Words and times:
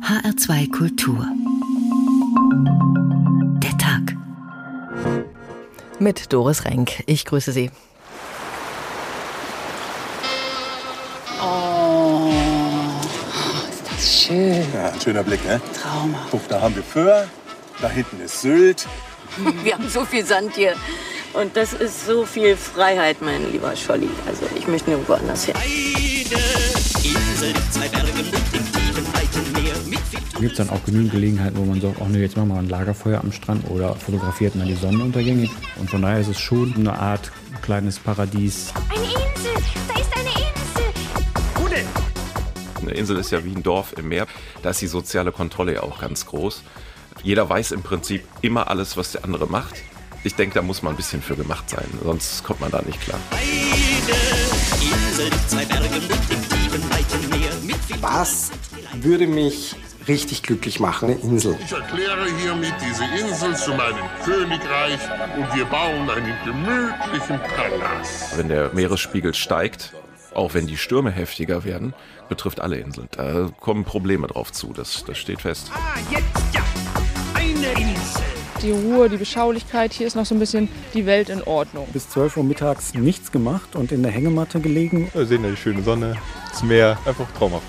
HR2 0.00 0.70
Kultur. 0.70 1.26
Der 3.62 3.76
Tag. 3.78 4.16
Mit 5.98 6.32
Doris 6.32 6.64
Renk. 6.64 7.04
Ich 7.06 7.24
grüße 7.24 7.52
Sie. 7.52 7.70
Oh, 11.40 12.32
ist 13.68 13.82
das 13.90 14.22
schön. 14.22 14.66
Ja, 14.74 14.90
ein 14.90 15.00
schöner 15.00 15.22
Blick, 15.22 15.44
ne? 15.44 15.60
Traumhaft. 15.80 16.30
Guck, 16.30 16.48
da 16.48 16.60
haben 16.60 16.74
wir 16.74 16.82
Föhr, 16.82 17.28
da 17.80 17.88
hinten 17.88 18.20
ist 18.20 18.40
Sylt. 18.40 18.86
Wir 19.62 19.74
haben 19.74 19.88
so 19.88 20.04
viel 20.04 20.26
Sand 20.26 20.54
hier. 20.56 20.74
Und 21.32 21.56
das 21.56 21.72
ist 21.72 22.06
so 22.06 22.26
viel 22.26 22.56
Freiheit, 22.56 23.22
mein 23.22 23.50
lieber 23.50 23.74
Scholli. 23.74 24.10
Also 24.26 24.42
ich 24.54 24.66
möchte 24.66 24.90
nirgendwo 24.90 25.14
anders 25.14 25.44
hin. 25.44 25.54
Da 28.74 28.81
gibt 30.42 30.58
es 30.58 30.66
dann 30.66 30.76
auch 30.76 30.84
genügend 30.84 31.12
Gelegenheiten, 31.12 31.56
wo 31.56 31.64
man 31.64 31.80
sagt, 31.80 31.98
ach 32.02 32.08
nee, 32.08 32.20
jetzt 32.20 32.36
machen 32.36 32.48
wir 32.48 32.58
ein 32.58 32.68
Lagerfeuer 32.68 33.20
am 33.20 33.30
Strand 33.30 33.70
oder 33.70 33.94
fotografiert 33.94 34.56
mal 34.56 34.66
die 34.66 34.74
Sonnenuntergänge. 34.74 35.48
Und 35.76 35.88
von 35.88 36.02
daher 36.02 36.18
ist 36.18 36.26
es 36.26 36.40
schon 36.40 36.74
eine 36.74 36.98
Art 36.98 37.30
kleines 37.62 38.00
Paradies. 38.00 38.72
Eine 38.90 39.04
Insel! 39.04 39.52
Da 39.88 40.00
ist 40.00 40.16
eine 40.16 40.30
Insel! 41.68 41.84
Eine 42.80 42.90
Insel 42.90 43.16
ist 43.18 43.30
ja 43.30 43.44
wie 43.44 43.54
ein 43.54 43.62
Dorf 43.62 43.94
im 43.96 44.08
Meer. 44.08 44.26
Da 44.62 44.70
ist 44.70 44.80
die 44.80 44.88
soziale 44.88 45.30
Kontrolle 45.30 45.74
ja 45.74 45.84
auch 45.84 46.00
ganz 46.00 46.26
groß. 46.26 46.64
Jeder 47.22 47.48
weiß 47.48 47.70
im 47.70 47.82
Prinzip 47.82 48.24
immer 48.40 48.68
alles, 48.68 48.96
was 48.96 49.12
der 49.12 49.24
andere 49.24 49.46
macht. 49.46 49.76
Ich 50.24 50.34
denke, 50.34 50.56
da 50.56 50.62
muss 50.62 50.82
man 50.82 50.94
ein 50.94 50.96
bisschen 50.96 51.22
für 51.22 51.36
gemacht 51.36 51.70
sein, 51.70 51.86
sonst 52.02 52.42
kommt 52.42 52.60
man 52.60 52.72
da 52.72 52.82
nicht 52.82 53.00
klar. 53.00 53.20
Was 58.00 58.50
würde 59.00 59.26
mich 59.28 59.76
richtig 60.08 60.42
glücklich 60.42 60.80
machen? 60.80 61.10
Eine 61.10 61.20
Insel. 61.20 61.56
Ich 61.64 61.72
erkläre 61.72 62.26
hiermit 62.40 62.74
diese 62.80 63.04
Insel 63.04 63.56
zu 63.56 63.70
meinem 63.70 64.04
Königreich 64.24 65.00
und 65.36 65.54
wir 65.54 65.64
bauen 65.66 66.08
einen 66.10 66.34
gemütlichen 66.44 67.38
Palast. 67.38 68.36
Wenn 68.36 68.48
der 68.48 68.72
Meeresspiegel 68.72 69.34
steigt, 69.34 69.92
auch 70.34 70.54
wenn 70.54 70.66
die 70.66 70.76
Stürme 70.76 71.10
heftiger 71.10 71.64
werden, 71.64 71.94
betrifft 72.28 72.60
alle 72.60 72.78
Inseln. 72.78 73.08
Da 73.12 73.50
kommen 73.60 73.84
Probleme 73.84 74.26
drauf 74.26 74.52
zu, 74.52 74.72
das, 74.72 75.04
das 75.04 75.18
steht 75.18 75.42
fest. 75.42 75.70
Die 78.62 78.70
Ruhe, 78.70 79.08
die 79.08 79.16
Beschaulichkeit, 79.16 79.92
hier 79.92 80.06
ist 80.06 80.14
noch 80.14 80.24
so 80.24 80.36
ein 80.36 80.38
bisschen 80.38 80.68
die 80.94 81.04
Welt 81.04 81.28
in 81.30 81.42
Ordnung. 81.42 81.88
Bis 81.92 82.08
12 82.10 82.36
Uhr 82.36 82.44
mittags 82.44 82.94
nichts 82.94 83.32
gemacht 83.32 83.74
und 83.74 83.90
in 83.90 84.02
der 84.02 84.12
Hängematte 84.12 84.60
gelegen. 84.60 85.10
Wir 85.12 85.26
sehen 85.26 85.42
ja 85.42 85.50
die 85.50 85.56
schöne 85.56 85.82
Sonne, 85.82 86.16
das 86.50 86.62
Meer, 86.62 86.96
einfach 87.04 87.26
traumhaft. 87.36 87.66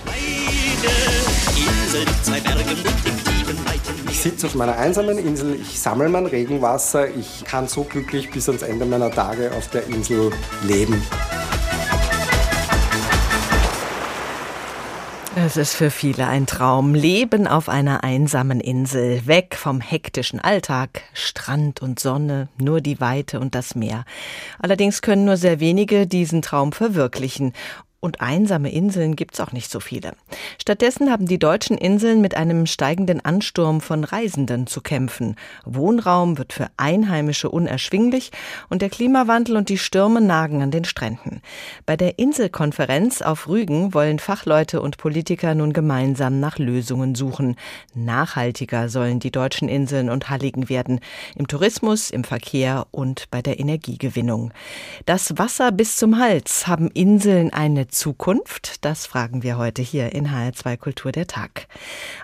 Ich 4.10 4.20
sitze 4.20 4.48
auf 4.48 4.56
meiner 4.56 4.78
einsamen 4.78 5.18
Insel, 5.18 5.56
ich 5.60 5.80
sammle 5.80 6.10
mein 6.10 6.26
Regenwasser, 6.26 7.08
ich 7.10 7.44
kann 7.44 7.68
so 7.68 7.84
glücklich 7.84 8.32
bis 8.32 8.48
ans 8.50 8.64
Ende 8.64 8.86
meiner 8.86 9.12
Tage 9.12 9.52
auf 9.52 9.70
der 9.70 9.86
Insel 9.88 10.32
leben. 10.64 11.02
Es 15.36 15.58
ist 15.58 15.74
für 15.74 15.90
viele 15.90 16.28
ein 16.28 16.46
Traum. 16.46 16.94
Leben 16.94 17.48
auf 17.48 17.68
einer 17.68 18.04
einsamen 18.04 18.60
Insel, 18.60 19.26
weg 19.26 19.56
vom 19.56 19.82
hektischen 19.82 20.40
Alltag, 20.40 21.02
Strand 21.14 21.82
und 21.82 22.00
Sonne, 22.00 22.50
nur 22.60 22.82
die 22.82 23.02
Weite 23.02 23.40
und 23.40 23.56
das 23.56 23.74
Meer. 23.74 24.06
Allerdings 24.60 25.02
können 25.02 25.26
nur 25.26 25.38
sehr 25.38 25.60
wenige 25.60 26.06
diesen 26.06 26.44
Traum 26.44 26.72
verwirklichen. 26.72 27.54
Und 28.04 28.20
einsame 28.20 28.70
Inseln 28.70 29.16
gibt's 29.16 29.40
auch 29.40 29.54
nicht 29.54 29.72
so 29.72 29.80
viele. 29.80 30.12
Stattdessen 30.62 31.10
haben 31.10 31.26
die 31.26 31.40
deutschen 31.40 31.78
Inseln 31.78 32.20
mit 32.20 32.36
einem 32.36 32.66
steigenden 32.66 33.24
Ansturm 33.24 33.80
von 33.80 34.04
Reisenden 34.04 34.68
zu 34.68 34.82
kämpfen. 34.82 35.38
Wohnraum 35.64 36.38
wird 36.38 36.52
für 36.52 36.68
Einheimische 36.76 37.50
unerschwinglich 37.50 38.32
und 38.68 38.82
der 38.82 38.90
Klimawandel 38.90 39.56
und 39.56 39.70
die 39.70 39.78
Stürme 39.78 40.20
nagen 40.20 40.62
an 40.62 40.70
den 40.70 40.84
Stränden. 40.84 41.40
Bei 41.86 41.96
der 41.96 42.20
Inselkonferenz 42.20 43.22
auf 43.22 43.48
Rügen 43.48 43.94
wollen 43.94 44.20
Fachleute 44.20 44.82
und 44.82 44.98
Politiker 44.98 45.56
nun 45.56 45.72
gemeinsam 45.72 46.42
nach 46.42 46.60
Lösungen 46.60 47.16
suchen. 47.16 47.56
Nachhaltiger 47.94 48.90
sollen 48.90 49.22
die 49.22 49.32
deutschen 49.32 49.70
Inseln 49.70 50.10
und 50.10 50.30
Halligen 50.30 50.68
werden. 50.68 51.00
Im 51.38 51.48
Tourismus, 51.48 52.12
im 52.12 52.26
Verkehr 52.26 52.86
und 52.92 53.32
bei 53.32 53.42
der 53.42 53.62
Energiegewinnung. 53.62 54.52
Das 55.06 55.38
Wasser 55.38 55.72
bis 55.72 55.96
zum 55.96 56.20
Hals 56.20 56.68
haben 56.68 56.92
Inseln 56.92 57.54
eine 57.54 57.88
Zukunft? 57.94 58.84
Das 58.84 59.06
fragen 59.06 59.44
wir 59.44 59.58
heute 59.58 59.82
hier 59.82 60.12
in 60.12 60.28
HR2 60.28 60.78
Kultur 60.78 61.12
der 61.12 61.28
Tag. 61.28 61.68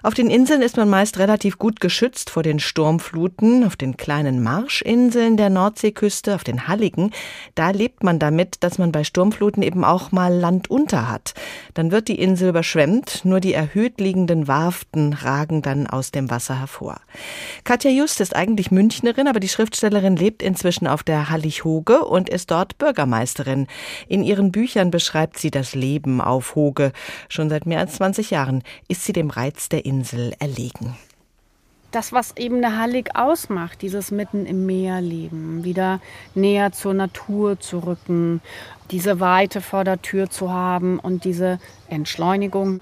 Auf 0.03 0.13
den 0.13 0.29
Inseln 0.29 0.61
ist 0.61 0.75
man 0.75 0.89
meist 0.89 1.17
relativ 1.19 1.57
gut 1.57 1.79
geschützt 1.79 2.29
vor 2.29 2.43
den 2.43 2.59
Sturmfluten. 2.59 3.63
Auf 3.63 3.77
den 3.77 3.95
kleinen 3.95 4.43
Marschinseln 4.43 5.37
der 5.37 5.49
Nordseeküste, 5.49 6.35
auf 6.35 6.43
den 6.43 6.67
Halligen, 6.67 7.11
da 7.55 7.69
lebt 7.69 8.03
man 8.03 8.19
damit, 8.19 8.57
dass 8.61 8.77
man 8.77 8.91
bei 8.91 9.03
Sturmfluten 9.03 9.63
eben 9.63 9.85
auch 9.85 10.11
mal 10.11 10.33
Land 10.33 10.69
unter 10.69 11.09
hat. 11.09 11.33
Dann 11.75 11.91
wird 11.91 12.07
die 12.07 12.19
Insel 12.19 12.49
überschwemmt, 12.49 13.23
nur 13.23 13.39
die 13.39 13.53
erhöht 13.53 14.01
liegenden 14.01 14.47
Warften 14.47 15.13
ragen 15.13 15.61
dann 15.61 15.87
aus 15.87 16.11
dem 16.11 16.29
Wasser 16.29 16.59
hervor. 16.59 16.99
Katja 17.63 17.91
Just 17.91 18.19
ist 18.21 18.35
eigentlich 18.35 18.71
Münchnerin, 18.71 19.27
aber 19.27 19.39
die 19.39 19.47
Schriftstellerin 19.47 20.15
lebt 20.15 20.41
inzwischen 20.41 20.87
auf 20.87 21.03
der 21.03 21.29
Hallig-Hoge 21.29 22.03
und 22.05 22.29
ist 22.29 22.51
dort 22.51 22.77
Bürgermeisterin. 22.77 23.67
In 24.07 24.23
ihren 24.23 24.51
Büchern 24.51 24.91
beschreibt 24.91 25.37
sie 25.37 25.51
das 25.59 25.75
Leben 25.75 26.21
auf 26.21 26.55
Hoge. 26.55 26.91
Schon 27.27 27.49
seit 27.49 27.65
mehr 27.65 27.79
als 27.79 27.95
20 27.95 28.31
Jahren 28.31 28.63
ist 28.87 29.03
sie 29.03 29.13
dem 29.13 29.29
Reiz 29.29 29.69
der 29.69 29.85
Insel 29.85 30.33
erlegen. 30.39 30.97
Das, 31.91 32.13
was 32.13 32.37
eben 32.37 32.63
eine 32.63 32.77
Hallig 32.77 33.15
ausmacht, 33.15 33.81
dieses 33.81 34.11
mitten 34.11 34.45
im 34.45 34.67
Meer 34.67 35.01
leben, 35.01 35.63
wieder 35.63 35.99
näher 36.35 36.71
zur 36.71 36.93
Natur 36.93 37.59
zu 37.59 37.79
rücken, 37.79 38.41
diese 38.91 39.19
Weite 39.19 39.61
vor 39.61 39.83
der 39.83 40.01
Tür 40.01 40.29
zu 40.29 40.51
haben 40.51 40.99
und 40.99 41.23
diese 41.23 41.59
Entschleunigung, 41.89 42.81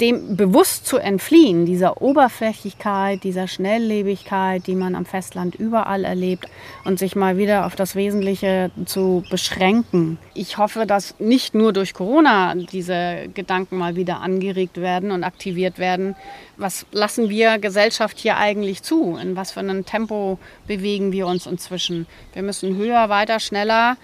dem 0.00 0.36
bewusst 0.36 0.86
zu 0.86 0.98
entfliehen, 0.98 1.66
dieser 1.66 2.02
Oberflächlichkeit, 2.02 3.22
dieser 3.22 3.46
Schnelllebigkeit, 3.46 4.66
die 4.66 4.74
man 4.74 4.94
am 4.94 5.04
Festland 5.04 5.54
überall 5.54 6.04
erlebt 6.04 6.48
und 6.84 6.98
sich 6.98 7.14
mal 7.14 7.38
wieder 7.38 7.66
auf 7.66 7.76
das 7.76 7.94
Wesentliche 7.94 8.70
zu 8.84 9.22
beschränken. 9.30 10.18
Ich 10.34 10.58
hoffe, 10.58 10.86
dass 10.86 11.18
nicht 11.20 11.54
nur 11.54 11.72
durch 11.72 11.94
Corona 11.94 12.54
diese 12.54 13.28
Gedanken 13.32 13.76
mal 13.76 13.96
wieder 13.96 14.20
angeregt 14.20 14.78
werden 14.78 15.10
und 15.10 15.22
aktiviert 15.22 15.78
werden. 15.78 16.16
Was 16.56 16.86
lassen 16.90 17.28
wir 17.28 17.58
Gesellschaft 17.58 18.18
hier 18.18 18.38
eigentlich 18.38 18.82
zu? 18.82 19.16
In 19.16 19.36
was 19.36 19.52
für 19.52 19.60
einem 19.60 19.84
Tempo 19.84 20.38
bewegen 20.66 21.12
wir 21.12 21.26
uns 21.26 21.46
inzwischen? 21.46 22.06
Wir 22.32 22.42
müssen 22.42 22.76
höher, 22.76 23.08
weiter, 23.08 23.38
schneller 23.40 23.96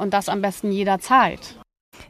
und 0.00 0.14
das 0.14 0.28
am 0.28 0.42
besten 0.42 0.72
jederzeit. 0.72 1.56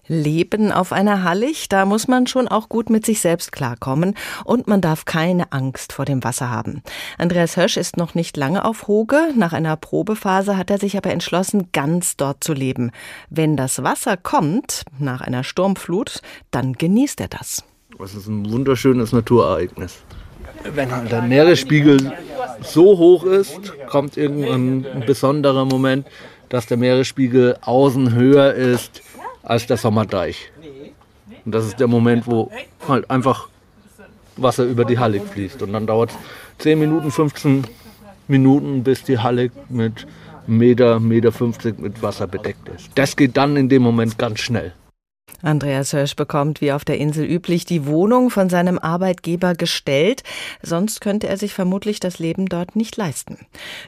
Leben 0.07 0.73
auf 0.73 0.93
einer 0.93 1.25
Hallig, 1.25 1.69
da 1.69 1.85
muss 1.85 2.09
man 2.09 2.27
schon 2.27 2.49
auch 2.49 2.69
gut 2.69 2.91
mit 2.91 3.07
sich 3.07 3.21
selbst 3.21 3.53
klarkommen 3.53 4.15
und 4.45 4.67
man 4.67 4.81
darf 4.81 5.05
keine 5.05 5.53
Angst 5.53 5.93
vor 5.93 6.05
dem 6.05 6.25
Wasser 6.25 6.51
haben. 6.51 6.83
Andreas 7.19 7.57
Hösch 7.57 7.77
ist 7.77 7.97
noch 7.97 8.15
nicht 8.15 8.37
lange 8.37 8.65
auf 8.65 8.89
Hoge, 8.89 9.33
nach 9.37 9.53
einer 9.53 9.77
Probephase 9.77 10.57
hat 10.57 10.71
er 10.71 10.79
sich 10.79 10.97
aber 10.97 11.11
entschlossen, 11.11 11.69
ganz 11.73 12.17
dort 12.17 12.43
zu 12.43 12.53
leben. 12.53 12.91
Wenn 13.29 13.57
das 13.57 13.83
Wasser 13.83 14.17
kommt, 14.17 14.85
nach 14.99 15.21
einer 15.21 15.45
Sturmflut, 15.45 16.21
dann 16.51 16.73
genießt 16.75 17.21
er 17.21 17.29
das. 17.29 17.65
Es 18.03 18.15
ist 18.15 18.27
ein 18.27 18.51
wunderschönes 18.51 19.13
Naturereignis. 19.13 19.99
Wenn 20.75 20.91
halt 20.91 21.11
der 21.11 21.23
Meeresspiegel 21.23 22.13
so 22.63 22.99
hoch 22.99 23.25
ist, 23.25 23.73
kommt 23.87 24.17
irgendwann 24.17 24.87
ein 24.87 25.05
besonderer 25.07 25.65
Moment, 25.65 26.07
dass 26.51 26.67
der 26.67 26.77
Meeresspiegel 26.77 27.57
außen 27.63 28.15
höher 28.15 28.53
ist 28.53 29.01
als 29.43 29.67
der 29.67 29.79
Sommerdeich. 29.79 30.53
Und 31.47 31.55
das 31.55 31.65
ist 31.65 31.81
der 31.81 31.87
Moment, 31.87 32.27
wo 32.27 32.51
halt 32.87 33.11
einfach 33.11 33.49
Wasser 34.37 34.65
über 34.65 34.85
die 34.85 34.99
Halle 34.99 35.21
fließt. 35.21 35.63
Und 35.63 35.73
dann 35.73 35.87
dauert 35.87 36.11
es 36.11 36.17
10 36.59 36.79
Minuten, 36.79 37.11
15 37.11 37.65
Minuten, 38.29 38.85
bis 38.85 39.03
die 39.05 39.19
Halle 39.19 39.51
mit 39.69 40.07
Meter, 40.47 41.01
Meter 41.01 41.33
50 41.33 41.79
mit 41.79 42.03
Wasser 42.03 42.27
bedeckt 42.27 42.69
ist. 42.69 42.91
Das 42.95 43.17
geht 43.17 43.37
dann 43.37 43.57
in 43.57 43.69
dem 43.69 43.83
Moment 43.83 44.19
ganz 44.19 44.41
schnell. 44.41 44.73
Andreas 45.43 45.93
Hirsch 45.93 46.17
bekommt 46.17 46.61
wie 46.61 46.73
auf 46.73 46.85
der 46.85 46.99
Insel 46.99 47.25
üblich 47.25 47.65
die 47.65 47.87
Wohnung 47.87 48.31
von 48.31 48.51
seinem 48.51 48.79
Arbeitgeber 48.79 49.55
gestellt, 49.55 50.23
sonst 50.63 51.01
könnte 51.01 51.29
er 51.29 51.39
sich 51.39 51.55
vermutlich 51.55 51.99
das 51.99 52.19
Leben 52.19 52.47
dort 52.47 52.77
nicht 52.77 52.97
leisten. 52.97 53.39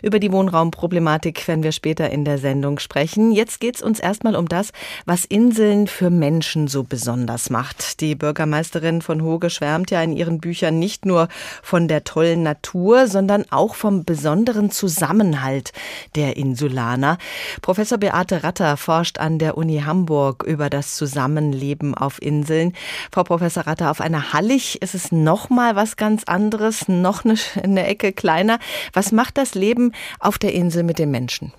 Über 0.02 0.18
die 0.18 0.32
Wohnraumproblematik 0.32 1.46
werden 1.46 1.62
wir 1.62 1.72
später 1.72 2.10
in 2.10 2.24
der 2.24 2.38
Sendung 2.38 2.78
sprechen. 2.78 3.32
Jetzt 3.32 3.60
geht 3.60 3.76
es 3.76 3.82
uns 3.82 4.00
erstmal 4.00 4.34
um 4.34 4.48
das, 4.48 4.72
was 5.04 5.24
Inseln 5.24 5.88
für 5.88 6.08
Menschen 6.08 6.68
so 6.68 6.84
besonders 6.84 7.50
macht. 7.50 8.00
Die 8.00 8.14
Bürgermeisterin 8.14 9.02
von 9.02 9.22
Hoge 9.22 9.50
schwärmt 9.50 9.90
ja 9.90 10.02
in 10.02 10.12
ihren 10.12 10.40
Büchern 10.40 10.78
nicht 10.78 11.04
nur 11.04 11.28
von 11.62 11.86
der 11.86 12.04
tollen 12.04 12.42
Natur, 12.42 13.08
sondern 13.08 13.44
auch 13.50 13.74
vom 13.74 14.04
besonderen 14.04 14.70
Zusammenhalt 14.70 15.72
der 16.14 16.36
Insulaner. 16.36 17.18
Professor 17.60 17.98
Beate 17.98 18.42
Ratter 18.42 18.78
forscht 18.78 19.18
an 19.18 19.38
der 19.38 19.58
Uni 19.58 19.82
Hamburg 19.84 20.44
über 20.44 20.70
das 20.70 20.94
Zusammenhalt 20.94 21.41
anderen 21.42 21.52
leben 21.52 21.94
auf 21.94 22.20
Inseln. 22.20 22.72
Frau 23.12 23.24
Professor 23.24 23.66
Ratter, 23.66 23.90
auf 23.90 24.00
einer 24.00 24.32
Hallig 24.32 24.80
ist 24.82 24.94
es 24.94 25.12
noch 25.12 25.50
mal 25.50 25.76
was 25.76 25.96
ganz 25.96 26.24
anderes, 26.24 26.88
noch 26.88 27.24
eine, 27.24 27.34
eine 27.62 27.86
Ecke 27.86 28.12
kleiner. 28.12 28.58
Was 28.92 29.12
macht 29.12 29.38
das 29.38 29.54
Leben 29.54 29.92
auf 30.20 30.38
der 30.38 30.52
Insel 30.52 30.82
mit 30.84 30.98
den 30.98 31.10
Menschen? 31.10 31.52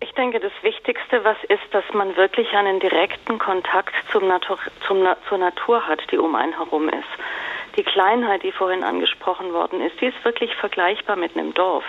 Ich 0.00 0.12
denke, 0.12 0.40
das 0.40 0.52
Wichtigste, 0.62 1.24
was 1.24 1.36
ist, 1.48 1.72
dass 1.72 1.84
man 1.94 2.16
wirklich 2.16 2.52
einen 2.52 2.80
direkten 2.80 3.38
Kontakt 3.38 3.94
zum 4.12 4.28
Natur, 4.28 4.58
zum, 4.86 5.06
zur 5.28 5.38
Natur 5.38 5.86
hat, 5.86 6.00
die 6.10 6.18
um 6.18 6.34
einen 6.34 6.52
herum 6.52 6.88
ist. 6.88 7.12
Die 7.76 7.82
Kleinheit, 7.82 8.42
die 8.42 8.52
vorhin 8.52 8.82
angesprochen 8.82 9.52
worden 9.52 9.82
ist, 9.82 10.00
die 10.00 10.06
ist 10.06 10.24
wirklich 10.24 10.54
vergleichbar 10.54 11.16
mit 11.16 11.36
einem 11.36 11.52
Dorf. 11.52 11.84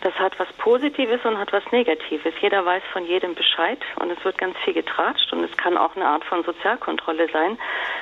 Das 0.00 0.12
hat 0.18 0.38
was 0.40 0.48
Positives 0.54 1.24
und 1.24 1.38
hat 1.38 1.52
was 1.52 1.62
Negatives. 1.70 2.34
Jeder 2.40 2.64
weiß 2.64 2.82
von 2.92 3.06
jedem 3.06 3.34
Bescheid 3.34 3.78
und 3.96 4.10
es 4.10 4.24
wird 4.24 4.38
ganz 4.38 4.56
viel 4.64 4.74
getratscht 4.74 5.32
und 5.32 5.44
es 5.44 5.56
kann 5.56 5.76
auch 5.76 5.94
eine 5.94 6.06
Art 6.06 6.24
von 6.24 6.42
Sozialkontrolle 6.42 7.28
sein. 7.32 7.58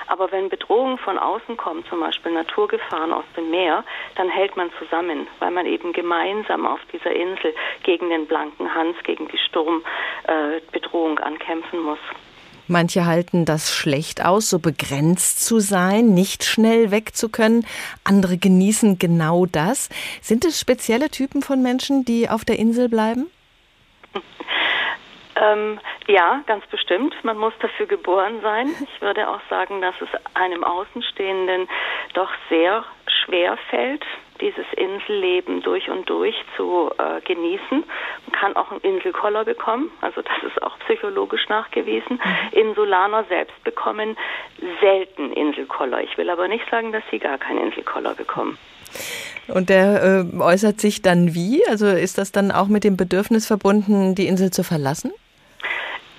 Aber 0.06 0.32
wenn 0.32 0.48
Bedrohungen 0.48 0.96
von 0.96 1.18
außen 1.18 1.56
kommen, 1.56 1.84
zum 1.86 2.00
Beispiel 2.00 2.32
Naturgefahren 2.32 3.12
aus 3.12 3.24
dem 3.36 3.50
Meer, 3.50 3.84
dann 4.14 4.28
hält 4.28 4.56
man 4.56 4.70
zusammen, 4.78 5.26
weil 5.38 5.50
man 5.50 5.66
eben 5.66 5.92
gemeinsam 5.92 6.66
auf 6.66 6.80
dieser 6.92 7.10
Insel 7.12 7.54
gegen 7.82 8.08
den 8.08 8.26
blanken 8.26 8.74
Hans, 8.74 8.96
gegen 9.02 9.28
die 9.28 9.38
Sturmbedrohung 9.38 11.18
äh, 11.18 11.22
ankämpfen 11.22 11.80
muss. 11.80 11.98
Manche 12.68 13.06
halten 13.06 13.44
das 13.44 13.74
schlecht 13.74 14.24
aus, 14.24 14.50
so 14.50 14.58
begrenzt 14.58 15.44
zu 15.44 15.58
sein, 15.58 16.14
nicht 16.14 16.44
schnell 16.44 16.90
weg 16.90 17.16
zu 17.16 17.28
können. 17.28 17.66
Andere 18.04 18.36
genießen 18.36 18.98
genau 18.98 19.46
das. 19.46 19.88
Sind 20.20 20.44
es 20.44 20.60
spezielle 20.60 21.10
Typen 21.10 21.42
von 21.42 21.62
Menschen, 21.62 22.04
die 22.04 22.28
auf 22.28 22.44
der 22.44 22.58
Insel 22.58 22.88
bleiben? 22.88 23.30
Ähm, 25.40 25.78
ja, 26.08 26.42
ganz 26.46 26.66
bestimmt. 26.66 27.14
Man 27.22 27.38
muss 27.38 27.52
dafür 27.60 27.86
geboren 27.86 28.40
sein. 28.42 28.70
Ich 28.82 29.00
würde 29.00 29.28
auch 29.28 29.40
sagen, 29.48 29.80
dass 29.80 29.94
es 30.00 30.08
einem 30.34 30.64
Außenstehenden 30.64 31.68
doch 32.14 32.30
sehr 32.48 32.84
schwer 33.06 33.56
fällt, 33.70 34.04
dieses 34.40 34.66
Inselleben 34.76 35.62
durch 35.62 35.88
und 35.88 36.08
durch 36.08 36.34
zu 36.56 36.90
äh, 36.98 37.20
genießen. 37.22 37.84
Man 38.26 38.32
kann 38.32 38.56
auch 38.56 38.70
einen 38.70 38.80
Inselkoller 38.80 39.44
bekommen, 39.44 39.90
also 40.00 40.22
das 40.22 40.50
ist 40.50 40.62
auch 40.62 40.78
psychologisch 40.80 41.48
nachgewiesen. 41.48 42.20
Mhm. 42.22 42.58
Insulaner 42.58 43.24
selbst 43.24 43.62
bekommen 43.64 44.16
selten 44.80 45.32
Inselkoller. 45.32 46.02
Ich 46.02 46.16
will 46.16 46.30
aber 46.30 46.48
nicht 46.48 46.64
sagen, 46.70 46.92
dass 46.92 47.02
sie 47.10 47.18
gar 47.18 47.38
keinen 47.38 47.66
Inselkoller 47.66 48.14
bekommen. 48.14 48.58
Und 49.48 49.70
der 49.70 50.24
äh, 50.34 50.40
äußert 50.40 50.80
sich 50.80 51.02
dann 51.02 51.34
wie? 51.34 51.66
Also 51.68 51.86
ist 51.86 52.18
das 52.18 52.32
dann 52.32 52.50
auch 52.50 52.68
mit 52.68 52.84
dem 52.84 52.96
Bedürfnis 52.96 53.46
verbunden, 53.46 54.14
die 54.14 54.26
Insel 54.26 54.50
zu 54.50 54.62
verlassen? 54.62 55.12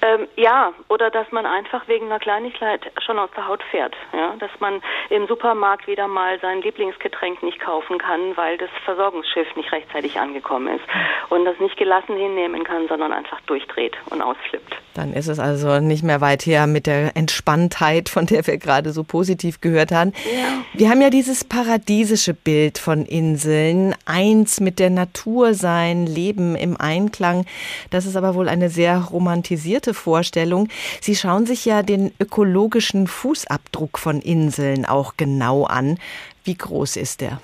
Ähm, 0.02 0.28
ja, 0.38 0.74
oder 0.88 1.10
dass 1.10 1.32
man 1.32 1.46
einfach 1.46 1.88
wegen 1.88 2.06
einer 2.06 2.20
Kleinigkeit 2.20 2.82
schon 3.06 3.20
aus 3.20 3.30
der 3.36 3.48
Haut 3.48 3.62
fährt. 3.70 3.96
Ja? 4.14 4.36
Dass 4.40 4.52
man 4.60 4.82
im 5.10 5.28
Supermarkt 5.28 5.88
wieder 5.88 6.08
mal 6.08 6.40
sein 6.40 6.62
Lieblingsgetränk 6.62 7.44
nicht 7.44 7.60
kaufen 7.60 7.98
kann, 7.98 8.36
weil 8.36 8.58
das 8.58 8.70
Versorgungsschiff 8.86 9.56
nicht 9.56 9.72
rechtzeitig 9.72 10.20
angekommen 10.20 10.76
ist 10.76 10.86
und 11.30 11.46
das 11.46 11.60
nicht 11.60 11.78
gelassen 11.78 12.16
hinnehmen 12.16 12.64
kann, 12.64 12.88
sondern 12.88 13.12
einfach 13.12 13.42
durchdreht 13.42 13.98
und 14.10 14.22
ausflippt. 14.22 14.76
Dann 14.94 15.14
ist 15.14 15.28
es 15.28 15.40
also 15.40 15.80
nicht 15.80 16.04
mehr 16.04 16.20
weit 16.20 16.46
her 16.46 16.68
mit 16.68 16.88
der 16.88 17.16
Entspanntheit, 17.16 18.10
von 18.10 18.26
der 18.26 18.46
wir 18.48 18.58
gerade 18.58 18.92
so 18.92 19.04
positiv 19.04 19.62
gehört 19.62 19.92
haben. 19.92 20.14
Ja. 20.26 20.64
Wir 20.74 20.90
haben 20.90 21.02
ja 21.02 21.10
dieses 21.10 21.44
paradiesische 21.44 22.34
Bild 22.34 22.78
von 22.78 23.06
Inseln, 23.06 23.96
eins 24.06 24.60
mit 24.60 24.80
der 24.80 24.90
Natur 24.90 25.54
sein, 25.54 26.06
Leben 26.06 26.56
im 26.56 26.76
Einklang. 26.80 27.46
Das 27.92 28.06
ist 28.06 28.16
aber 28.16 28.36
wohl 28.36 28.50
eine 28.50 28.70
sehr 28.70 28.98
romantisierte 28.98 29.89
romantische 29.90 29.94
Vorstellung. 29.94 30.70
Sie 31.02 31.16
schauen 31.16 31.46
sich 31.46 31.66
ja 31.66 31.84
den 31.84 32.12
ökologischen 32.20 33.08
Fußabdruck 33.08 33.98
von 33.98 34.22
Inseln 34.22 34.86
auch 34.86 35.16
genau 35.18 35.66
an. 35.66 35.98
Wie 36.44 36.56
groß 36.56 36.98
ist 36.98 37.22
der? 37.22 37.42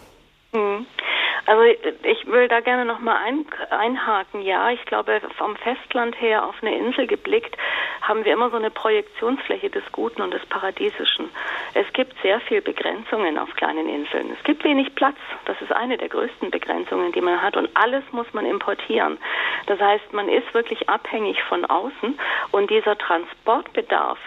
Also 1.48 1.64
ich 2.04 2.26
will 2.26 2.48
da 2.48 2.60
gerne 2.60 2.86
nochmal 2.86 3.18
ein, 3.24 3.46
einhaken. 3.70 4.42
Ja, 4.42 4.72
ich 4.72 4.84
glaube, 4.86 5.22
vom 5.38 5.56
Festland 5.58 6.20
her 6.20 6.46
auf 6.46 6.56
eine 6.62 6.76
Insel 6.76 7.06
geblickt, 7.08 7.56
haben 8.02 8.26
wir 8.26 8.34
immer 8.34 8.50
so 8.50 8.58
eine 8.58 8.72
Projektionsfläche 8.72 9.70
des 9.70 9.84
Guten 9.92 10.22
und 10.22 10.34
des 10.34 10.46
Paradiesischen. 10.48 11.30
Es 11.74 11.86
gibt 11.94 12.14
sehr 12.22 12.40
viel 12.42 12.62
Begrenzungen 12.62 13.38
auf 13.38 13.54
kleinen 13.56 13.88
Inseln. 13.90 14.36
Es 14.38 14.44
gibt 14.44 14.64
wenig 14.64 14.94
Platz. 14.96 15.18
Das 15.46 15.60
ist 15.62 15.72
eine 15.72 15.98
der 15.98 16.10
größten 16.10 16.50
Begrenzungen, 16.50 17.12
die 17.12 17.22
man 17.22 17.42
hat. 17.42 17.58
Und 17.58 17.70
alles 17.76 18.04
muss 18.12 18.28
man 18.34 18.46
importieren. 18.46 19.18
Das 19.68 19.80
heißt, 19.80 20.14
man 20.14 20.30
ist 20.30 20.52
wirklich 20.54 20.90
abhängig 20.90 21.42
von 21.44 21.66
außen 21.66 22.18
und 22.52 22.70
dieser 22.70 22.98
Transportbedarf, 22.98 24.20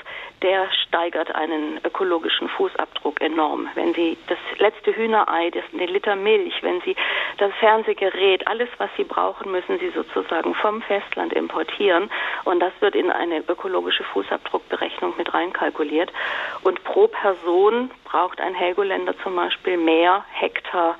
der 0.42 0.70
steigert 0.86 1.34
einen 1.34 1.80
ökologischen 1.84 2.48
Fußabdruck 2.48 3.20
enorm. 3.20 3.68
Wenn 3.74 3.94
Sie 3.94 4.16
das 4.28 4.38
letzte 4.58 4.94
Hühnerei, 4.94 5.50
das, 5.50 5.64
den 5.72 5.88
Liter 5.88 6.16
Milch, 6.16 6.62
wenn 6.62 6.80
Sie 6.82 6.94
das 7.38 7.52
Fernsehgerät, 7.60 8.46
alles, 8.46 8.68
was 8.78 8.90
Sie 8.96 9.04
brauchen, 9.04 9.50
müssen 9.50 9.78
Sie 9.78 9.90
sozusagen 9.90 10.54
vom 10.54 10.82
Festland 10.82 11.32
importieren. 11.32 12.10
Und 12.44 12.60
das 12.60 12.72
wird 12.80 12.94
in 12.94 13.10
eine 13.10 13.38
ökologische 13.48 14.04
Fußabdruckberechnung 14.04 15.14
mit 15.16 15.32
reinkalkuliert. 15.32 16.12
Und 16.62 16.82
pro 16.84 17.08
Person 17.08 17.90
braucht 18.04 18.40
ein 18.40 18.54
Helgoländer 18.54 19.14
zum 19.22 19.36
Beispiel 19.36 19.76
mehr 19.76 20.24
Hektar 20.30 20.96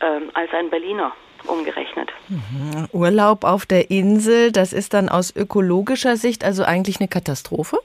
ähm, 0.00 0.30
als 0.34 0.52
ein 0.52 0.70
Berliner 0.70 1.12
umgerechnet. 1.46 2.10
Mhm. 2.28 2.88
Urlaub 2.92 3.44
auf 3.44 3.66
der 3.66 3.90
Insel, 3.90 4.52
das 4.52 4.72
ist 4.72 4.94
dann 4.94 5.08
aus 5.08 5.34
ökologischer 5.34 6.16
Sicht 6.16 6.44
also 6.44 6.64
eigentlich 6.64 7.00
eine 7.00 7.08
Katastrophe? 7.08 7.78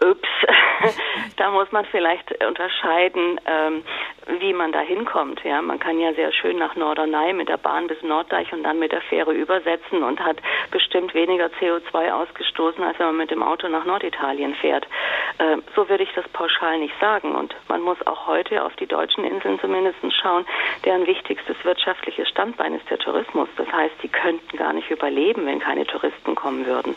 Ups, 0.00 0.28
da 1.36 1.50
muss 1.50 1.70
man 1.72 1.84
vielleicht 1.86 2.30
unterscheiden, 2.44 3.40
ähm, 3.46 3.82
wie 4.40 4.52
man 4.52 4.72
da 4.72 4.80
hinkommt. 4.80 5.42
Ja, 5.44 5.62
man 5.62 5.78
kann 5.78 5.98
ja 5.98 6.12
sehr 6.14 6.32
schön 6.32 6.58
nach 6.58 6.76
Norderney 6.76 7.32
mit 7.32 7.48
der 7.48 7.56
Bahn 7.56 7.86
bis 7.86 8.02
Norddeich 8.02 8.52
und 8.52 8.62
dann 8.62 8.78
mit 8.78 8.92
der 8.92 9.00
Fähre 9.00 9.32
übersetzen 9.32 10.02
und 10.02 10.20
hat 10.20 10.38
bestimmt 10.70 11.14
weniger 11.14 11.46
CO2 11.46 12.12
ausgestoßen, 12.12 12.82
als 12.84 12.98
wenn 12.98 13.06
man 13.06 13.16
mit 13.16 13.30
dem 13.30 13.42
Auto 13.42 13.68
nach 13.68 13.84
Norditalien 13.84 14.54
fährt. 14.54 14.86
Äh, 15.38 15.58
so 15.74 15.88
würde 15.88 16.04
ich 16.04 16.12
das 16.14 16.28
pauschal 16.28 16.78
nicht 16.78 16.94
sagen. 17.00 17.34
Und 17.34 17.54
man 17.68 17.80
muss 17.80 18.04
auch 18.06 18.26
heute 18.26 18.64
auf 18.64 18.74
die 18.76 18.86
deutschen 18.86 19.24
Inseln 19.24 19.58
zumindest 19.60 19.98
schauen, 20.20 20.46
deren 20.84 21.06
wichtigstes 21.06 21.56
wirtschaftliches 21.64 22.28
Standbein 22.28 22.74
ist 22.74 22.88
der 22.90 22.98
Tourismus. 22.98 23.48
Das 23.56 23.70
heißt, 23.72 23.94
sie 24.02 24.08
könnten 24.08 24.56
gar 24.56 24.72
nicht 24.72 24.90
überleben, 24.90 25.46
wenn 25.46 25.58
keine 25.58 25.86
Touristen 25.86 26.34
kommen 26.34 26.66
würden. 26.66 26.94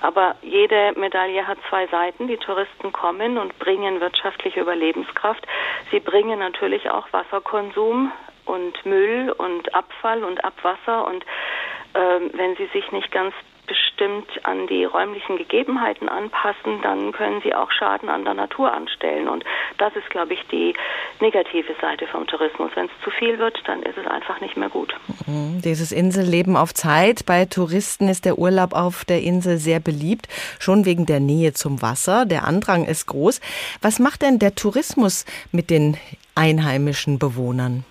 Aber 0.00 0.36
jede 0.42 0.92
Medaille 0.96 1.46
hat 1.46 1.58
zwei 1.68 1.86
Seiten. 1.88 2.28
Die 2.28 2.36
Touristen 2.36 2.92
kommen 2.92 3.38
und 3.38 3.58
bringen 3.58 4.00
wirtschaftliche 4.00 4.60
Überlebenskraft. 4.60 5.46
Sie 5.90 6.00
bringen 6.00 6.38
natürlich 6.38 6.67
auch 6.90 7.12
Wasserkonsum 7.12 8.12
und 8.44 8.86
Müll 8.86 9.34
und 9.36 9.74
Abfall 9.74 10.24
und 10.24 10.44
Abwasser. 10.44 11.06
Und 11.06 11.24
äh, 11.94 12.20
wenn 12.32 12.56
sie 12.56 12.66
sich 12.72 12.90
nicht 12.92 13.10
ganz 13.10 13.34
bestimmt 13.68 14.28
an 14.44 14.66
die 14.66 14.84
räumlichen 14.84 15.36
Gegebenheiten 15.36 16.08
anpassen, 16.08 16.82
dann 16.82 17.12
können 17.12 17.40
sie 17.42 17.54
auch 17.54 17.70
Schaden 17.70 18.08
an 18.08 18.24
der 18.24 18.34
Natur 18.34 18.72
anstellen. 18.72 19.28
Und 19.28 19.44
das 19.76 19.94
ist, 19.94 20.10
glaube 20.10 20.34
ich, 20.34 20.40
die 20.50 20.74
negative 21.20 21.74
Seite 21.80 22.06
vom 22.06 22.26
Tourismus. 22.26 22.72
Wenn 22.74 22.86
es 22.86 23.04
zu 23.04 23.10
viel 23.10 23.38
wird, 23.38 23.56
dann 23.66 23.82
ist 23.82 23.96
es 23.96 24.06
einfach 24.06 24.40
nicht 24.40 24.56
mehr 24.56 24.68
gut. 24.68 24.94
Mhm. 25.26 25.60
Dieses 25.62 25.92
Inselleben 25.92 26.56
auf 26.56 26.74
Zeit. 26.74 27.26
Bei 27.26 27.44
Touristen 27.44 28.08
ist 28.08 28.24
der 28.24 28.38
Urlaub 28.38 28.72
auf 28.72 29.04
der 29.04 29.22
Insel 29.22 29.58
sehr 29.58 29.80
beliebt, 29.80 30.26
schon 30.58 30.84
wegen 30.84 31.06
der 31.06 31.20
Nähe 31.20 31.52
zum 31.52 31.82
Wasser. 31.82 32.26
Der 32.26 32.44
Andrang 32.44 32.84
ist 32.84 33.06
groß. 33.06 33.40
Was 33.82 33.98
macht 33.98 34.22
denn 34.22 34.38
der 34.38 34.54
Tourismus 34.54 35.26
mit 35.52 35.70
den 35.70 35.96
einheimischen 36.34 37.18
Bewohnern? 37.18 37.84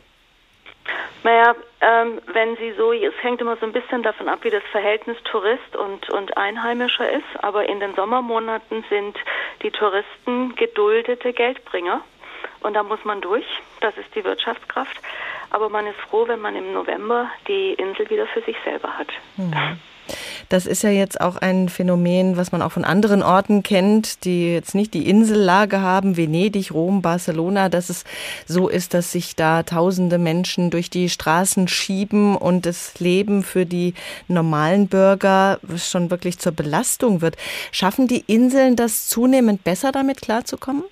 Naja, 1.24 1.56
ähm, 1.80 2.20
wenn 2.34 2.56
Sie 2.58 2.74
so, 2.78 2.92
es 2.92 3.14
hängt 3.22 3.40
immer 3.40 3.56
so 3.58 3.66
ein 3.66 3.72
bisschen 3.72 4.02
davon 4.02 4.28
ab, 4.30 4.40
wie 4.42 4.50
das 4.50 4.64
Verhältnis 4.72 5.18
Tourist 5.24 5.76
und, 5.76 6.10
und 6.10 6.36
Einheimischer 6.36 7.12
ist. 7.12 7.44
Aber 7.44 7.70
in 7.70 7.80
den 7.80 7.94
Sommermonaten 7.96 8.84
sind 8.90 9.18
die 9.62 9.72
Touristen 9.72 10.56
geduldete 10.56 11.34
Geldbringer. 11.34 12.02
Und 12.62 12.74
da 12.74 12.84
muss 12.84 13.04
man 13.06 13.22
durch. 13.22 13.46
Das 13.82 13.96
ist 13.98 14.14
die 14.16 14.24
Wirtschaftskraft. 14.24 15.00
Aber 15.52 15.70
man 15.70 15.86
ist 15.86 16.00
froh, 16.10 16.28
wenn 16.28 16.40
man 16.40 16.56
im 16.56 16.74
November 16.74 17.30
die 17.48 17.74
Insel 17.74 18.10
wieder 18.10 18.26
für 18.28 18.42
sich 18.42 18.58
selber 18.64 18.98
hat. 18.98 19.10
Mhm. 19.38 19.80
Das 20.50 20.66
ist 20.66 20.84
ja 20.84 20.90
jetzt 20.90 21.20
auch 21.20 21.36
ein 21.38 21.70
Phänomen, 21.70 22.38
was 22.38 22.52
man 22.52 22.62
auch 22.62 22.72
von 22.72 22.86
anderen 22.86 23.24
Orten 23.24 23.64
kennt, 23.64 24.24
die 24.26 24.54
jetzt 24.54 24.76
nicht 24.76 24.94
die 24.94 25.10
Insellage 25.10 25.82
haben, 25.82 26.18
Venedig, 26.18 26.74
Rom, 26.74 27.02
Barcelona, 27.02 27.70
dass 27.70 27.90
es 27.90 28.04
so 28.46 28.68
ist, 28.68 28.94
dass 28.94 29.12
sich 29.12 29.36
da 29.36 29.64
tausende 29.64 30.18
Menschen 30.18 30.70
durch 30.70 30.90
die 30.90 31.10
Straßen 31.10 31.68
schieben 31.68 32.36
und 32.36 32.66
das 32.66 33.00
Leben 33.00 33.44
für 33.44 33.66
die 33.66 33.94
normalen 34.28 34.88
Bürger 34.88 35.60
schon 35.76 36.10
wirklich 36.10 36.40
zur 36.40 36.52
Belastung 36.52 37.22
wird. 37.22 37.36
Schaffen 37.72 38.08
die 38.08 38.24
Inseln 38.28 38.76
das 38.76 39.08
zunehmend 39.08 39.64
besser 39.64 39.92
damit 39.92 40.22
klarzukommen? 40.22 40.84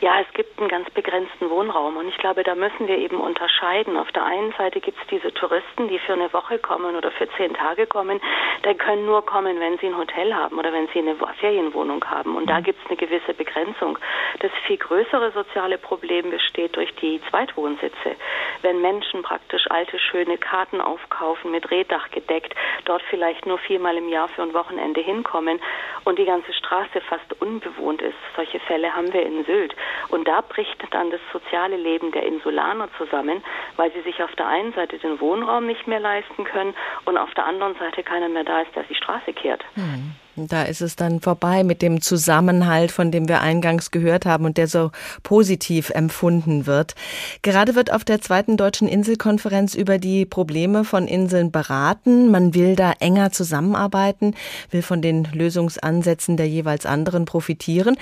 Ja, 0.00 0.18
es 0.20 0.32
gibt 0.32 0.58
einen 0.58 0.68
ganz 0.68 0.88
begrenzten 0.90 1.50
Wohnraum 1.50 1.98
und 1.98 2.08
ich 2.08 2.16
glaube, 2.16 2.42
da 2.42 2.54
müssen 2.54 2.88
wir 2.88 2.96
eben 2.96 3.20
unterscheiden. 3.20 3.98
Auf 3.98 4.10
der 4.12 4.24
einen 4.24 4.50
Seite 4.52 4.80
gibt 4.80 4.98
es 4.98 5.06
diese 5.08 5.32
Touristen, 5.34 5.88
die 5.88 5.98
für 5.98 6.14
eine 6.14 6.32
Woche 6.32 6.58
kommen 6.58 6.96
oder 6.96 7.10
für 7.10 7.28
zehn 7.36 7.52
Tage 7.52 7.86
kommen. 7.86 8.18
Die 8.64 8.74
können 8.74 9.04
nur 9.04 9.26
kommen, 9.26 9.60
wenn 9.60 9.76
sie 9.76 9.88
ein 9.88 9.98
Hotel 9.98 10.34
haben 10.34 10.58
oder 10.58 10.72
wenn 10.72 10.88
sie 10.88 11.00
eine 11.00 11.16
Ferienwohnung 11.38 12.02
haben. 12.06 12.34
Und 12.36 12.48
da 12.48 12.60
gibt 12.60 12.82
es 12.82 12.88
eine 12.88 12.96
gewisse 12.96 13.34
Begrenzung. 13.34 13.98
Das 14.38 14.50
viel 14.66 14.78
größere 14.78 15.32
soziale 15.32 15.76
Problem 15.76 16.30
besteht 16.30 16.76
durch 16.76 16.94
die 16.96 17.20
Zweitwohnsitze. 17.28 18.16
Wenn 18.62 18.80
Menschen 18.80 19.22
praktisch 19.22 19.70
alte, 19.70 19.98
schöne 19.98 20.38
Karten 20.38 20.80
aufkaufen, 20.80 21.50
mit 21.50 21.70
Rehdach 21.70 22.10
gedeckt, 22.10 22.54
dort 22.86 23.02
vielleicht 23.10 23.44
nur 23.44 23.58
viermal 23.58 23.98
im 23.98 24.08
Jahr 24.08 24.28
für 24.28 24.42
ein 24.42 24.54
Wochenende 24.54 25.02
hinkommen 25.02 25.60
und 26.04 26.18
die 26.18 26.24
ganze 26.24 26.54
Straße 26.54 27.02
fast 27.02 27.40
unbewohnt 27.42 28.00
ist. 28.00 28.16
Solche 28.34 28.60
Fälle 28.60 28.94
haben 28.94 29.12
wir 29.12 29.26
in 29.26 29.44
Sylt. 29.44 29.59
Und 30.08 30.26
da 30.26 30.40
bricht 30.40 30.76
dann 30.90 31.10
das 31.10 31.20
soziale 31.32 31.76
Leben 31.76 32.12
der 32.12 32.24
Insulaner 32.24 32.88
zusammen, 32.98 33.42
weil 33.76 33.92
sie 33.92 34.02
sich 34.02 34.22
auf 34.22 34.34
der 34.36 34.46
einen 34.46 34.72
Seite 34.72 34.98
den 34.98 35.20
Wohnraum 35.20 35.66
nicht 35.66 35.86
mehr 35.86 36.00
leisten 36.00 36.44
können 36.44 36.74
und 37.04 37.16
auf 37.16 37.32
der 37.34 37.46
anderen 37.46 37.74
Seite 37.76 38.02
keiner 38.02 38.28
mehr 38.28 38.44
da 38.44 38.60
ist, 38.62 38.74
der 38.74 38.84
die 38.84 38.94
Straße 38.94 39.32
kehrt. 39.32 39.64
Hm. 39.74 40.14
Da 40.48 40.62
ist 40.62 40.80
es 40.80 40.96
dann 40.96 41.20
vorbei 41.20 41.64
mit 41.64 41.82
dem 41.82 42.00
Zusammenhalt, 42.00 42.92
von 42.92 43.10
dem 43.10 43.28
wir 43.28 43.40
eingangs 43.40 43.90
gehört 43.90 44.26
haben 44.26 44.44
und 44.44 44.56
der 44.56 44.68
so 44.68 44.90
positiv 45.22 45.90
empfunden 45.90 46.66
wird. 46.66 46.94
Gerade 47.42 47.74
wird 47.74 47.92
auf 47.92 48.04
der 48.04 48.20
zweiten 48.20 48.56
deutschen 48.56 48.88
Inselkonferenz 48.88 49.74
über 49.74 49.98
die 49.98 50.26
Probleme 50.26 50.84
von 50.84 51.06
Inseln 51.06 51.50
beraten. 51.50 52.30
Man 52.30 52.54
will 52.54 52.76
da 52.76 52.92
enger 53.00 53.32
zusammenarbeiten, 53.32 54.34
will 54.70 54.82
von 54.82 55.02
den 55.02 55.24
Lösungsansätzen 55.32 56.36
der 56.36 56.48
jeweils 56.48 56.86
anderen 56.86 57.24
profitieren. 57.24 57.96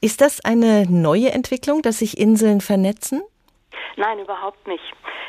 Ist 0.00 0.20
das 0.20 0.44
eine 0.44 0.86
neue 0.88 1.32
Entwicklung, 1.32 1.82
dass 1.82 1.98
sich 1.98 2.18
Inseln 2.18 2.60
vernetzen? 2.60 3.22
Nein, 3.96 4.18
überhaupt 4.18 4.66
nicht. 4.66 4.84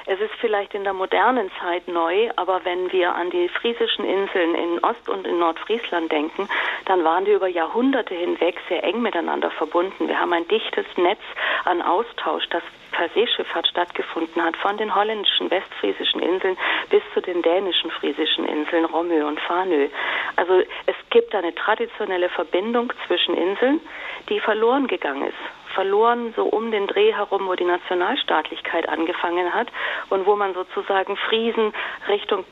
Es 0.08 0.20
ist 0.20 0.34
vielleicht 0.40 0.75
in 0.75 0.84
der 0.84 0.94
modernen 0.94 1.50
Zeit 1.60 1.88
neu, 1.88 2.30
aber 2.36 2.64
wenn 2.64 2.92
wir 2.92 3.16
an 3.16 3.32
die 3.32 3.50
friesischen 3.50 4.06
Inseln 4.06 4.54
in 4.54 4.84
Ost- 4.84 5.10
und 5.10 5.25
in 5.25 5.40
Nordfriesland 5.40 6.12
denken, 6.12 6.48
dann 6.86 7.04
waren 7.04 7.25
die 7.25 7.32
über 7.32 7.48
Jahrhunderte 7.48 8.14
hinweg 8.14 8.56
sehr 8.70 8.84
eng 8.84 9.02
miteinander 9.02 9.50
verbunden. 9.50 10.08
Wir 10.08 10.20
haben 10.20 10.34
ein 10.34 10.48
dichtes 10.48 10.86
Netz 10.98 11.22
an 11.66 11.82
Austausch, 11.82 12.48
das 12.52 12.62
per 12.92 13.10
Seeschifffahrt 13.10 13.68
stattgefunden 13.68 14.44
hat, 14.44 14.56
von 14.58 14.78
den 14.78 14.94
holländischen 14.94 15.50
westfriesischen 15.50 16.22
Inseln 16.22 16.56
bis 16.90 17.02
zu 17.14 17.22
den 17.22 17.42
dänischen 17.42 17.90
friesischen 17.92 18.46
Inseln 18.46 18.86
Romö 18.86 19.25
und 19.25 19.40
Fanö. 19.40 19.88
Also 20.36 20.62
es 20.86 20.96
gibt 21.10 21.34
eine 21.34 21.54
traditionelle 21.56 22.30
Verbindung 22.30 22.94
zwischen 23.08 23.36
Inseln, 23.36 23.82
die 24.30 24.40
verloren 24.40 24.88
gegangen 24.88 25.28
ist 25.28 25.65
verloren, 25.75 26.34
so 26.36 26.46
um 26.46 26.72
den 26.72 26.88
Dreh 26.88 27.13
herum, 27.13 27.48
wo 27.48 27.53
die 27.53 27.65
Nationalstaatlichkeit 27.65 28.89
angefangen 28.89 29.53
hat 29.53 29.67
und 30.10 30.25
wo 30.25 30.36
man 30.36 30.53
sozusagen 30.53 31.17
Friesen 31.17 31.74
Richtung, 32.08 32.46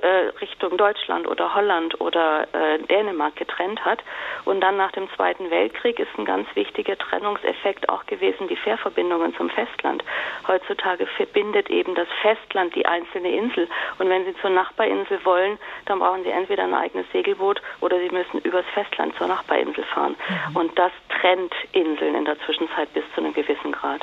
äh, 0.00 0.06
Richtung 0.40 0.76
Deutschland 0.78 1.26
oder 1.26 1.54
Holland 1.54 2.00
oder 2.00 2.46
äh, 2.52 2.78
Dänemark 2.78 3.36
getrennt 3.36 3.84
hat. 3.84 4.02
Und 4.44 4.60
dann 4.60 4.76
nach 4.76 4.92
dem 4.92 5.10
Zweiten 5.16 5.50
Weltkrieg 5.50 5.98
ist 5.98 6.16
ein 6.16 6.24
ganz 6.24 6.48
wichtiger 6.54 6.96
Trennungseffekt 6.96 7.88
auch 7.88 8.06
gewesen, 8.06 8.48
die 8.48 8.56
Fährverbindungen 8.56 9.34
zum 9.36 9.50
Festland. 9.50 10.04
Heutzutage 10.46 11.06
verbindet 11.06 11.68
eben 11.68 11.94
das 11.94 12.08
Festland 12.22 12.74
die 12.74 12.86
einzelne 12.86 13.30
Insel. 13.30 13.68
Und 13.98 14.08
wenn 14.08 14.24
Sie 14.24 14.34
zur 14.40 14.50
Nachbarinsel 14.50 15.24
wollen, 15.24 15.58
dann 15.86 15.98
brauchen 15.98 16.22
Sie 16.22 16.30
entweder 16.30 16.62
ein 16.62 16.74
eigenes 16.74 17.10
Segelboot 17.12 17.60
oder 17.80 17.98
Sie 17.98 18.10
müssen 18.10 18.38
übers 18.42 18.66
Festland 18.72 19.16
zur 19.16 19.26
Nachbarinsel 19.26 19.84
fahren. 19.84 20.14
Mhm. 20.28 20.56
Und 20.56 20.78
das 20.78 20.92
trennt 21.20 21.52
Inseln 21.72 22.14
in 22.14 22.24
der 22.24 22.38
Zwischenzeit 22.40 22.67
Zwischenzeit 22.68 22.92
bis 22.94 23.04
zu 23.14 23.20
einem 23.20 23.32
gewissen 23.32 23.72
Grad. 23.72 24.02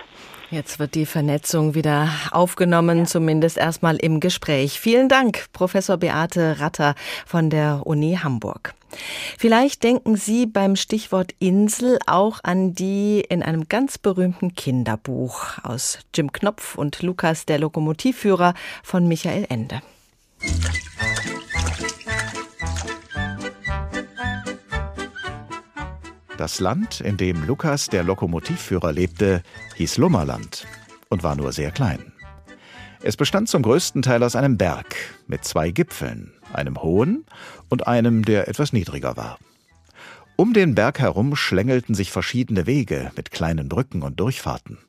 Jetzt 0.51 0.79
wird 0.79 0.95
die 0.95 1.05
Vernetzung 1.05 1.73
wieder 1.73 2.09
aufgenommen, 2.31 2.99
ja. 2.99 3.05
zumindest 3.05 3.57
erstmal 3.57 3.97
im 3.97 4.19
Gespräch. 4.19 4.79
Vielen 4.79 5.09
Dank, 5.09 5.45
Professor 5.53 5.97
Beate 5.97 6.59
Ratter 6.59 6.95
von 7.25 7.49
der 7.49 7.81
Uni 7.85 8.19
Hamburg. 8.21 8.75
Vielleicht 9.37 9.83
denken 9.83 10.15
Sie 10.15 10.45
beim 10.45 10.75
Stichwort 10.75 11.33
Insel 11.39 11.99
auch 12.05 12.39
an 12.43 12.73
die 12.73 13.25
in 13.27 13.43
einem 13.43 13.67
ganz 13.67 13.97
berühmten 13.97 14.53
Kinderbuch 14.55 15.57
aus 15.63 15.99
Jim 16.13 16.31
Knopf 16.31 16.75
und 16.75 17.01
Lukas 17.01 17.45
der 17.45 17.59
Lokomotivführer 17.59 18.53
von 18.83 19.07
Michael 19.07 19.47
Ende. 19.49 19.81
Das 26.37 26.59
Land, 26.59 26.99
in 26.99 27.15
dem 27.15 27.45
Lukas, 27.45 27.87
der 27.87 28.03
Lokomotivführer, 28.03 28.91
lebte, 28.91 29.41
hieß 29.75 29.97
Lummerland 29.97 30.67
und 31.07 31.23
war 31.23 31.35
nur 31.37 31.53
sehr 31.53 31.71
klein. 31.71 32.11
Es 33.01 33.15
bestand 33.15 33.47
zum 33.47 33.61
größten 33.61 34.01
Teil 34.01 34.21
aus 34.21 34.35
einem 34.35 34.57
Berg 34.57 34.95
mit 35.27 35.45
zwei 35.45 35.71
Gipfeln, 35.71 36.33
einem 36.51 36.81
hohen 36.81 37.25
und 37.69 37.87
einem, 37.87 38.25
der 38.25 38.49
etwas 38.49 38.73
niedriger 38.73 39.15
war. 39.15 39.39
Um 40.35 40.53
den 40.53 40.75
Berg 40.75 40.99
herum 40.99 41.37
schlängelten 41.37 41.95
sich 41.95 42.11
verschiedene 42.11 42.67
Wege 42.67 43.11
mit 43.15 43.31
kleinen 43.31 43.69
Brücken 43.69 44.01
und 44.01 44.19
Durchfahrten. 44.19 44.79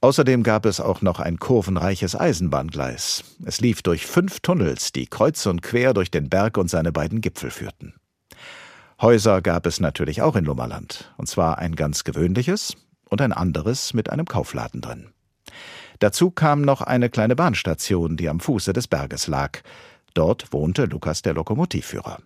Außerdem 0.00 0.44
gab 0.44 0.64
es 0.64 0.78
auch 0.78 1.02
noch 1.02 1.18
ein 1.18 1.38
kurvenreiches 1.38 2.14
Eisenbahngleis. 2.14 3.24
Es 3.44 3.60
lief 3.60 3.82
durch 3.82 4.06
fünf 4.06 4.40
Tunnels, 4.40 4.92
die 4.92 5.06
kreuz 5.06 5.44
und 5.46 5.62
quer 5.62 5.92
durch 5.92 6.12
den 6.12 6.28
Berg 6.28 6.56
und 6.56 6.70
seine 6.70 6.92
beiden 6.92 7.20
Gipfel 7.20 7.50
führten. 7.50 7.94
Häuser 9.02 9.42
gab 9.42 9.66
es 9.66 9.80
natürlich 9.80 10.22
auch 10.22 10.36
in 10.36 10.44
Lummerland, 10.44 11.12
und 11.16 11.26
zwar 11.26 11.58
ein 11.58 11.74
ganz 11.74 12.04
gewöhnliches 12.04 12.76
und 13.08 13.20
ein 13.20 13.32
anderes 13.32 13.94
mit 13.94 14.10
einem 14.10 14.26
Kaufladen 14.26 14.80
drin. 14.80 15.08
Dazu 15.98 16.30
kam 16.30 16.62
noch 16.62 16.82
eine 16.82 17.10
kleine 17.10 17.34
Bahnstation, 17.34 18.16
die 18.16 18.28
am 18.28 18.38
Fuße 18.38 18.72
des 18.72 18.86
Berges 18.86 19.26
lag. 19.26 19.58
Dort 20.14 20.52
wohnte 20.52 20.84
Lukas 20.84 21.22
der 21.22 21.34
Lokomotivführer. 21.34 22.20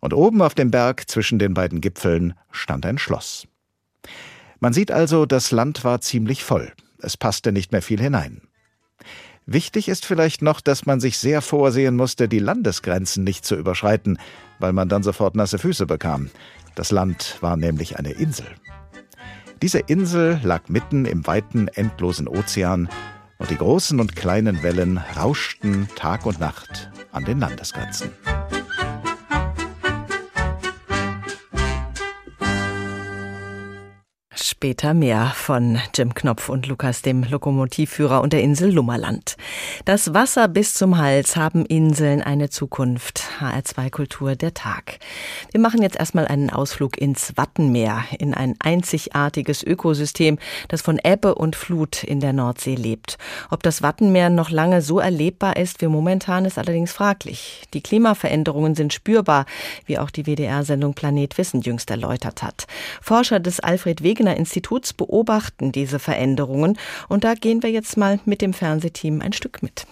Und 0.00 0.12
oben 0.12 0.42
auf 0.42 0.56
dem 0.56 0.72
Berg 0.72 1.08
zwischen 1.08 1.38
den 1.38 1.54
beiden 1.54 1.80
Gipfeln 1.80 2.34
stand 2.50 2.86
ein 2.86 2.98
Schloss. 2.98 3.46
Man 4.58 4.72
sieht 4.72 4.90
also, 4.90 5.26
das 5.26 5.52
Land 5.52 5.84
war 5.84 6.00
ziemlich 6.00 6.42
voll. 6.42 6.72
Es 6.98 7.16
passte 7.16 7.52
nicht 7.52 7.70
mehr 7.70 7.82
viel 7.82 8.00
hinein. 8.00 8.42
Wichtig 9.52 9.88
ist 9.88 10.06
vielleicht 10.06 10.42
noch, 10.42 10.60
dass 10.60 10.86
man 10.86 11.00
sich 11.00 11.18
sehr 11.18 11.42
vorsehen 11.42 11.96
musste, 11.96 12.28
die 12.28 12.38
Landesgrenzen 12.38 13.24
nicht 13.24 13.44
zu 13.44 13.56
überschreiten, 13.56 14.16
weil 14.60 14.72
man 14.72 14.88
dann 14.88 15.02
sofort 15.02 15.34
nasse 15.34 15.58
Füße 15.58 15.86
bekam. 15.86 16.30
Das 16.76 16.92
Land 16.92 17.36
war 17.40 17.56
nämlich 17.56 17.98
eine 17.98 18.12
Insel. 18.12 18.46
Diese 19.60 19.80
Insel 19.80 20.38
lag 20.44 20.68
mitten 20.68 21.04
im 21.04 21.26
weiten, 21.26 21.66
endlosen 21.66 22.28
Ozean 22.28 22.88
und 23.38 23.50
die 23.50 23.56
großen 23.56 23.98
und 23.98 24.14
kleinen 24.14 24.62
Wellen 24.62 24.98
rauschten 25.16 25.88
Tag 25.96 26.26
und 26.26 26.38
Nacht 26.38 26.88
an 27.10 27.24
den 27.24 27.40
Landesgrenzen. 27.40 28.12
Später 34.62 34.92
mehr 34.92 35.32
von 35.34 35.78
Jim 35.94 36.12
Knopf 36.12 36.50
und 36.50 36.66
Lukas, 36.66 37.00
dem 37.00 37.22
Lokomotivführer 37.22 38.20
und 38.20 38.34
der 38.34 38.42
Insel 38.42 38.70
Lummerland. 38.70 39.38
Das 39.86 40.12
Wasser 40.12 40.48
bis 40.48 40.74
zum 40.74 40.98
Hals 40.98 41.34
haben 41.34 41.64
Inseln 41.64 42.20
eine 42.20 42.50
Zukunft. 42.50 43.22
HR2 43.40 43.88
Kultur 43.88 44.36
der 44.36 44.52
Tag. 44.52 44.98
Wir 45.50 45.62
machen 45.62 45.80
jetzt 45.80 45.96
erstmal 45.96 46.28
einen 46.28 46.50
Ausflug 46.50 46.98
ins 46.98 47.32
Wattenmeer, 47.38 48.04
in 48.18 48.34
ein 48.34 48.54
einzigartiges 48.58 49.62
Ökosystem, 49.62 50.38
das 50.68 50.82
von 50.82 51.00
Ebbe 51.02 51.36
und 51.36 51.56
Flut 51.56 52.04
in 52.04 52.20
der 52.20 52.34
Nordsee 52.34 52.74
lebt. 52.74 53.16
Ob 53.48 53.62
das 53.62 53.80
Wattenmeer 53.80 54.28
noch 54.28 54.50
lange 54.50 54.82
so 54.82 54.98
erlebbar 54.98 55.56
ist 55.56 55.80
wie 55.80 55.86
momentan, 55.86 56.44
ist 56.44 56.58
allerdings 56.58 56.92
fraglich. 56.92 57.62
Die 57.72 57.80
Klimaveränderungen 57.80 58.74
sind 58.74 58.92
spürbar, 58.92 59.46
wie 59.86 59.98
auch 59.98 60.10
die 60.10 60.26
WDR-Sendung 60.26 60.92
Planet 60.92 61.38
Wissen 61.38 61.62
jüngst 61.62 61.90
erläutert 61.90 62.42
hat. 62.42 62.66
Forscher 63.00 63.40
des 63.40 63.60
Alfred 63.60 64.02
Wegener 64.02 64.36
Instituts 64.36 64.49
beobachten 64.96 65.72
diese 65.72 65.98
Veränderungen 65.98 66.78
und 67.08 67.24
da 67.24 67.34
gehen 67.34 67.62
wir 67.62 67.70
jetzt 67.70 67.96
mal 67.96 68.20
mit 68.24 68.42
dem 68.42 68.52
Fernsehteam 68.52 69.20
ein 69.20 69.32
Stück 69.32 69.62
mit. 69.62 69.86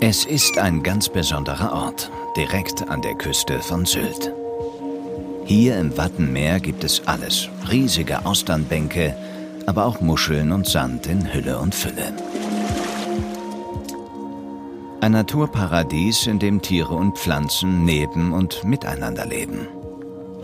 Es 0.00 0.24
ist 0.24 0.58
ein 0.58 0.82
ganz 0.82 1.08
besonderer 1.08 1.72
Ort, 1.72 2.10
direkt 2.36 2.88
an 2.88 3.02
der 3.02 3.14
Küste 3.14 3.58
von 3.60 3.84
Sylt. 3.84 4.32
Hier 5.44 5.78
im 5.78 5.96
Wattenmeer 5.96 6.60
gibt 6.60 6.84
es 6.84 7.06
alles, 7.06 7.48
riesige 7.70 8.24
Austernbänke, 8.24 9.16
aber 9.66 9.86
auch 9.86 10.00
Muscheln 10.00 10.52
und 10.52 10.66
Sand 10.66 11.06
in 11.06 11.32
Hülle 11.32 11.58
und 11.58 11.74
Fülle. 11.74 12.12
Ein 15.00 15.12
Naturparadies, 15.12 16.26
in 16.26 16.38
dem 16.38 16.60
Tiere 16.60 16.94
und 16.94 17.18
Pflanzen 17.18 17.84
neben 17.84 18.32
und 18.32 18.64
miteinander 18.64 19.26
leben. 19.26 19.68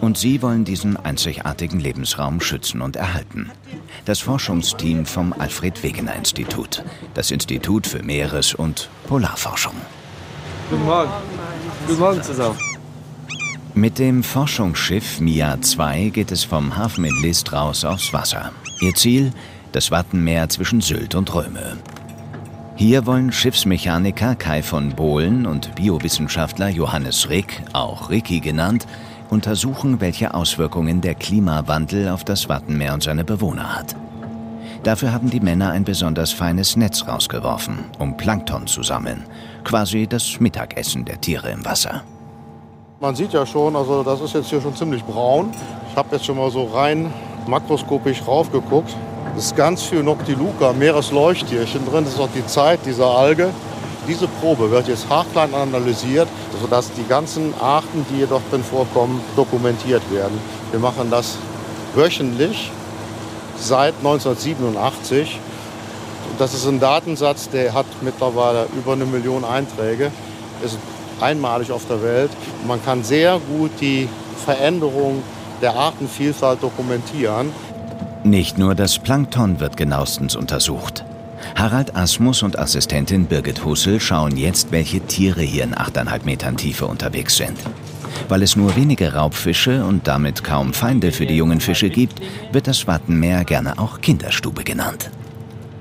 Und 0.01 0.19
sie 0.19 0.43
wollen 0.43 0.65
diesen 0.65 0.97
einzigartigen 0.97 1.81
Lebensraum 1.81 2.41
schützen 2.41 2.81
und 2.83 2.97
erhalten. 2.97 3.51
Das 4.05 4.21
Forschungsteam 4.21 5.07
vom 5.07 5.33
Alfred 5.33 5.83
Wegener 5.83 6.15
Institut, 6.15 6.85
das 7.15 7.31
Institut 7.31 7.87
für 7.87 8.03
Meeres- 8.03 8.55
und 8.55 8.89
Polarforschung. 9.07 9.75
Guten 10.71 10.85
Morgen. 10.85 11.11
Guten 11.87 12.01
Morgen 12.01 12.23
zusammen. 12.23 12.59
Mit 13.75 13.99
dem 13.99 14.23
Forschungsschiff 14.23 15.21
MIA 15.21 15.61
2 15.61 16.11
geht 16.11 16.31
es 16.31 16.45
vom 16.45 16.77
Hafen 16.77 17.05
in 17.05 17.23
List 17.23 17.53
raus 17.53 17.85
aufs 17.85 18.13
Wasser. 18.13 18.53
Ihr 18.81 18.95
Ziel? 18.95 19.33
Das 19.73 19.91
Wattenmeer 19.91 20.49
zwischen 20.49 20.81
Sylt 20.81 21.17
und 21.17 21.35
Röme. 21.35 21.79
Hier 22.77 23.07
wollen 23.07 23.31
Schiffsmechaniker 23.31 24.35
Kai 24.35 24.63
von 24.63 24.91
Bohlen 24.91 25.47
und 25.47 25.75
Biowissenschaftler 25.77 26.69
Johannes 26.69 27.29
Rick, 27.29 27.63
auch 27.73 28.11
Ricky 28.11 28.41
genannt, 28.41 28.87
untersuchen, 29.35 30.01
welche 30.01 30.33
Auswirkungen 30.33 31.01
der 31.01 31.15
Klimawandel 31.17 32.09
auf 32.09 32.25
das 32.25 32.49
Wattenmeer 32.49 32.95
und 32.95 33.03
seine 33.03 33.25
Bewohner 33.25 33.77
hat. 33.77 33.95
Dafür 34.85 35.13
haben 35.13 35.29
die 35.29 35.41
Männer 35.41 35.73
ein 35.73 35.85
besonders 35.85 36.33
feines 36.33 36.77
Netz 36.77 37.07
rausgeworfen, 37.09 37.81
um 37.99 38.17
Plankton 38.17 38.67
zu 38.67 38.83
sammeln. 38.83 39.25
Quasi 39.65 40.07
das 40.07 40.39
Mittagessen 40.41 41.05
der 41.05 41.21
Tiere 41.21 41.51
im 41.51 41.65
Wasser. 41.65 42.05
Man 43.01 43.17
sieht 43.17 43.33
ja 43.33 43.45
schon, 43.45 43.75
also 43.75 44.03
das 44.03 44.21
ist 44.21 44.35
jetzt 44.35 44.51
hier 44.51 44.61
schon 44.61 44.77
ziemlich 44.77 45.03
braun. 45.03 45.51
Ich 45.91 45.97
habe 45.97 46.09
jetzt 46.13 46.25
schon 46.25 46.37
mal 46.37 46.51
so 46.51 46.65
rein 46.65 47.13
makroskopisch 47.49 48.23
raufgeguckt. 48.27 48.95
Es 49.37 49.47
ist 49.47 49.57
ganz 49.57 49.83
viel 49.83 50.03
Noctiluca, 50.03 50.73
Meeresleuchttierchen 50.73 51.85
drin. 51.87 52.05
Das 52.05 52.15
ist 52.15 52.21
auch 52.21 52.33
die 52.35 52.47
Zeit 52.47 52.81
dieser 52.87 53.07
Alge. 53.07 53.51
Diese 54.07 54.29
Probe 54.29 54.71
wird 54.71 54.89
jetzt 54.89 55.09
haarklein 55.09 55.55
analysiert, 55.55 56.29
sodass 56.61 56.93
die 56.93 57.07
ganzen 57.09 57.55
Arten, 57.61 58.05
die 58.11 58.17
hier 58.17 58.27
dort 58.27 58.43
drin 58.51 58.63
vorkommen, 58.63 59.21
dokumentiert 59.35 60.03
werden. 60.13 60.39
Wir 60.71 60.81
machen 60.81 61.11
das 61.11 61.39
wöchentlich 61.95 62.71
seit 63.59 63.95
1987. 63.99 65.39
Das 66.39 66.53
ist 66.53 66.67
ein 66.67 66.81
Datensatz, 66.81 67.49
der 67.49 67.73
hat 67.73 67.87
mittlerweile 68.03 68.67
über 68.77 68.93
eine 68.93 69.07
Million 69.07 69.45
Einträge. 69.45 70.11
Ist 70.63 70.79
einmalig 71.21 71.71
auf 71.71 71.87
der 71.87 72.03
Welt. 72.03 72.31
Man 72.67 72.85
kann 72.85 73.05
sehr 73.05 73.39
gut 73.39 73.71
die 73.81 74.09
Veränderung 74.45 75.23
der 75.63 75.75
Artenvielfalt 75.75 76.63
dokumentieren. 76.63 77.53
Nicht 78.25 78.59
nur 78.59 78.75
das 78.75 78.99
Plankton 78.99 79.61
wird 79.61 79.77
genauestens 79.77 80.35
untersucht. 80.37 81.05
Harald 81.55 81.95
Asmus 81.97 82.43
und 82.43 82.59
Assistentin 82.59 83.27
Birgit 83.27 83.65
Hussel 83.65 84.01
schauen 84.01 84.37
jetzt, 84.37 84.73
welche 84.73 85.01
Tiere 85.01 85.43
hier 85.43 85.65
in 85.65 85.75
8,5 85.75 86.25
Metern 86.25 86.57
Tiefe 86.57 86.87
unterwegs 86.87 87.37
sind. 87.37 87.59
Weil 88.29 88.43
es 88.43 88.57
nur 88.57 88.77
wenige 88.77 89.15
Raubfische 89.15 89.85
und 89.85 90.07
damit 90.07 90.45
kaum 90.45 90.73
Feinde 90.73 91.13
für 91.13 91.27
die 91.27 91.37
jungen 91.37 91.61
Fische 91.61 91.91
gibt, 91.91 92.21
wird 92.53 92.67
das 92.67 92.87
Wattenmeer 92.87 93.45
gerne 93.45 93.79
auch 93.79 94.01
Kinderstube 94.01 94.65
genannt. 94.65 95.11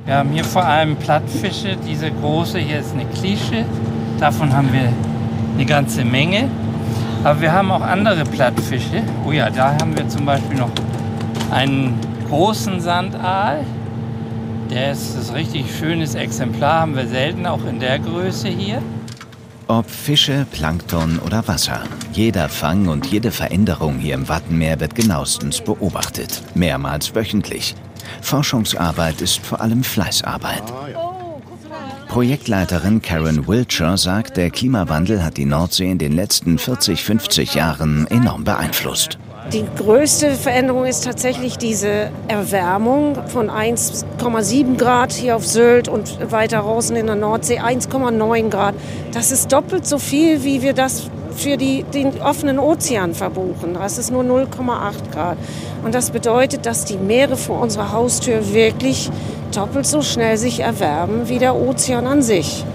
Wir 0.06 0.16
haben 0.16 0.32
hier 0.32 0.44
vor 0.44 0.66
allem 0.66 0.98
Plattfische. 0.98 1.78
Diese 1.88 2.12
große 2.12 2.60
hier 2.60 2.80
ist 2.80 2.94
eine 2.94 3.06
Klische. 3.06 3.64
Davon 4.20 4.52
haben 4.52 4.74
wir 4.74 4.92
eine 5.54 5.66
ganze 5.66 6.04
Menge. 6.04 6.50
Aber 7.24 7.40
wir 7.40 7.54
haben 7.54 7.72
auch 7.72 7.82
andere 7.82 8.26
Plattfische. 8.26 9.02
Oh 9.26 9.32
ja, 9.32 9.50
da 9.50 9.78
haben 9.80 9.96
wir 9.96 10.08
zum 10.10 10.26
Beispiel 10.26 10.58
noch 10.58 10.72
einen 11.52 11.98
großen 12.28 12.82
Sandaal. 12.82 13.64
Der 14.70 14.92
ist 14.92 15.30
ein 15.30 15.36
richtig 15.36 15.66
schönes 15.78 16.16
Exemplar, 16.16 16.82
haben 16.82 16.96
wir 16.96 17.08
selten 17.08 17.46
auch 17.46 17.64
in 17.66 17.80
der 17.80 18.00
Größe 18.00 18.48
hier. 18.48 18.82
Ob 19.68 19.90
Fische, 19.90 20.46
Plankton 20.52 21.20
oder 21.20 21.48
Wasser. 21.48 21.84
Jeder 22.12 22.50
Fang 22.50 22.88
und 22.88 23.06
jede 23.06 23.32
Veränderung 23.32 23.98
hier 23.98 24.16
im 24.16 24.28
Wattenmeer 24.28 24.80
wird 24.80 24.96
genauestens 24.96 25.62
beobachtet. 25.62 26.44
Mehrmals 26.54 27.16
wöchentlich. 27.16 27.76
Forschungsarbeit 28.22 29.22
ist 29.22 29.40
vor 29.40 29.62
allem 29.62 29.84
Fleißarbeit. 29.84 30.64
Projektleiterin 32.08 33.02
Karen 33.02 33.48
Wiltshire 33.48 33.98
sagt, 33.98 34.38
der 34.38 34.52
Klimawandel 34.52 35.24
hat 35.24 35.38
die 35.38 35.46
Nordsee 35.46 35.90
in 35.90 35.98
den 35.98 36.12
letzten 36.12 36.60
40, 36.60 37.04
50 37.04 37.56
Jahren 37.56 38.06
enorm 38.08 38.44
beeinflusst. 38.44 39.18
Die 39.52 39.66
größte 39.78 40.32
Veränderung 40.32 40.86
ist 40.86 41.04
tatsächlich 41.04 41.58
diese 41.58 42.10
Erwärmung 42.28 43.18
von 43.28 43.50
1,7 43.52 44.78
Grad 44.78 45.12
hier 45.12 45.36
auf 45.36 45.46
Sylt 45.46 45.88
und 45.88 46.32
weiter 46.32 46.60
draußen 46.60 46.96
in 46.96 47.06
der 47.08 47.16
Nordsee 47.16 47.60
1,9 47.60 48.50
Grad. 48.50 48.74
Das 49.12 49.32
ist 49.32 49.52
doppelt 49.52 49.86
so 49.86 50.00
viel, 50.00 50.44
wie 50.44 50.62
wir 50.62 50.74
das 50.74 51.04
für 51.36 51.58
die, 51.58 51.84
den 51.84 52.22
offenen 52.22 52.58
Ozean 52.58 53.14
verbuchen. 53.14 53.74
Das 53.74 53.98
ist 53.98 54.12
nur 54.12 54.24
0,8 54.24 55.12
Grad. 55.12 55.38
Und 55.84 55.94
das 55.94 56.12
bedeutet, 56.12 56.66
dass 56.66 56.86
die 56.86 56.98
Meere 56.98 57.36
vor 57.36 57.60
unserer 57.60 57.92
Haustür 57.92 58.54
wirklich 58.54 59.12
doppelt 59.54 59.86
so 59.86 60.02
schnell 60.02 60.38
sich 60.38 60.62
erwärmen 60.62 61.28
wie 61.30 61.38
der 61.38 61.56
Ozean 61.56 62.08
an 62.08 62.22
sich. 62.22 62.66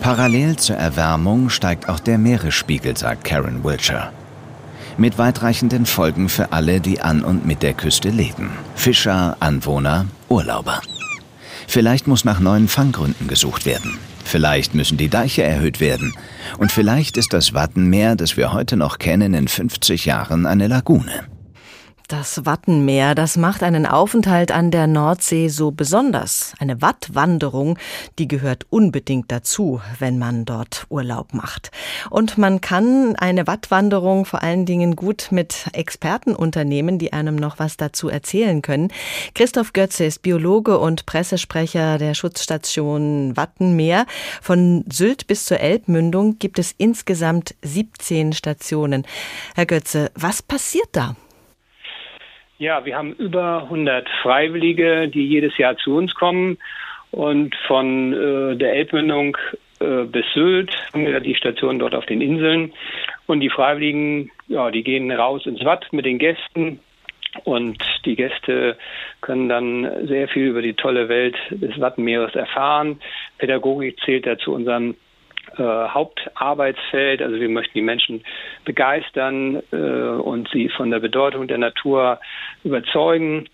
Parallel 0.00 0.56
zur 0.56 0.76
Erwärmung 0.76 1.48
steigt 1.48 1.88
auch 1.88 1.98
der 1.98 2.18
Meeresspiegel, 2.18 2.96
sagt 2.96 3.24
Karen 3.24 3.64
Wiltshire. 3.64 4.10
Mit 4.96 5.18
weitreichenden 5.18 5.86
Folgen 5.86 6.28
für 6.28 6.52
alle, 6.52 6.80
die 6.80 7.00
an 7.00 7.24
und 7.24 7.44
mit 7.44 7.62
der 7.64 7.74
Küste 7.74 8.10
leben. 8.10 8.50
Fischer, 8.76 9.36
Anwohner, 9.40 10.06
Urlauber. 10.28 10.80
Vielleicht 11.66 12.06
muss 12.06 12.24
nach 12.24 12.38
neuen 12.38 12.68
Fanggründen 12.68 13.26
gesucht 13.26 13.66
werden. 13.66 13.98
Vielleicht 14.24 14.74
müssen 14.74 14.96
die 14.96 15.08
Deiche 15.08 15.42
erhöht 15.42 15.80
werden. 15.80 16.14
Und 16.58 16.70
vielleicht 16.70 17.16
ist 17.16 17.32
das 17.32 17.54
Wattenmeer, 17.54 18.14
das 18.14 18.36
wir 18.36 18.52
heute 18.52 18.76
noch 18.76 18.98
kennen, 18.98 19.34
in 19.34 19.48
50 19.48 20.04
Jahren 20.04 20.46
eine 20.46 20.68
Lagune. 20.68 21.33
Das 22.08 22.44
Wattenmeer, 22.44 23.14
das 23.14 23.38
macht 23.38 23.62
einen 23.62 23.86
Aufenthalt 23.86 24.52
an 24.52 24.70
der 24.70 24.86
Nordsee 24.86 25.48
so 25.48 25.70
besonders. 25.70 26.52
Eine 26.58 26.82
Wattwanderung, 26.82 27.78
die 28.18 28.28
gehört 28.28 28.66
unbedingt 28.68 29.32
dazu, 29.32 29.80
wenn 30.00 30.18
man 30.18 30.44
dort 30.44 30.84
Urlaub 30.90 31.32
macht. 31.32 31.70
Und 32.10 32.36
man 32.36 32.60
kann 32.60 33.16
eine 33.16 33.46
Wattwanderung 33.46 34.26
vor 34.26 34.42
allen 34.42 34.66
Dingen 34.66 34.96
gut 34.96 35.28
mit 35.30 35.66
Experten 35.72 36.34
unternehmen, 36.34 36.98
die 36.98 37.14
einem 37.14 37.36
noch 37.36 37.58
was 37.58 37.78
dazu 37.78 38.10
erzählen 38.10 38.60
können. 38.60 38.92
Christoph 39.34 39.72
Götze 39.72 40.04
ist 40.04 40.20
Biologe 40.20 40.78
und 40.78 41.06
Pressesprecher 41.06 41.96
der 41.96 42.12
Schutzstation 42.12 43.34
Wattenmeer. 43.34 44.04
Von 44.42 44.84
Sylt 44.92 45.26
bis 45.26 45.46
zur 45.46 45.60
Elbmündung 45.60 46.38
gibt 46.38 46.58
es 46.58 46.74
insgesamt 46.76 47.54
17 47.62 48.34
Stationen. 48.34 49.06
Herr 49.54 49.64
Götze, 49.64 50.10
was 50.14 50.42
passiert 50.42 50.88
da? 50.92 51.16
Ja, 52.58 52.84
wir 52.84 52.96
haben 52.96 53.14
über 53.14 53.64
100 53.64 54.08
Freiwillige, 54.22 55.08
die 55.08 55.26
jedes 55.26 55.58
Jahr 55.58 55.76
zu 55.76 55.96
uns 55.96 56.14
kommen. 56.14 56.58
Und 57.10 57.54
von 57.66 58.12
äh, 58.12 58.56
der 58.56 58.74
Elbmündung 58.74 59.36
äh, 59.80 60.04
bis 60.04 60.24
Sylt 60.34 60.76
haben 60.92 61.06
wir 61.06 61.20
die 61.20 61.34
Station 61.34 61.78
dort 61.78 61.94
auf 61.94 62.06
den 62.06 62.20
Inseln. 62.20 62.72
Und 63.26 63.40
die 63.40 63.50
Freiwilligen, 63.50 64.30
ja, 64.46 64.70
die 64.70 64.84
gehen 64.84 65.10
raus 65.10 65.46
ins 65.46 65.64
Watt 65.64 65.86
mit 65.92 66.06
den 66.06 66.18
Gästen. 66.18 66.80
Und 67.42 67.82
die 68.04 68.14
Gäste 68.14 68.76
können 69.20 69.48
dann 69.48 70.06
sehr 70.06 70.28
viel 70.28 70.46
über 70.46 70.62
die 70.62 70.74
tolle 70.74 71.08
Welt 71.08 71.36
des 71.50 71.80
Wattenmeeres 71.80 72.36
erfahren. 72.36 73.00
Pädagogik 73.38 73.98
zählt 74.04 74.26
da 74.26 74.38
zu 74.38 74.54
unseren 74.54 74.94
äh, 75.56 75.62
Hauptarbeitsfeld. 75.62 77.22
Also 77.22 77.38
wir 77.38 77.48
möchten 77.48 77.74
die 77.74 77.82
Menschen 77.82 78.24
begeistern 78.64 79.62
äh, 79.72 79.76
und 79.76 80.48
sie 80.52 80.68
von 80.68 80.90
der 80.90 81.00
Bedeutung 81.00 81.48
der 81.48 81.58
Natur 81.58 82.20
überzeugen. 82.64 83.48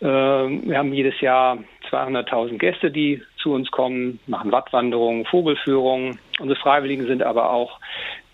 Äh, 0.00 0.06
wir 0.06 0.78
haben 0.78 0.92
jedes 0.92 1.20
Jahr 1.20 1.58
200.000 1.90 2.58
Gäste, 2.58 2.90
die 2.90 3.22
zu 3.36 3.52
uns 3.52 3.70
kommen, 3.70 4.18
machen 4.26 4.50
Wattwanderungen, 4.50 5.26
Vogelführungen. 5.26 6.18
Unsere 6.40 6.58
Freiwilligen 6.58 7.06
sind 7.06 7.22
aber 7.22 7.50
auch 7.50 7.78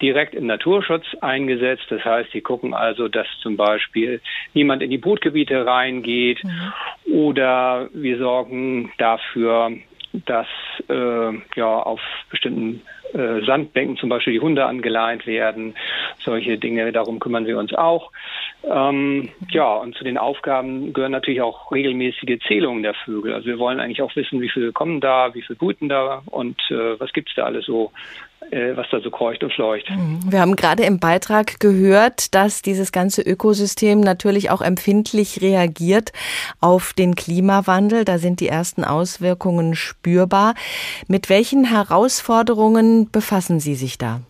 direkt 0.00 0.34
im 0.34 0.46
Naturschutz 0.46 1.04
eingesetzt. 1.20 1.86
Das 1.90 2.04
heißt, 2.04 2.30
sie 2.32 2.40
gucken 2.40 2.72
also, 2.72 3.08
dass 3.08 3.26
zum 3.42 3.56
Beispiel 3.56 4.20
niemand 4.54 4.82
in 4.82 4.90
die 4.90 4.98
Brutgebiete 4.98 5.66
reingeht 5.66 6.42
mhm. 6.44 7.12
oder 7.12 7.88
wir 7.92 8.18
sorgen 8.18 8.92
dafür, 8.98 9.72
dass 10.26 10.46
äh, 10.88 11.32
ja 11.56 11.66
auf 11.66 12.00
bestimmten 12.30 12.82
äh, 13.12 13.44
Sandbänken 13.46 13.96
zum 13.96 14.08
Beispiel 14.08 14.34
die 14.34 14.40
Hunde 14.40 14.66
angeleint 14.66 15.26
werden. 15.26 15.74
Solche 16.18 16.58
Dinge, 16.58 16.92
darum 16.92 17.18
kümmern 17.18 17.46
wir 17.46 17.58
uns 17.58 17.72
auch. 17.74 18.12
Ähm, 18.64 19.30
ja, 19.50 19.74
und 19.76 19.94
zu 19.96 20.04
den 20.04 20.18
Aufgaben 20.18 20.92
gehören 20.92 21.12
natürlich 21.12 21.40
auch 21.40 21.72
regelmäßige 21.72 22.38
Zählungen 22.46 22.82
der 22.82 22.94
Vögel. 22.94 23.32
Also 23.32 23.46
wir 23.46 23.58
wollen 23.58 23.80
eigentlich 23.80 24.02
auch 24.02 24.14
wissen, 24.16 24.40
wie 24.40 24.50
viele 24.50 24.72
kommen 24.72 25.00
da, 25.00 25.34
wie 25.34 25.42
viele 25.42 25.56
brüten 25.56 25.88
da 25.88 26.22
und 26.26 26.60
äh, 26.70 27.00
was 27.00 27.12
gibt's 27.12 27.34
da 27.34 27.44
alles 27.44 27.66
so 27.66 27.92
was 28.50 28.86
da 28.90 29.00
so 29.00 29.10
kreucht 29.10 29.42
und 29.42 29.52
fleucht. 29.52 29.90
Mhm. 29.90 30.20
Wir 30.30 30.40
haben 30.40 30.56
gerade 30.56 30.84
im 30.84 31.00
Beitrag 31.00 31.60
gehört, 31.60 32.34
dass 32.34 32.62
dieses 32.62 32.92
ganze 32.92 33.22
Ökosystem 33.22 34.00
natürlich 34.00 34.50
auch 34.50 34.62
empfindlich 34.62 35.42
reagiert 35.42 36.12
auf 36.60 36.92
den 36.92 37.14
Klimawandel. 37.14 38.04
Da 38.04 38.18
sind 38.18 38.40
die 38.40 38.48
ersten 38.48 38.84
Auswirkungen 38.84 39.74
spürbar. 39.74 40.54
Mit 41.08 41.28
welchen 41.28 41.64
Herausforderungen 41.64 43.10
befassen 43.10 43.60
Sie 43.60 43.74
sich 43.74 43.98
da? 43.98 44.20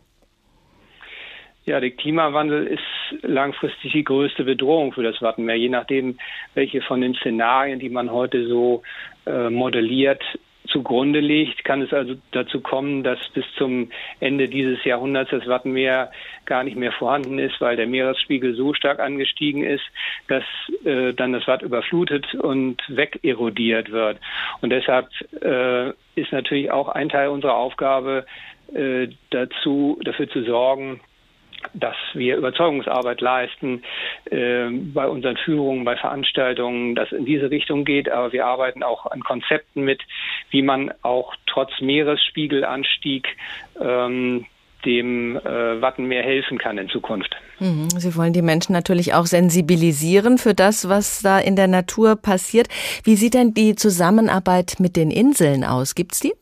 Ja, 1.65 1.81
der 1.81 1.91
Klimawandel 1.91 2.67
ist 2.67 3.23
langfristig 3.23 3.93
die 3.93 4.05
größte 4.05 4.45
Bedrohung 4.45 4.93
für 4.95 5.03
das 5.03 5.21
Wattenmeer, 5.21 5.57
je 5.57 5.69
nachdem, 5.69 6.17
welche 6.55 6.81
von 6.81 7.03
den 7.03 7.15
Szenarien, 7.15 7.79
die 7.79 7.91
man 7.91 8.11
heute 8.11 8.49
so 8.49 8.83
äh, 9.27 9.51
modelliert, 9.51 10.23
zugrunde 10.69 11.21
liegt, 11.21 11.65
kann 11.65 11.83
es 11.83 11.93
also 11.93 12.15
dazu 12.33 12.61
kommen, 12.61 13.03
dass 13.03 13.19
bis 13.35 13.45
zum 13.57 13.91
Ende 14.21 14.49
dieses 14.49 14.85
Jahrhunderts 14.85 15.31
das 15.31 15.47
Wattenmeer 15.47 16.11
gar 16.47 16.65
nicht 16.65 16.77
mehr 16.77 16.93
vorhanden 16.93 17.39
ist, 17.39 17.61
weil 17.61 17.77
der 17.77 17.87
Meeresspiegel 17.87 18.55
so 18.55 18.75
stark 18.75 19.01
angestiegen 19.01 19.65
ist, 19.65 19.85
dass 20.29 20.45
äh, 20.85 21.13
dann 21.13 21.33
das 21.33 21.47
Watt 21.47 21.63
überflutet 21.63 22.35
und 22.35 22.83
wegerodiert 22.89 23.91
wird. 23.91 24.19
Und 24.61 24.71
deshalb 24.71 25.09
äh, 25.43 25.91
ist 26.15 26.33
natürlich 26.33 26.71
auch 26.71 26.89
ein 26.89 27.09
Teil 27.09 27.29
unserer 27.29 27.57
Aufgabe, 27.57 28.27
äh, 28.75 29.09
dazu, 29.31 29.99
dafür 30.05 30.29
zu 30.29 30.43
sorgen, 30.43 31.01
dass 31.75 31.97
wir 32.15 32.37
Überzeugungsarbeit 32.37 33.21
leisten 33.21 33.83
äh, 34.31 34.69
bei 34.71 35.09
unseren 35.09 35.37
Führungen, 35.37 35.85
bei 35.85 35.97
Veranstaltungen, 35.97 36.95
das 36.95 37.13
in 37.13 37.25
diese 37.25 37.51
Richtung 37.51 37.85
geht. 37.85 38.11
Aber 38.11 38.33
wir 38.33 38.47
arbeiten 38.47 38.83
auch 38.83 39.07
an 39.07 39.21
Konzepten 39.21 39.83
mit, 39.83 40.01
wie 40.51 40.63
man 40.63 40.93
auch 41.03 41.35
trotz 41.47 41.71
Meeresspiegelanstieg 41.81 43.29
ähm, 43.81 44.47
dem 44.85 45.37
äh, 45.37 45.81
Wattenmeer 45.81 46.23
helfen 46.23 46.59
kann 46.59 46.79
in 46.79 46.89
Zukunft. 46.89 47.35
Mhm. 47.59 47.91
Sie 47.91 48.15
wollen 48.17 48.33
die 48.33 48.43
Menschen 48.43 48.73
natürlich 48.73 49.15
auch 49.15 49.27
sensibilisieren 49.27 50.39
für 50.39 50.55
das, 50.55 50.89
was 50.89 51.21
da 51.23 51.39
in 51.39 51.57
der 51.57 51.67
Natur 51.67 52.17
passiert. 52.17 52.69
Wie 53.03 53.17
sieht 53.17 53.35
denn 53.35 53.55
die 53.55 53.75
Zusammenarbeit 53.75 54.77
mit 54.79 54.97
den 54.97 55.11
Inseln 55.11 55.65
aus? 55.65 55.95
Gibt's 55.95 56.21
die? 56.21 56.33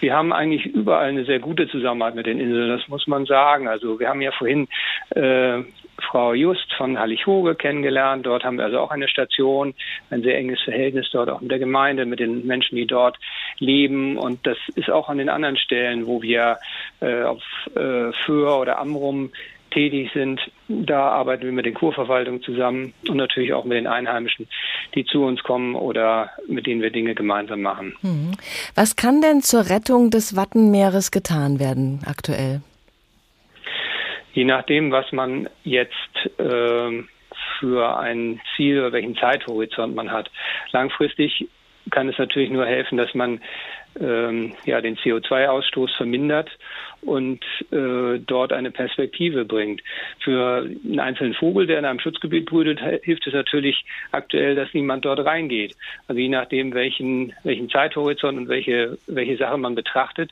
Wir 0.00 0.14
haben 0.14 0.32
eigentlich 0.32 0.66
überall 0.66 1.08
eine 1.08 1.24
sehr 1.24 1.38
gute 1.38 1.68
Zusammenarbeit 1.68 2.14
mit 2.16 2.26
den 2.26 2.40
Inseln, 2.40 2.68
das 2.68 2.88
muss 2.88 3.06
man 3.06 3.26
sagen. 3.26 3.68
Also 3.68 3.98
wir 3.98 4.08
haben 4.08 4.20
ja 4.20 4.32
vorhin 4.32 4.68
äh, 5.10 5.62
Frau 5.98 6.34
Just 6.34 6.72
von 6.74 6.98
Hallig-Hoge 6.98 7.54
kennengelernt. 7.54 8.26
Dort 8.26 8.44
haben 8.44 8.58
wir 8.58 8.64
also 8.64 8.80
auch 8.80 8.90
eine 8.90 9.08
Station, 9.08 9.74
ein 10.10 10.22
sehr 10.22 10.36
enges 10.36 10.60
Verhältnis 10.62 11.08
dort 11.12 11.30
auch 11.30 11.40
mit 11.40 11.50
der 11.50 11.58
Gemeinde, 11.58 12.04
mit 12.04 12.20
den 12.20 12.46
Menschen, 12.46 12.76
die 12.76 12.86
dort 12.86 13.16
leben. 13.58 14.18
Und 14.18 14.46
das 14.46 14.58
ist 14.74 14.90
auch 14.90 15.08
an 15.08 15.18
den 15.18 15.28
anderen 15.28 15.56
Stellen, 15.56 16.06
wo 16.06 16.22
wir 16.22 16.58
äh, 17.00 17.22
auf 17.22 17.42
äh, 17.74 18.12
Föhr 18.12 18.60
oder 18.60 18.78
Amrum 18.78 19.30
tätig 19.76 20.10
sind. 20.14 20.40
Da 20.68 21.10
arbeiten 21.10 21.44
wir 21.44 21.52
mit 21.52 21.66
den 21.66 21.74
Kurverwaltungen 21.74 22.42
zusammen 22.42 22.94
und 23.08 23.18
natürlich 23.18 23.52
auch 23.52 23.64
mit 23.64 23.76
den 23.76 23.86
Einheimischen, 23.86 24.48
die 24.94 25.04
zu 25.04 25.22
uns 25.22 25.42
kommen 25.42 25.74
oder 25.74 26.30
mit 26.48 26.66
denen 26.66 26.80
wir 26.80 26.90
Dinge 26.90 27.14
gemeinsam 27.14 27.60
machen. 27.60 27.94
Mhm. 28.00 28.32
Was 28.74 28.96
kann 28.96 29.20
denn 29.20 29.42
zur 29.42 29.68
Rettung 29.68 30.10
des 30.10 30.34
Wattenmeeres 30.34 31.10
getan 31.10 31.60
werden 31.60 32.00
aktuell? 32.06 32.62
Je 34.32 34.44
nachdem, 34.44 34.90
was 34.92 35.12
man 35.12 35.48
jetzt 35.62 35.92
äh, 36.38 37.02
für 37.58 37.98
ein 37.98 38.40
Ziel 38.56 38.80
oder 38.80 38.92
welchen 38.92 39.16
Zeithorizont 39.16 39.94
man 39.94 40.10
hat. 40.10 40.30
Langfristig 40.72 41.48
kann 41.90 42.08
es 42.08 42.18
natürlich 42.18 42.50
nur 42.50 42.66
helfen, 42.66 42.98
dass 42.98 43.14
man 43.14 43.40
ähm, 44.00 44.54
ja, 44.64 44.80
den 44.80 44.96
CO2-Ausstoß 44.96 45.96
vermindert 45.96 46.50
und 47.06 47.40
äh, 47.70 48.18
dort 48.18 48.52
eine 48.52 48.70
Perspektive 48.70 49.44
bringt. 49.44 49.82
Für 50.20 50.68
einen 50.84 51.00
einzelnen 51.00 51.34
Vogel, 51.34 51.66
der 51.66 51.78
in 51.78 51.84
einem 51.84 52.00
Schutzgebiet 52.00 52.46
brütet, 52.46 52.80
hilft 53.02 53.26
es 53.26 53.34
natürlich 53.34 53.84
aktuell, 54.12 54.54
dass 54.54 54.72
niemand 54.74 55.04
dort 55.04 55.24
reingeht. 55.24 55.76
Also 56.08 56.20
je 56.20 56.28
nachdem, 56.28 56.74
welchen, 56.74 57.32
welchen 57.44 57.70
Zeithorizont 57.70 58.38
und 58.38 58.48
welche, 58.48 58.98
welche 59.06 59.36
Sache 59.36 59.56
man 59.56 59.74
betrachtet, 59.74 60.30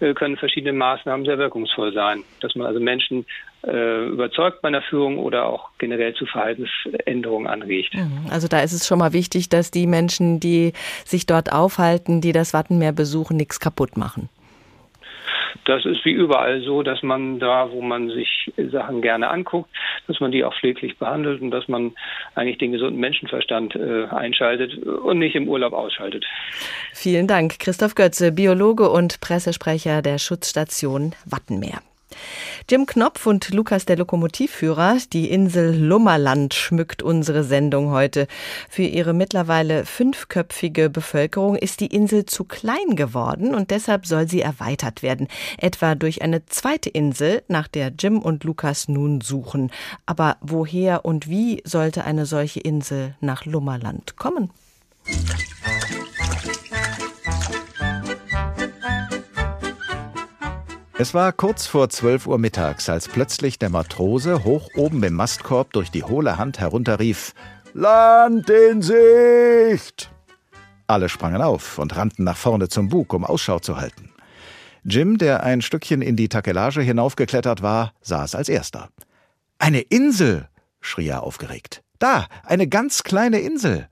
äh, 0.00 0.14
können 0.14 0.36
verschiedene 0.36 0.72
Maßnahmen 0.72 1.24
sehr 1.26 1.38
wirkungsvoll 1.38 1.92
sein. 1.92 2.22
Dass 2.40 2.54
man 2.54 2.66
also 2.66 2.80
Menschen 2.80 3.24
äh, 3.66 4.06
überzeugt 4.06 4.62
bei 4.62 4.68
einer 4.68 4.82
Führung 4.82 5.18
oder 5.18 5.46
auch 5.46 5.70
generell 5.78 6.14
zu 6.14 6.26
Verhaltensänderungen 6.26 7.46
anregt. 7.46 7.94
Mhm. 7.94 8.26
Also 8.30 8.48
da 8.48 8.60
ist 8.60 8.72
es 8.72 8.86
schon 8.86 8.98
mal 8.98 9.12
wichtig, 9.12 9.48
dass 9.48 9.70
die 9.70 9.86
Menschen, 9.86 10.40
die 10.40 10.72
sich 11.04 11.26
dort 11.26 11.52
aufhalten, 11.52 12.20
die 12.20 12.32
das 12.32 12.54
Wattenmeer 12.54 12.92
besuchen, 12.92 13.36
nichts 13.36 13.60
kaputt 13.60 13.96
machen. 13.96 14.28
Das 15.64 15.84
ist 15.84 16.04
wie 16.04 16.12
überall 16.12 16.62
so, 16.62 16.82
dass 16.82 17.02
man 17.02 17.38
da, 17.38 17.70
wo 17.70 17.80
man 17.82 18.08
sich 18.10 18.52
Sachen 18.70 19.02
gerne 19.02 19.28
anguckt, 19.28 19.70
dass 20.06 20.20
man 20.20 20.32
die 20.32 20.44
auch 20.44 20.54
pfleglich 20.54 20.98
behandelt 20.98 21.40
und 21.40 21.50
dass 21.50 21.68
man 21.68 21.92
eigentlich 22.34 22.58
den 22.58 22.72
gesunden 22.72 23.00
Menschenverstand 23.00 23.74
äh, 23.76 24.06
einschaltet 24.06 24.76
und 24.78 25.18
nicht 25.18 25.34
im 25.34 25.48
Urlaub 25.48 25.72
ausschaltet. 25.72 26.24
Vielen 26.92 27.26
Dank, 27.26 27.58
Christoph 27.58 27.94
Götze, 27.94 28.32
Biologe 28.32 28.88
und 28.88 29.20
Pressesprecher 29.20 30.02
der 30.02 30.18
Schutzstation 30.18 31.14
Wattenmeer. 31.24 31.80
Jim 32.68 32.86
Knopf 32.86 33.26
und 33.26 33.50
Lukas 33.50 33.84
der 33.84 33.96
Lokomotivführer, 33.96 34.98
die 35.12 35.30
Insel 35.30 35.74
Lummerland 35.74 36.54
schmückt 36.54 37.02
unsere 37.02 37.44
Sendung 37.44 37.90
heute. 37.90 38.26
Für 38.68 38.82
ihre 38.82 39.12
mittlerweile 39.12 39.84
fünfköpfige 39.84 40.90
Bevölkerung 40.90 41.56
ist 41.56 41.80
die 41.80 41.86
Insel 41.86 42.26
zu 42.26 42.44
klein 42.44 42.96
geworden 42.96 43.54
und 43.54 43.70
deshalb 43.70 44.06
soll 44.06 44.28
sie 44.28 44.40
erweitert 44.40 45.02
werden. 45.02 45.28
Etwa 45.58 45.94
durch 45.94 46.22
eine 46.22 46.44
zweite 46.46 46.90
Insel, 46.90 47.42
nach 47.48 47.68
der 47.68 47.92
Jim 47.98 48.18
und 48.18 48.44
Lukas 48.44 48.88
nun 48.88 49.20
suchen. 49.20 49.70
Aber 50.06 50.36
woher 50.40 51.04
und 51.04 51.28
wie 51.28 51.62
sollte 51.64 52.04
eine 52.04 52.26
solche 52.26 52.60
Insel 52.60 53.14
nach 53.20 53.44
Lummerland 53.44 54.16
kommen? 54.16 54.50
Es 60.98 61.12
war 61.12 61.30
kurz 61.34 61.66
vor 61.66 61.90
12 61.90 62.26
Uhr 62.26 62.38
mittags, 62.38 62.88
als 62.88 63.06
plötzlich 63.06 63.58
der 63.58 63.68
Matrose 63.68 64.44
hoch 64.44 64.70
oben 64.76 65.02
im 65.02 65.12
Mastkorb 65.12 65.70
durch 65.74 65.90
die 65.90 66.02
hohle 66.02 66.38
Hand 66.38 66.58
herunterrief: 66.58 67.34
Land 67.74 68.48
in 68.48 68.80
Sicht! 68.80 70.10
Alle 70.86 71.10
sprangen 71.10 71.42
auf 71.42 71.78
und 71.78 71.94
rannten 71.94 72.24
nach 72.24 72.38
vorne 72.38 72.70
zum 72.70 72.88
Bug, 72.88 73.12
um 73.12 73.26
Ausschau 73.26 73.58
zu 73.58 73.76
halten. 73.76 74.08
Jim, 74.84 75.18
der 75.18 75.42
ein 75.42 75.60
Stückchen 75.60 76.00
in 76.00 76.16
die 76.16 76.30
Takelage 76.30 76.80
hinaufgeklettert 76.80 77.60
war, 77.60 77.92
es 78.00 78.34
als 78.34 78.48
erster. 78.48 78.88
Eine 79.58 79.80
Insel! 79.80 80.48
schrie 80.80 81.08
er 81.08 81.24
aufgeregt. 81.24 81.82
Da, 81.98 82.26
eine 82.42 82.68
ganz 82.68 83.02
kleine 83.02 83.40
Insel! 83.40 83.88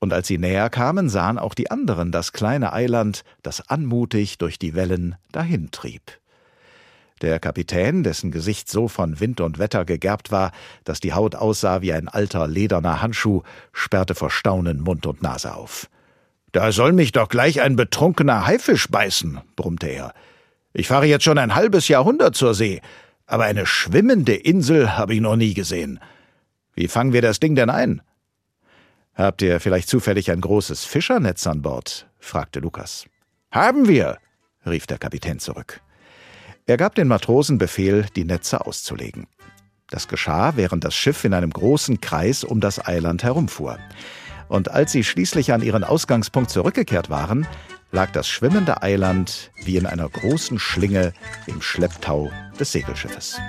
Und 0.00 0.12
als 0.12 0.28
sie 0.28 0.38
näher 0.38 0.70
kamen, 0.70 1.08
sahen 1.08 1.38
auch 1.38 1.54
die 1.54 1.70
anderen 1.70 2.12
das 2.12 2.32
kleine 2.32 2.72
Eiland, 2.72 3.24
das 3.42 3.68
anmutig 3.68 4.38
durch 4.38 4.58
die 4.58 4.74
Wellen 4.74 5.16
dahintrieb. 5.32 6.02
Der 7.20 7.40
Kapitän, 7.40 8.04
dessen 8.04 8.30
Gesicht 8.30 8.68
so 8.68 8.86
von 8.86 9.18
Wind 9.18 9.40
und 9.40 9.58
Wetter 9.58 9.84
gegerbt 9.84 10.30
war, 10.30 10.52
dass 10.84 11.00
die 11.00 11.14
Haut 11.14 11.34
aussah 11.34 11.82
wie 11.82 11.92
ein 11.92 12.06
alter 12.06 12.46
lederner 12.46 13.02
Handschuh, 13.02 13.42
sperrte 13.72 14.14
vor 14.14 14.30
Staunen 14.30 14.80
Mund 14.80 15.04
und 15.04 15.22
Nase 15.22 15.54
auf. 15.54 15.88
Da 16.52 16.70
soll 16.70 16.92
mich 16.92 17.12
doch 17.12 17.28
gleich 17.28 17.60
ein 17.60 17.74
betrunkener 17.74 18.46
Haifisch 18.46 18.88
beißen, 18.88 19.40
brummte 19.56 19.88
er. 19.88 20.14
Ich 20.72 20.86
fahre 20.86 21.06
jetzt 21.06 21.24
schon 21.24 21.38
ein 21.38 21.56
halbes 21.56 21.88
Jahrhundert 21.88 22.36
zur 22.36 22.54
See, 22.54 22.80
aber 23.26 23.44
eine 23.44 23.66
schwimmende 23.66 24.34
Insel 24.34 24.96
habe 24.96 25.14
ich 25.14 25.20
noch 25.20 25.36
nie 25.36 25.54
gesehen. 25.54 25.98
Wie 26.74 26.88
fangen 26.88 27.12
wir 27.12 27.20
das 27.20 27.40
Ding 27.40 27.56
denn 27.56 27.68
ein? 27.68 28.00
Habt 29.18 29.42
ihr 29.42 29.58
vielleicht 29.58 29.88
zufällig 29.88 30.30
ein 30.30 30.40
großes 30.40 30.84
Fischernetz 30.84 31.44
an 31.48 31.60
Bord? 31.60 32.06
fragte 32.20 32.60
Lukas. 32.60 33.06
Haben 33.50 33.88
wir, 33.88 34.18
rief 34.64 34.86
der 34.86 34.98
Kapitän 34.98 35.40
zurück. 35.40 35.80
Er 36.66 36.76
gab 36.76 36.94
den 36.94 37.08
Matrosen 37.08 37.58
Befehl, 37.58 38.06
die 38.14 38.24
Netze 38.24 38.64
auszulegen. 38.64 39.26
Das 39.90 40.06
geschah, 40.06 40.52
während 40.54 40.84
das 40.84 40.94
Schiff 40.94 41.24
in 41.24 41.34
einem 41.34 41.50
großen 41.50 42.00
Kreis 42.00 42.44
um 42.44 42.60
das 42.60 42.86
Eiland 42.86 43.24
herumfuhr. 43.24 43.80
Und 44.46 44.70
als 44.70 44.92
sie 44.92 45.02
schließlich 45.02 45.52
an 45.52 45.62
ihren 45.62 45.82
Ausgangspunkt 45.82 46.50
zurückgekehrt 46.50 47.10
waren, 47.10 47.44
lag 47.90 48.12
das 48.12 48.28
schwimmende 48.28 48.82
Eiland 48.82 49.50
wie 49.64 49.78
in 49.78 49.86
einer 49.86 50.08
großen 50.08 50.60
Schlinge 50.60 51.12
im 51.46 51.60
Schlepptau 51.60 52.30
des 52.60 52.70
Segelschiffes. 52.70 53.40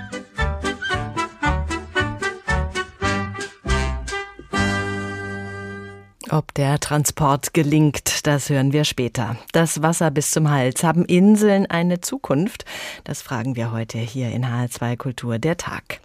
Ob 6.32 6.54
der 6.54 6.78
Transport 6.78 7.54
gelingt, 7.54 8.24
das 8.24 8.50
hören 8.50 8.72
wir 8.72 8.84
später. 8.84 9.36
Das 9.50 9.82
Wasser 9.82 10.12
bis 10.12 10.30
zum 10.30 10.48
Hals. 10.48 10.84
Haben 10.84 11.04
Inseln 11.04 11.66
eine 11.66 12.00
Zukunft? 12.00 12.64
Das 13.02 13.20
fragen 13.20 13.56
wir 13.56 13.72
heute 13.72 13.98
hier 13.98 14.30
in 14.30 14.46
HR2 14.46 14.96
Kultur 14.96 15.40
der 15.40 15.56
Tag. 15.56 15.98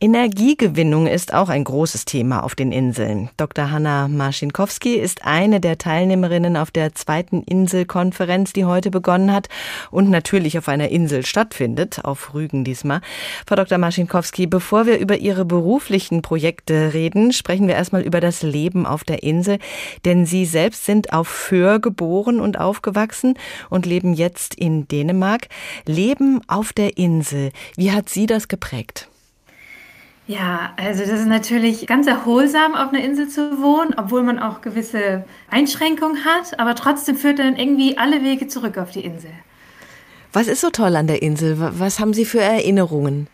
Energiegewinnung 0.00 1.06
ist 1.06 1.34
auch 1.34 1.50
ein 1.50 1.64
großes 1.64 2.06
Thema 2.06 2.44
auf 2.44 2.54
den 2.54 2.72
Inseln. 2.72 3.28
Dr. 3.36 3.70
Hanna 3.70 4.08
Maschinkowski 4.08 4.94
ist 4.94 5.26
eine 5.26 5.60
der 5.60 5.76
Teilnehmerinnen 5.76 6.56
auf 6.56 6.70
der 6.70 6.94
zweiten 6.94 7.42
Inselkonferenz, 7.42 8.54
die 8.54 8.64
heute 8.64 8.90
begonnen 8.90 9.32
hat 9.32 9.48
und 9.90 10.08
natürlich 10.08 10.56
auf 10.56 10.68
einer 10.68 10.88
Insel 10.88 11.26
stattfindet, 11.26 12.04
auf 12.04 12.32
Rügen 12.32 12.64
diesmal. 12.64 13.02
Frau 13.46 13.56
Dr. 13.56 13.76
Maschinkowski, 13.76 14.46
bevor 14.46 14.86
wir 14.86 14.98
über 14.98 15.18
Ihre 15.18 15.44
beruflichen 15.44 16.22
Projekte 16.22 16.94
reden, 16.94 17.34
sprechen 17.34 17.68
wir 17.68 17.74
erstmal 17.74 18.02
über 18.02 18.20
das 18.20 18.42
Leben 18.42 18.86
auf 18.86 19.04
der 19.04 19.22
Insel 19.22 19.57
denn 20.04 20.26
Sie 20.26 20.44
selbst 20.44 20.84
sind 20.84 21.12
auf 21.12 21.28
Föhr 21.28 21.78
geboren 21.78 22.40
und 22.40 22.58
aufgewachsen 22.58 23.34
und 23.70 23.86
leben 23.86 24.14
jetzt 24.14 24.54
in 24.54 24.88
Dänemark. 24.88 25.48
Leben 25.86 26.40
auf 26.48 26.72
der 26.72 26.96
Insel, 26.96 27.50
wie 27.76 27.92
hat 27.92 28.08
Sie 28.08 28.26
das 28.26 28.48
geprägt? 28.48 29.08
Ja, 30.28 30.74
also 30.76 31.00
das 31.00 31.20
ist 31.20 31.26
natürlich 31.26 31.86
ganz 31.86 32.06
erholsam, 32.06 32.74
auf 32.74 32.92
einer 32.92 33.02
Insel 33.02 33.28
zu 33.28 33.62
wohnen, 33.62 33.94
obwohl 33.96 34.22
man 34.22 34.38
auch 34.38 34.60
gewisse 34.60 35.24
Einschränkungen 35.50 36.26
hat, 36.26 36.60
aber 36.60 36.74
trotzdem 36.74 37.16
führt 37.16 37.38
dann 37.38 37.56
irgendwie 37.56 37.96
alle 37.96 38.22
Wege 38.22 38.46
zurück 38.46 38.76
auf 38.76 38.90
die 38.90 39.04
Insel. 39.04 39.30
Was 40.34 40.46
ist 40.46 40.60
so 40.60 40.68
toll 40.68 40.94
an 40.96 41.06
der 41.06 41.22
Insel? 41.22 41.56
Was 41.58 41.98
haben 41.98 42.12
Sie 42.12 42.26
für 42.26 42.40
Erinnerungen? 42.40 43.28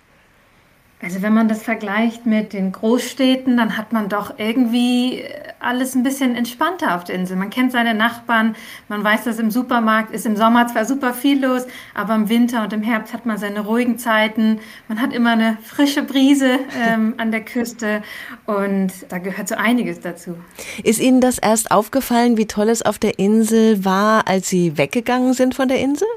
Also 1.02 1.20
wenn 1.20 1.34
man 1.34 1.48
das 1.48 1.62
vergleicht 1.64 2.26
mit 2.26 2.52
den 2.52 2.70
Großstädten, 2.70 3.56
dann 3.56 3.76
hat 3.76 3.92
man 3.92 4.08
doch 4.08 4.38
irgendwie 4.38 5.24
alles 5.64 5.94
ein 5.94 6.02
bisschen 6.02 6.34
entspannter 6.36 6.94
auf 6.94 7.04
der 7.04 7.14
Insel. 7.14 7.36
Man 7.36 7.50
kennt 7.50 7.72
seine 7.72 7.94
Nachbarn, 7.94 8.56
man 8.88 9.02
weiß, 9.02 9.24
dass 9.24 9.38
im 9.38 9.50
Supermarkt 9.50 10.12
ist 10.12 10.26
im 10.26 10.36
Sommer 10.36 10.66
zwar 10.66 10.84
super 10.84 11.14
viel 11.14 11.44
los, 11.44 11.66
aber 11.94 12.14
im 12.14 12.28
Winter 12.28 12.62
und 12.62 12.72
im 12.72 12.82
Herbst 12.82 13.12
hat 13.12 13.26
man 13.26 13.38
seine 13.38 13.60
ruhigen 13.60 13.98
Zeiten. 13.98 14.60
Man 14.88 15.00
hat 15.00 15.12
immer 15.12 15.32
eine 15.32 15.58
frische 15.62 16.02
Brise 16.02 16.58
ähm, 16.76 17.14
an 17.18 17.30
der 17.30 17.44
Küste 17.44 18.02
und 18.46 18.92
da 19.08 19.18
gehört 19.18 19.48
so 19.48 19.54
einiges 19.54 20.00
dazu. 20.00 20.36
Ist 20.82 21.00
Ihnen 21.00 21.20
das 21.20 21.38
erst 21.38 21.70
aufgefallen, 21.70 22.36
wie 22.36 22.46
toll 22.46 22.68
es 22.68 22.82
auf 22.82 22.98
der 22.98 23.18
Insel 23.18 23.84
war, 23.84 24.28
als 24.28 24.48
Sie 24.48 24.78
weggegangen 24.78 25.34
sind 25.34 25.54
von 25.54 25.68
der 25.68 25.80
Insel? 25.80 26.08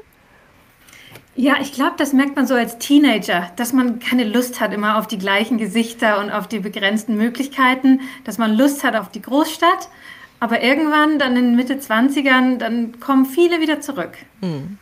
Ja, 1.40 1.58
ich 1.60 1.70
glaube, 1.70 1.94
das 1.96 2.12
merkt 2.12 2.34
man 2.34 2.48
so 2.48 2.54
als 2.54 2.78
Teenager, 2.78 3.52
dass 3.54 3.72
man 3.72 4.00
keine 4.00 4.24
Lust 4.24 4.58
hat 4.58 4.72
immer 4.72 4.98
auf 4.98 5.06
die 5.06 5.18
gleichen 5.18 5.56
Gesichter 5.56 6.18
und 6.18 6.32
auf 6.32 6.48
die 6.48 6.58
begrenzten 6.58 7.16
Möglichkeiten, 7.16 8.00
dass 8.24 8.38
man 8.38 8.56
Lust 8.56 8.82
hat 8.82 8.96
auf 8.96 9.08
die 9.12 9.22
Großstadt. 9.22 9.88
Aber 10.40 10.64
irgendwann, 10.64 11.20
dann 11.20 11.36
in 11.36 11.54
Mitte 11.54 11.74
20ern, 11.74 12.56
dann 12.58 12.98
kommen 12.98 13.24
viele 13.24 13.60
wieder 13.60 13.80
zurück. 13.80 14.14
Hm. 14.40 14.78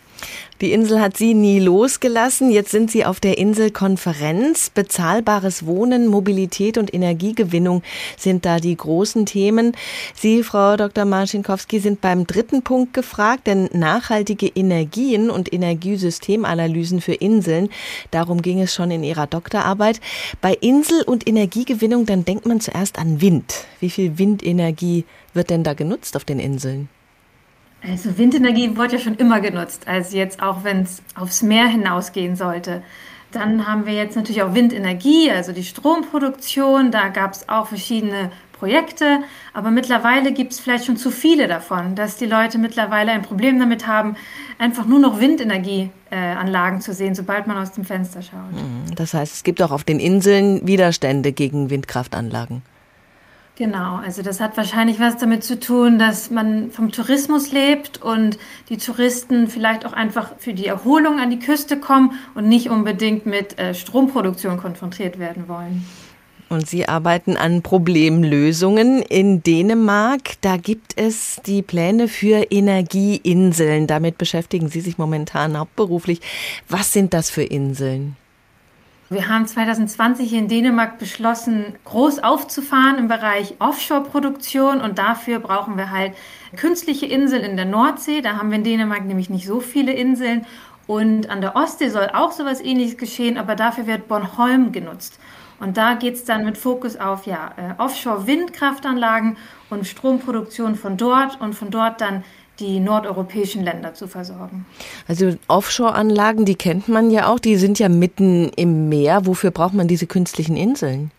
Die 0.63 0.73
Insel 0.73 1.03
hat 1.03 1.19
Sie 1.19 1.35
nie 1.35 1.61
losgelassen. 1.61 2.51
Jetzt 2.51 2.71
sind 2.71 2.91
Sie 2.91 3.05
auf 3.05 3.21
der 3.21 3.37
Inselkonferenz. 3.37 4.71
Bezahlbares 4.71 5.67
Wohnen, 5.67 6.07
Mobilität 6.07 6.79
und 6.79 6.95
Energiegewinnung 6.95 7.83
sind 8.17 8.47
da 8.47 8.59
die 8.59 8.75
großen 8.75 9.27
Themen. 9.27 9.77
Sie, 10.15 10.43
Frau 10.43 10.79
Dr. 10.79 11.05
Marcinkowski, 11.05 11.79
sind 11.79 12.01
beim 12.01 12.27
dritten 12.27 12.63
Punkt 12.63 12.95
gefragt, 12.95 13.47
denn 13.47 13.69
nachhaltige 13.75 14.47
Energien 14.47 15.29
und 15.29 15.53
Energiesystemanalysen 15.53 17.03
für 17.03 17.15
Inseln, 17.15 17.69
darum 18.11 18.41
ging 18.41 18.63
es 18.63 18.75
schon 18.75 18.91
in 18.91 19.05
Ihrer 19.05 19.27
Doktorarbeit. 19.27 20.01
Bei 20.41 20.55
Insel- 20.55 21.03
und 21.03 21.29
Energiegewinnung, 21.29 22.07
dann 22.07 22.25
denkt 22.25 22.47
man 22.47 22.61
zuerst 22.61 22.99
an 22.99 23.21
Wind. 23.21 23.67
Wie 23.81 23.91
viel 23.91 24.19
Windenergie 24.19 25.05
wird 25.35 25.51
denn 25.51 25.65
da 25.65 25.75
genutzt 25.75 26.17
auf 26.17 26.25
den 26.25 26.39
Inseln? 26.39 26.89
Also 27.89 28.19
Windenergie 28.19 28.77
wurde 28.77 28.95
ja 28.95 28.99
schon 28.99 29.15
immer 29.17 29.41
genutzt, 29.41 29.87
also 29.87 30.17
jetzt 30.17 30.43
auch 30.43 30.65
wenn 30.65 30.83
es 30.83 31.03
aufs 31.15 31.43
Meer 31.43 31.67
hinausgehen 31.67 32.37
sollte. 32.37 32.83
Dann 33.33 33.67
haben 33.67 33.87
wir 33.87 33.93
jetzt 33.93 34.17
natürlich 34.17 34.43
auch 34.43 34.55
Windenergie, 34.55 35.31
also 35.31 35.53
die 35.53 35.65
Stromproduktion. 35.65 36.91
Da 36.91 37.09
gab 37.09 37.33
es 37.33 37.49
auch 37.49 37.67
verschiedene 37.67 38.31
Projekte, 38.53 39.19
aber 39.53 39.71
mittlerweile 39.71 40.33
gibt 40.33 40.53
es 40.53 40.61
vielleicht 40.61 40.87
schon 40.87 40.97
zu 40.97 41.11
viele 41.11 41.47
davon, 41.47 41.95
dass 41.95 42.17
die 42.17 42.25
Leute 42.25 42.59
mittlerweile 42.59 43.13
ein 43.13 43.23
Problem 43.23 43.59
damit 43.59 43.87
haben, 43.87 44.17
einfach 44.59 44.87
nur 44.87 44.99
noch 44.99 45.21
Windenergieanlagen 45.21 46.79
äh, 46.79 46.83
zu 46.83 46.95
sehen, 46.95 47.15
sobald 47.15 47.47
man 47.47 47.59
aus 47.59 47.73
dem 47.73 47.85
Fenster 47.85 48.23
schaut. 48.23 48.53
Mhm. 48.53 48.95
Das 48.95 49.13
heißt, 49.13 49.35
es 49.35 49.45
gibt 49.45 49.61
auch 49.61 49.73
auf 49.73 49.85
den 49.85 50.01
Inseln 50.01 50.67
Widerstände 50.67 51.33
gegen 51.33 51.69
Windkraftanlagen. 51.69 52.63
Genau, 53.57 53.97
also 53.97 54.21
das 54.21 54.39
hat 54.39 54.59
wahrscheinlich 54.59 55.01
was 55.01 55.17
damit 55.17 55.43
zu 55.43 55.59
tun, 55.59 55.99
dass 55.99 56.31
man 56.31 56.71
vom 56.71 56.93
Tourismus 56.93 57.53
lebt 57.53 58.03
und 58.03 58.39
die 58.69 58.77
Touristen 58.77 59.49
vielleicht 59.49 59.87
auch 59.87 59.95
einfach 59.95 60.33
für 60.39 60.53
die 60.53 60.67
Erholung 60.67 61.19
an 61.19 61.31
die 61.31 61.39
Küste 61.39 61.81
kommen 61.81 62.13
und 62.35 62.47
nicht 62.49 62.69
unbedingt 62.69 63.25
mit 63.25 63.59
äh, 63.59 63.73
Stromproduktion 63.73 64.59
konfrontiert 64.59 65.19
werden 65.19 65.49
wollen. 65.49 65.87
Und 66.51 66.69
Sie 66.69 66.87
arbeiten 66.87 67.39
an 67.39 67.63
Problemlösungen 67.63 69.01
in 69.01 69.43
Dänemark. 69.43 70.35
Da 70.43 70.59
gibt 70.59 70.93
es 70.97 71.41
die 71.47 71.63
Pläne 71.63 72.09
für 72.09 72.53
Energieinseln. 72.53 73.87
Damit 73.87 74.19
beschäftigen 74.19 74.69
Sie 74.69 74.83
sich 74.83 74.99
momentan 74.99 75.59
hauptberuflich. 75.59 76.21
Was 76.69 76.93
sind 76.93 77.15
das 77.15 77.31
für 77.31 77.43
Inseln? 77.43 78.17
Wir 79.09 79.29
haben 79.29 79.47
2020 79.47 80.33
in 80.33 80.49
Dänemark 80.49 80.99
beschlossen, 80.99 81.77
groß 81.85 82.25
aufzufahren 82.25 82.99
im 82.99 83.07
Bereich 83.07 83.55
Offshore-Produktion 83.61 84.81
und 84.81 84.99
dafür 84.99 85.39
brauchen 85.39 85.77
wir 85.77 85.93
halt 85.93 86.15
künstliche 86.57 87.07
Inseln 87.07 87.45
in 87.45 87.55
der 87.55 87.67
Nordsee. 87.67 88.21
Da 88.21 88.37
haben 88.37 88.51
wir 88.51 88.59
in 88.59 88.65
Dänemark 88.65 89.05
nämlich 89.05 89.31
nicht 89.31 89.47
so 89.47 89.61
viele 89.61 89.93
Inseln. 89.93 90.45
Und 90.89 91.31
an 91.31 91.41
der 91.41 91.55
Ostsee 91.55 91.89
soll 91.89 92.11
auch 92.15 92.33
sowas 92.33 92.61
ähnliches 92.61 92.97
geschehen, 92.97 93.39
aber 93.39 93.55
dafür 93.55 93.87
wird 93.87 94.09
Bornholm 94.09 94.73
genutzt. 94.73 95.21
Und 95.61 95.77
da 95.77 95.95
geht 95.95 96.15
es 96.15 96.25
dann 96.25 96.45
mit 96.45 96.59
Fokus 96.59 96.97
auf 96.97 97.27
ja, 97.27 97.55
äh, 97.57 97.81
Offshore-Windkraftanlagen 97.81 99.37
und 99.71 99.87
Stromproduktion 99.87 100.75
von 100.75 100.97
dort 100.97 101.41
und 101.41 101.55
von 101.55 101.71
dort 101.71 102.01
dann 102.01 102.25
die 102.59 102.81
nordeuropäischen 102.81 103.63
Länder 103.63 103.95
zu 103.95 104.09
versorgen. 104.09 104.67
Also 105.09 105.35
Offshore-Anlagen, 105.49 106.45
die 106.45 106.55
kennt 106.55 106.89
man 106.89 107.11
ja 107.11 107.29
auch, 107.29 107.39
die 107.39 107.57
sind 107.57 107.79
ja 107.79 107.89
mitten 107.89 108.51
im 108.57 108.89
Meer. 108.89 109.27
Wofür 109.27 109.51
braucht 109.51 109.75
man 109.75 109.89
diese 109.89 110.07
künstlichen 110.07 110.57
Inseln? 110.57 111.11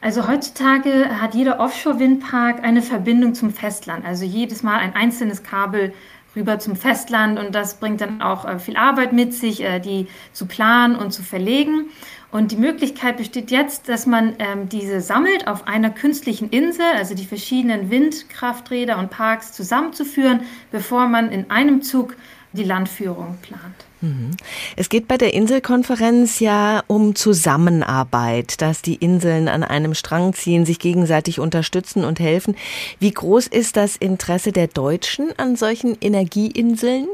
Also 0.00 0.26
heutzutage 0.26 1.20
hat 1.20 1.34
jeder 1.34 1.60
Offshore-Windpark 1.60 2.64
eine 2.64 2.82
Verbindung 2.82 3.34
zum 3.34 3.52
Festland. 3.52 4.04
Also 4.04 4.24
jedes 4.24 4.62
Mal 4.62 4.78
ein 4.78 4.94
einzelnes 4.96 5.44
Kabel 5.44 5.92
rüber 6.34 6.58
zum 6.58 6.76
Festland 6.76 7.38
und 7.38 7.54
das 7.54 7.78
bringt 7.78 8.00
dann 8.00 8.22
auch 8.22 8.44
äh, 8.44 8.58
viel 8.58 8.76
Arbeit 8.76 9.12
mit 9.12 9.34
sich, 9.34 9.62
äh, 9.62 9.80
die 9.80 10.08
zu 10.32 10.46
planen 10.46 10.96
und 10.96 11.12
zu 11.12 11.22
verlegen. 11.22 11.90
Und 12.32 12.50
die 12.50 12.56
Möglichkeit 12.56 13.18
besteht 13.18 13.50
jetzt, 13.50 13.90
dass 13.90 14.06
man 14.06 14.34
ähm, 14.38 14.68
diese 14.70 15.02
sammelt 15.02 15.46
auf 15.46 15.66
einer 15.66 15.90
künstlichen 15.90 16.48
Insel, 16.48 16.86
also 16.96 17.14
die 17.14 17.26
verschiedenen 17.26 17.90
Windkrafträder 17.90 18.98
und 18.98 19.10
Parks 19.10 19.52
zusammenzuführen, 19.52 20.40
bevor 20.70 21.08
man 21.08 21.30
in 21.30 21.50
einem 21.50 21.82
Zug 21.82 22.16
die 22.54 22.64
Landführung 22.64 23.36
plant. 23.42 23.84
Mhm. 24.00 24.30
Es 24.76 24.88
geht 24.88 25.08
bei 25.08 25.18
der 25.18 25.34
Inselkonferenz 25.34 26.40
ja 26.40 26.82
um 26.86 27.14
Zusammenarbeit, 27.14 28.62
dass 28.62 28.80
die 28.80 28.96
Inseln 28.96 29.48
an 29.48 29.62
einem 29.62 29.92
Strang 29.92 30.32
ziehen, 30.32 30.64
sich 30.64 30.78
gegenseitig 30.78 31.38
unterstützen 31.38 32.02
und 32.02 32.18
helfen. 32.18 32.56
Wie 32.98 33.12
groß 33.12 33.46
ist 33.46 33.76
das 33.76 33.96
Interesse 33.96 34.52
der 34.52 34.68
Deutschen 34.68 35.38
an 35.38 35.56
solchen 35.56 35.98
Energieinseln? 36.00 37.08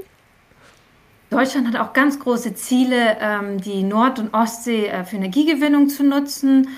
Deutschland 1.31 1.69
hat 1.69 1.77
auch 1.77 1.93
ganz 1.93 2.19
große 2.19 2.55
Ziele, 2.55 3.19
ähm, 3.21 3.61
die 3.61 3.83
Nord- 3.83 4.19
und 4.19 4.33
Ostsee 4.33 4.87
äh, 4.87 5.05
für 5.05 5.17
Energiegewinnung 5.17 5.89
zu 5.89 6.03
nutzen. 6.03 6.69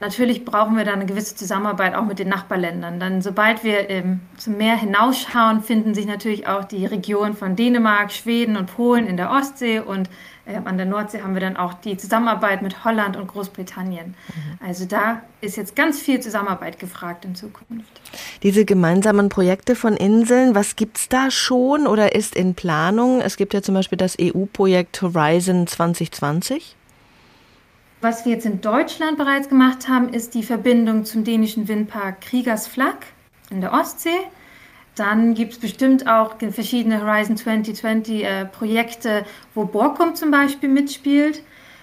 Natürlich 0.00 0.46
brauchen 0.46 0.78
wir 0.78 0.84
da 0.84 0.94
eine 0.94 1.04
gewisse 1.04 1.36
Zusammenarbeit 1.36 1.94
auch 1.94 2.06
mit 2.06 2.18
den 2.18 2.28
Nachbarländern. 2.28 2.98
Dann, 2.98 3.20
sobald 3.20 3.62
wir 3.62 3.90
ähm, 3.90 4.20
zum 4.38 4.56
Meer 4.56 4.76
hinausschauen, 4.76 5.62
finden 5.62 5.94
sich 5.94 6.06
natürlich 6.06 6.48
auch 6.48 6.64
die 6.64 6.86
Regionen 6.86 7.36
von 7.36 7.54
Dänemark, 7.54 8.10
Schweden 8.10 8.56
und 8.56 8.74
Polen 8.74 9.06
in 9.06 9.18
der 9.18 9.30
Ostsee 9.30 9.78
und 9.78 10.08
äh, 10.46 10.56
an 10.64 10.78
der 10.78 10.86
Nordsee 10.86 11.20
haben 11.20 11.34
wir 11.34 11.42
dann 11.42 11.58
auch 11.58 11.74
die 11.74 11.98
Zusammenarbeit 11.98 12.62
mit 12.62 12.82
Holland 12.82 13.18
und 13.18 13.26
Großbritannien. 13.26 14.14
Mhm. 14.28 14.66
Also 14.66 14.86
da 14.86 15.20
ist 15.42 15.58
jetzt 15.58 15.76
ganz 15.76 16.00
viel 16.00 16.20
Zusammenarbeit 16.20 16.78
gefragt 16.78 17.26
in 17.26 17.34
Zukunft. 17.34 18.00
Diese 18.42 18.64
gemeinsamen 18.64 19.28
Projekte 19.28 19.74
von 19.74 19.98
Inseln, 19.98 20.54
was 20.54 20.76
gibt 20.76 20.96
es 20.96 21.08
da 21.10 21.30
schon 21.30 21.86
oder 21.86 22.14
ist 22.14 22.34
in 22.34 22.54
Planung? 22.54 23.20
Es 23.20 23.36
gibt 23.36 23.52
ja 23.52 23.60
zum 23.60 23.74
Beispiel 23.74 23.98
das 23.98 24.16
EU-Projekt 24.18 25.02
Horizon 25.02 25.66
2020. 25.66 26.76
Was 28.02 28.24
wir 28.24 28.32
jetzt 28.32 28.46
in 28.46 28.62
Deutschland 28.62 29.18
bereits 29.18 29.50
gemacht 29.50 29.86
haben, 29.86 30.08
ist 30.08 30.34
die 30.34 30.42
Verbindung 30.42 31.04
zum 31.04 31.22
dänischen 31.22 31.68
Windpark 31.68 32.22
Kriegers 32.22 32.66
Flak 32.66 33.06
in 33.50 33.60
der 33.60 33.74
Ostsee. 33.74 34.08
Dann 34.94 35.34
gibt 35.34 35.52
es 35.52 35.58
bestimmt 35.58 36.08
auch 36.08 36.36
verschiedene 36.50 37.02
Horizon 37.02 37.36
2020 37.36 38.24
äh, 38.24 38.46
Projekte, 38.46 39.26
wo 39.54 39.66
Borkum 39.66 40.14
zum 40.14 40.30
Beispiel 40.30 40.70
mitspielt. 40.70 41.42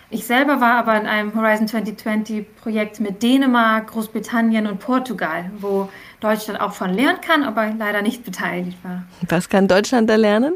Ich 0.10 0.26
selber 0.26 0.60
war 0.60 0.76
aber 0.80 1.00
in 1.00 1.06
einem 1.06 1.36
Horizon 1.36 1.68
2020 1.68 2.56
Projekt 2.56 3.00
mit 3.00 3.22
Dänemark, 3.22 3.88
Großbritannien 3.92 4.66
und 4.66 4.80
Portugal, 4.80 5.52
wo 5.60 5.88
Deutschland 6.20 6.60
auch 6.60 6.74
von 6.74 6.94
lernen 6.94 7.22
kann, 7.22 7.44
aber 7.44 7.74
leider 7.78 8.02
nicht 8.02 8.24
beteiligt 8.24 8.78
war. 8.84 9.04
Was 9.30 9.50
kann 9.50 9.68
Deutschland 9.68 10.10
da 10.10 10.16
lernen? 10.16 10.54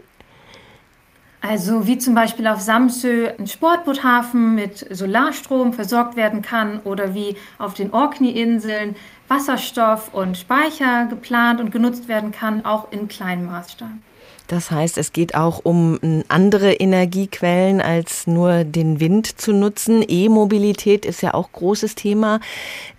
Also 1.41 1.87
wie 1.87 1.97
zum 1.97 2.13
Beispiel 2.13 2.45
auf 2.45 2.61
Samsö 2.61 3.29
ein 3.37 3.47
Sportboothafen 3.47 4.53
mit 4.53 4.85
Solarstrom 4.95 5.73
versorgt 5.73 6.15
werden 6.15 6.43
kann 6.43 6.79
oder 6.83 7.15
wie 7.15 7.35
auf 7.57 7.73
den 7.73 7.91
Orkney-Inseln 7.91 8.95
Wasserstoff 9.27 10.13
und 10.13 10.37
Speicher 10.37 11.07
geplant 11.09 11.59
und 11.59 11.71
genutzt 11.71 12.07
werden 12.07 12.31
kann, 12.31 12.63
auch 12.63 12.91
in 12.91 13.07
kleinem 13.07 13.45
Maßstab. 13.47 13.89
Das 14.47 14.69
heißt, 14.69 14.97
es 14.97 15.13
geht 15.13 15.33
auch 15.33 15.61
um 15.63 15.97
andere 16.27 16.73
Energiequellen 16.73 17.79
als 17.79 18.27
nur 18.27 18.65
den 18.65 18.99
Wind 18.99 19.39
zu 19.39 19.53
nutzen. 19.53 20.03
E-Mobilität 20.05 21.05
ist 21.05 21.21
ja 21.21 21.33
auch 21.33 21.53
großes 21.53 21.95
Thema, 21.95 22.41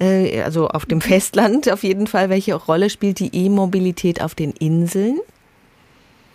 äh, 0.01 0.41
also 0.41 0.69
auf 0.69 0.87
dem 0.87 1.01
Festland 1.03 1.71
auf 1.71 1.83
jeden 1.83 2.07
Fall. 2.07 2.31
Welche 2.31 2.55
Rolle 2.55 2.89
spielt 2.89 3.19
die 3.19 3.37
E-Mobilität 3.37 4.23
auf 4.23 4.35
den 4.35 4.53
Inseln? 4.53 5.21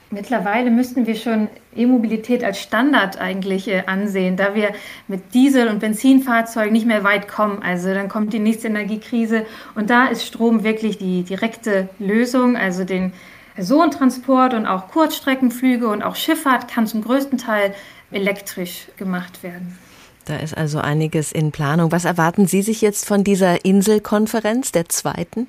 Mittlerweile 0.09 0.71
müssten 0.71 1.05
wir 1.05 1.15
schon 1.15 1.49
E-Mobilität 1.75 2.41
als 2.43 2.61
Standard 2.61 3.19
eigentlich 3.19 3.67
äh, 3.67 3.83
ansehen, 3.87 4.37
da 4.37 4.55
wir 4.55 4.71
mit 5.09 5.33
Diesel- 5.33 5.67
und 5.67 5.79
Benzinfahrzeugen 5.79 6.71
nicht 6.71 6.85
mehr 6.85 7.03
weit 7.03 7.27
kommen. 7.27 7.61
Also 7.61 7.93
dann 7.93 8.07
kommt 8.07 8.31
die 8.31 8.39
nächste 8.39 8.67
Energiekrise 8.67 9.45
und 9.75 9.89
da 9.89 10.07
ist 10.07 10.25
Strom 10.25 10.63
wirklich 10.63 10.97
die 10.97 11.23
direkte 11.23 11.89
Lösung. 11.99 12.55
Also 12.55 12.85
den 12.85 13.11
Personentransport 13.55 14.53
und 14.53 14.65
auch 14.65 14.87
Kurzstreckenflüge 14.87 15.89
und 15.89 16.03
auch 16.03 16.15
Schifffahrt 16.15 16.69
kann 16.69 16.87
zum 16.87 17.03
größten 17.03 17.37
Teil 17.37 17.73
elektrisch 18.11 18.87
gemacht 18.95 19.43
werden. 19.43 19.77
Da 20.23 20.37
ist 20.37 20.55
also 20.55 20.79
einiges 20.79 21.31
in 21.31 21.51
Planung. 21.51 21.91
Was 21.91 22.05
erwarten 22.05 22.47
Sie 22.47 22.61
sich 22.61 22.81
jetzt 22.81 23.05
von 23.05 23.23
dieser 23.23 23.65
Inselkonferenz, 23.65 24.71
der 24.71 24.87
zweiten? 24.87 25.47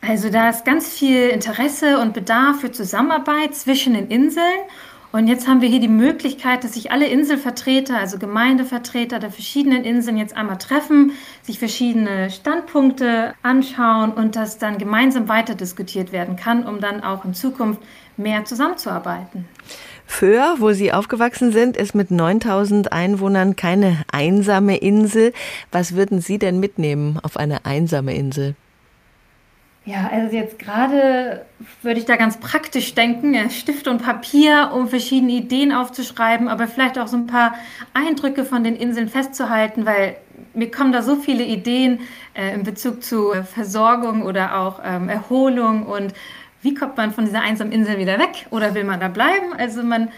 Also 0.00 0.30
da 0.30 0.48
ist 0.48 0.64
ganz 0.64 0.88
viel 0.88 1.28
Interesse 1.28 1.98
und 1.98 2.14
Bedarf 2.14 2.60
für 2.60 2.72
Zusammenarbeit 2.72 3.54
zwischen 3.54 3.94
den 3.94 4.08
Inseln. 4.08 4.44
Und 5.12 5.26
jetzt 5.26 5.48
haben 5.48 5.60
wir 5.60 5.68
hier 5.68 5.80
die 5.80 5.88
Möglichkeit, 5.88 6.62
dass 6.62 6.74
sich 6.74 6.92
alle 6.92 7.08
Inselvertreter, 7.08 7.98
also 7.98 8.16
Gemeindevertreter 8.18 9.18
der 9.18 9.32
verschiedenen 9.32 9.82
Inseln 9.82 10.16
jetzt 10.16 10.36
einmal 10.36 10.58
treffen, 10.58 11.12
sich 11.42 11.58
verschiedene 11.58 12.30
Standpunkte 12.30 13.34
anschauen 13.42 14.12
und 14.12 14.36
das 14.36 14.58
dann 14.58 14.78
gemeinsam 14.78 15.28
weiter 15.28 15.56
diskutiert 15.56 16.12
werden 16.12 16.36
kann, 16.36 16.64
um 16.64 16.80
dann 16.80 17.02
auch 17.02 17.24
in 17.24 17.34
Zukunft 17.34 17.82
mehr 18.16 18.44
zusammenzuarbeiten. 18.44 19.48
Föhr, 20.06 20.56
wo 20.58 20.72
Sie 20.72 20.92
aufgewachsen 20.92 21.50
sind, 21.52 21.76
ist 21.76 21.94
mit 21.94 22.12
9000 22.12 22.92
Einwohnern 22.92 23.56
keine 23.56 24.04
einsame 24.12 24.76
Insel. 24.76 25.32
Was 25.72 25.96
würden 25.96 26.20
Sie 26.20 26.38
denn 26.38 26.60
mitnehmen 26.60 27.18
auf 27.22 27.36
eine 27.36 27.64
einsame 27.64 28.14
Insel? 28.14 28.54
Ja, 29.90 30.08
also 30.12 30.36
jetzt 30.36 30.60
gerade 30.60 31.44
würde 31.82 31.98
ich 31.98 32.06
da 32.06 32.14
ganz 32.14 32.38
praktisch 32.38 32.94
denken, 32.94 33.34
ja, 33.34 33.50
Stift 33.50 33.88
und 33.88 34.00
Papier, 34.00 34.70
um 34.72 34.86
verschiedene 34.86 35.32
Ideen 35.32 35.72
aufzuschreiben, 35.72 36.46
aber 36.46 36.68
vielleicht 36.68 36.96
auch 36.96 37.08
so 37.08 37.16
ein 37.16 37.26
paar 37.26 37.54
Eindrücke 37.92 38.44
von 38.44 38.62
den 38.62 38.76
Inseln 38.76 39.08
festzuhalten, 39.08 39.86
weil 39.86 40.16
mir 40.54 40.70
kommen 40.70 40.92
da 40.92 41.02
so 41.02 41.16
viele 41.16 41.42
Ideen 41.42 41.98
äh, 42.34 42.54
in 42.54 42.62
Bezug 42.62 43.02
zu 43.02 43.32
Versorgung 43.52 44.22
oder 44.22 44.60
auch 44.60 44.80
ähm, 44.84 45.08
Erholung 45.08 45.86
und 45.86 46.14
wie 46.62 46.74
kommt 46.74 46.96
man 46.96 47.12
von 47.12 47.24
dieser 47.24 47.40
einsamen 47.40 47.72
Insel 47.72 47.98
wieder 47.98 48.20
weg 48.20 48.46
oder 48.50 48.74
will 48.74 48.84
man 48.84 49.00
da 49.00 49.08
bleiben? 49.08 49.54
Also 49.58 49.82
man 49.82 50.10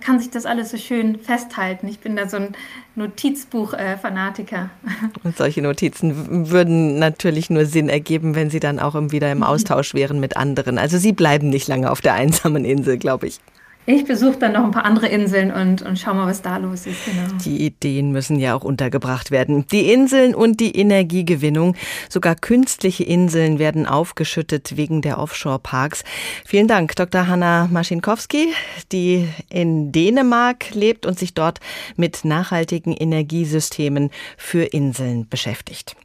kann 0.00 0.18
sich 0.18 0.30
das 0.30 0.46
alles 0.46 0.70
so 0.70 0.76
schön 0.76 1.18
festhalten. 1.18 1.88
Ich 1.88 2.00
bin 2.00 2.16
da 2.16 2.28
so 2.28 2.36
ein 2.36 2.54
Notizbuch-Fanatiker. 2.96 4.70
Und 5.24 5.36
solche 5.36 5.62
Notizen 5.62 6.50
würden 6.50 6.98
natürlich 6.98 7.50
nur 7.50 7.66
Sinn 7.66 7.88
ergeben, 7.88 8.34
wenn 8.34 8.50
sie 8.50 8.60
dann 8.60 8.78
auch 8.78 8.94
wieder 9.10 9.30
im 9.30 9.42
Austausch 9.42 9.94
wären 9.94 10.20
mit 10.20 10.36
anderen. 10.36 10.78
Also 10.78 10.98
Sie 10.98 11.12
bleiben 11.12 11.50
nicht 11.50 11.68
lange 11.68 11.90
auf 11.90 12.00
der 12.00 12.14
einsamen 12.14 12.64
Insel, 12.64 12.98
glaube 12.98 13.26
ich. 13.26 13.40
Ich 13.86 14.04
besuche 14.04 14.36
dann 14.38 14.52
noch 14.52 14.64
ein 14.64 14.70
paar 14.70 14.84
andere 14.84 15.08
Inseln 15.08 15.50
und, 15.50 15.82
und 15.82 15.98
schau 15.98 16.14
mal, 16.14 16.26
was 16.26 16.42
da 16.42 16.58
los 16.58 16.86
ist. 16.86 16.98
Genau. 17.06 17.38
Die 17.44 17.64
Ideen 17.64 18.12
müssen 18.12 18.38
ja 18.38 18.54
auch 18.54 18.62
untergebracht 18.62 19.30
werden. 19.30 19.66
Die 19.68 19.92
Inseln 19.92 20.34
und 20.34 20.60
die 20.60 20.76
Energiegewinnung, 20.76 21.74
sogar 22.08 22.34
künstliche 22.36 23.04
Inseln 23.04 23.58
werden 23.58 23.86
aufgeschüttet 23.86 24.76
wegen 24.76 25.00
der 25.02 25.18
Offshore-Parks. 25.18 26.04
Vielen 26.44 26.68
Dank, 26.68 26.94
Dr. 26.94 27.26
Hanna 27.26 27.68
Maschinkowski, 27.72 28.52
die 28.92 29.28
in 29.48 29.92
Dänemark 29.92 30.74
lebt 30.74 31.06
und 31.06 31.18
sich 31.18 31.34
dort 31.34 31.58
mit 31.96 32.24
nachhaltigen 32.24 32.92
Energiesystemen 32.92 34.10
für 34.36 34.62
Inseln 34.62 35.26
beschäftigt. 35.28 35.96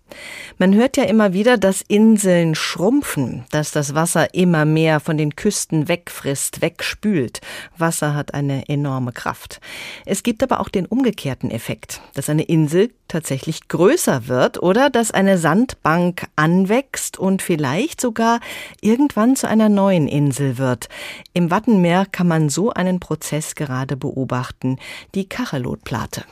Man 0.58 0.74
hört 0.74 0.96
ja 0.96 1.04
immer 1.04 1.34
wieder, 1.34 1.58
dass 1.58 1.82
Inseln 1.82 2.56
schrumpfen, 2.56 3.44
dass 3.52 3.72
das 3.72 3.94
Wasser 3.94 4.34
immer 4.34 4.64
mehr 4.64 5.00
von 5.00 5.18
den 5.18 5.36
Küsten 5.36 5.88
wegfrisst, 5.90 6.62
wegspült. 6.62 7.42
Wasser 7.78 8.14
hat 8.14 8.34
eine 8.34 8.70
enorme 8.70 9.12
Kraft. 9.12 9.60
Es 10.06 10.24
gibt 10.24 10.44
aber 10.44 10.62
auch 10.62 10.70
den 10.70 10.86
umgekehrten 10.86 11.52
Effekt, 11.52 12.02
dass 12.14 12.30
eine 12.30 12.44
Insel 12.44 12.92
tatsächlich 13.08 13.68
größer 13.68 14.28
wird 14.28 14.62
oder 14.62 14.90
dass 14.90 15.12
eine 15.12 15.38
Sandbank 15.38 16.28
anwächst 16.36 17.20
und 17.20 17.42
vielleicht 17.42 18.00
sogar 18.00 18.40
irgendwann 18.82 19.36
zu 19.36 19.48
einer 19.48 19.70
neuen 19.70 20.08
Insel 20.08 20.58
wird. 20.58 20.88
Im 21.34 21.52
Wattenmeer 21.52 22.06
kann 22.10 22.28
man 22.28 22.50
so 22.50 22.72
einen 22.72 23.00
Prozess 23.00 23.56
gerade 23.56 23.98
beobachten, 23.98 24.78
die 25.16 25.28
Kachelotplate. 25.28 26.24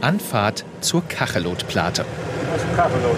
Anfahrt 0.00 0.64
zur 0.80 1.02
Kachelotplate. 1.08 2.04
Was 2.52 2.62
ist 2.62 2.76
Kachelot? 2.76 3.16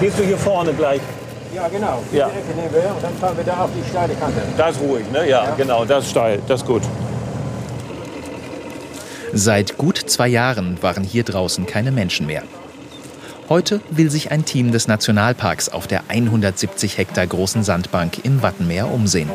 Gehst 0.00 0.18
du 0.18 0.24
hier 0.24 0.38
vorne 0.38 0.72
gleich? 0.72 1.00
Ja, 1.54 1.68
genau. 1.68 2.02
Die 2.12 2.16
Ja. 2.16 2.26
Ecke 2.28 2.54
nehmen 2.54 2.72
wir 2.72 2.90
und 2.94 3.02
dann 3.02 3.14
fahren 3.18 3.36
wir 3.36 3.44
da 3.44 3.64
auf 3.64 3.70
die 3.74 3.88
steile 3.88 4.14
Kante. 4.14 4.40
Das 4.56 4.76
ist 4.76 4.82
ruhig, 4.82 5.04
ne? 5.10 5.28
Ja, 5.28 5.54
genau, 5.56 5.84
das 5.84 6.04
ist 6.04 6.10
steil, 6.10 6.40
das 6.48 6.60
ist 6.62 6.66
gut. 6.66 6.82
Seit 9.32 9.76
gut 9.78 9.98
zwei 9.98 10.28
Jahren 10.28 10.82
waren 10.82 11.04
hier 11.04 11.24
draußen 11.24 11.66
keine 11.66 11.92
Menschen 11.92 12.26
mehr. 12.26 12.42
Heute 13.48 13.80
will 13.90 14.10
sich 14.10 14.32
ein 14.32 14.44
Team 14.44 14.72
des 14.72 14.88
Nationalparks 14.88 15.68
auf 15.68 15.86
der 15.86 16.02
170 16.08 16.98
Hektar 16.98 17.26
großen 17.26 17.62
Sandbank 17.62 18.24
im 18.24 18.42
Wattenmeer 18.42 18.90
umsehen. 18.90 19.30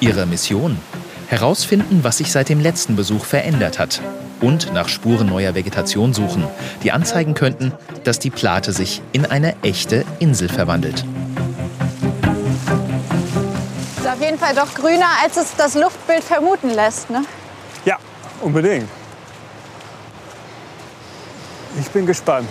Ihre 0.00 0.26
Mission? 0.26 0.78
Herausfinden, 1.28 2.04
was 2.04 2.18
sich 2.18 2.30
seit 2.30 2.48
dem 2.48 2.60
letzten 2.60 2.94
Besuch 2.94 3.24
verändert 3.24 3.78
hat. 3.78 4.00
Und 4.40 4.72
nach 4.72 4.88
Spuren 4.88 5.28
neuer 5.28 5.54
Vegetation 5.54 6.14
suchen, 6.14 6.44
die 6.82 6.92
anzeigen 6.92 7.34
könnten, 7.34 7.72
dass 8.04 8.18
die 8.18 8.30
Plate 8.30 8.72
sich 8.72 9.02
in 9.12 9.26
eine 9.26 9.56
echte 9.62 10.04
Insel 10.20 10.48
verwandelt. 10.48 11.04
Ist 13.98 14.06
auf 14.06 14.20
jeden 14.20 14.38
Fall 14.38 14.54
doch 14.54 14.72
grüner, 14.74 15.08
als 15.22 15.36
es 15.36 15.56
das 15.56 15.74
Luftbild 15.74 16.22
vermuten 16.22 16.70
lässt. 16.70 17.10
Ne? 17.10 17.24
Ja, 17.84 17.96
unbedingt. 18.42 18.88
Ich 21.80 21.88
bin 21.90 22.06
gespannt. 22.06 22.48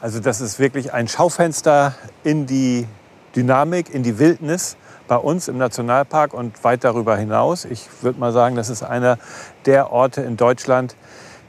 Also 0.00 0.20
das 0.20 0.40
ist 0.40 0.60
wirklich 0.60 0.92
ein 0.92 1.08
Schaufenster 1.08 1.94
in 2.22 2.46
die 2.46 2.86
Dynamik, 3.34 3.92
in 3.92 4.04
die 4.04 4.18
Wildnis 4.18 4.76
bei 5.08 5.16
uns 5.16 5.48
im 5.48 5.58
Nationalpark 5.58 6.34
und 6.34 6.62
weit 6.62 6.84
darüber 6.84 7.16
hinaus. 7.16 7.64
Ich 7.64 7.86
würde 8.02 8.20
mal 8.20 8.32
sagen, 8.32 8.54
das 8.54 8.68
ist 8.68 8.82
einer 8.82 9.18
der 9.66 9.90
Orte 9.90 10.20
in 10.20 10.36
Deutschland, 10.36 10.94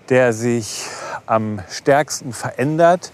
der 0.10 0.34
sich 0.34 0.86
am 1.26 1.60
stärksten 1.70 2.34
verändert. 2.34 3.12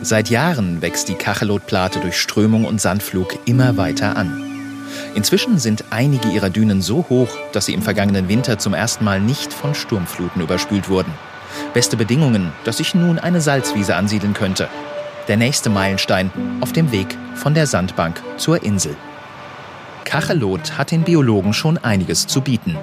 Seit 0.00 0.30
Jahren 0.30 0.82
wächst 0.82 1.08
die 1.08 1.14
Kachelotplate 1.14 2.00
durch 2.00 2.18
Strömung 2.18 2.64
und 2.64 2.80
Sandflug 2.80 3.36
immer 3.46 3.76
weiter 3.76 4.16
an. 4.16 4.42
Inzwischen 5.14 5.58
sind 5.58 5.84
einige 5.90 6.28
ihrer 6.28 6.50
Dünen 6.50 6.82
so 6.82 7.04
hoch, 7.08 7.28
dass 7.52 7.66
sie 7.66 7.74
im 7.74 7.82
vergangenen 7.82 8.28
Winter 8.28 8.58
zum 8.58 8.74
ersten 8.74 9.04
Mal 9.04 9.20
nicht 9.20 9.52
von 9.52 9.74
Sturmfluten 9.74 10.42
überspült 10.42 10.88
wurden. 10.88 11.12
Beste 11.74 11.96
Bedingungen, 11.96 12.52
dass 12.64 12.78
sich 12.78 12.94
nun 12.94 13.18
eine 13.18 13.40
Salzwiese 13.40 13.96
ansiedeln 13.96 14.34
könnte. 14.34 14.68
Der 15.28 15.36
nächste 15.36 15.70
Meilenstein 15.70 16.30
auf 16.60 16.72
dem 16.72 16.92
Weg 16.92 17.18
von 17.34 17.52
der 17.52 17.66
Sandbank 17.66 18.22
zur 18.36 18.62
Insel. 18.62 18.96
Kachelot 20.04 20.78
hat 20.78 20.92
den 20.92 21.02
Biologen 21.02 21.52
schon 21.52 21.78
einiges 21.78 22.28
zu 22.28 22.42
bieten. 22.42 22.76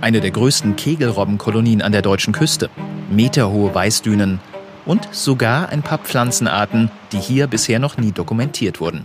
Eine 0.00 0.20
der 0.20 0.30
größten 0.30 0.76
Kegelrobbenkolonien 0.76 1.82
an 1.82 1.90
der 1.90 2.02
deutschen 2.02 2.32
Küste, 2.32 2.70
meterhohe 3.10 3.74
Weißdünen 3.74 4.38
und 4.86 5.08
sogar 5.10 5.70
ein 5.70 5.82
paar 5.82 5.98
Pflanzenarten, 5.98 6.88
die 7.10 7.18
hier 7.18 7.48
bisher 7.48 7.80
noch 7.80 7.96
nie 7.96 8.12
dokumentiert 8.12 8.80
wurden. 8.80 9.04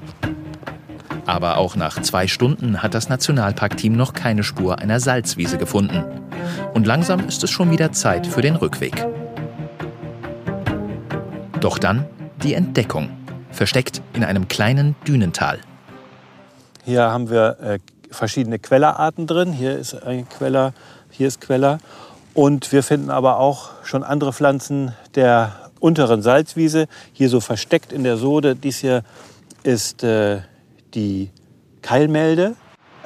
Aber 1.26 1.58
auch 1.58 1.76
nach 1.76 2.00
zwei 2.04 2.28
Stunden 2.28 2.84
hat 2.84 2.94
das 2.94 3.10
Nationalparkteam 3.10 3.94
noch 3.94 4.14
keine 4.14 4.44
Spur 4.44 4.78
einer 4.78 5.00
Salzwiese 5.00 5.58
gefunden. 5.58 6.04
Und 6.76 6.86
langsam 6.86 7.28
ist 7.28 7.44
es 7.44 7.50
schon 7.50 7.72
wieder 7.72 7.92
Zeit 7.92 8.28
für 8.28 8.42
den 8.42 8.56
Rückweg. 8.56 9.04
Doch 11.60 11.80
dann 11.80 12.06
die 12.44 12.54
Entdeckung, 12.54 13.10
versteckt 13.52 14.02
in 14.14 14.24
einem 14.24 14.48
kleinen 14.48 14.96
Dünental. 15.08 15.60
Hier 16.86 17.04
haben 17.04 17.30
wir 17.30 17.60
äh, 17.60 17.80
verschiedene 18.12 18.60
Quellerarten 18.60 19.28
drin. 19.28 19.52
Hier 19.52 19.78
ist 19.78 19.94
ein 20.04 20.28
Queller, 20.30 20.74
hier 21.10 21.28
ist 21.28 21.42
Queller. 21.42 21.80
Und 22.34 22.72
wir 22.72 22.84
finden 22.84 23.10
aber 23.10 23.40
auch 23.40 23.72
schon 23.84 24.04
andere 24.04 24.32
Pflanzen 24.32 24.94
der 25.16 25.72
unteren 25.80 26.22
Salzwiese. 26.22 26.88
Hier 27.14 27.30
so 27.30 27.40
versteckt 27.40 27.92
in 27.92 28.04
der 28.04 28.18
Sode. 28.18 28.56
Dies 28.56 28.78
hier 28.78 29.04
ist 29.64 30.04
äh, 30.04 30.42
die 30.94 31.32
Keilmelde. 31.82 32.56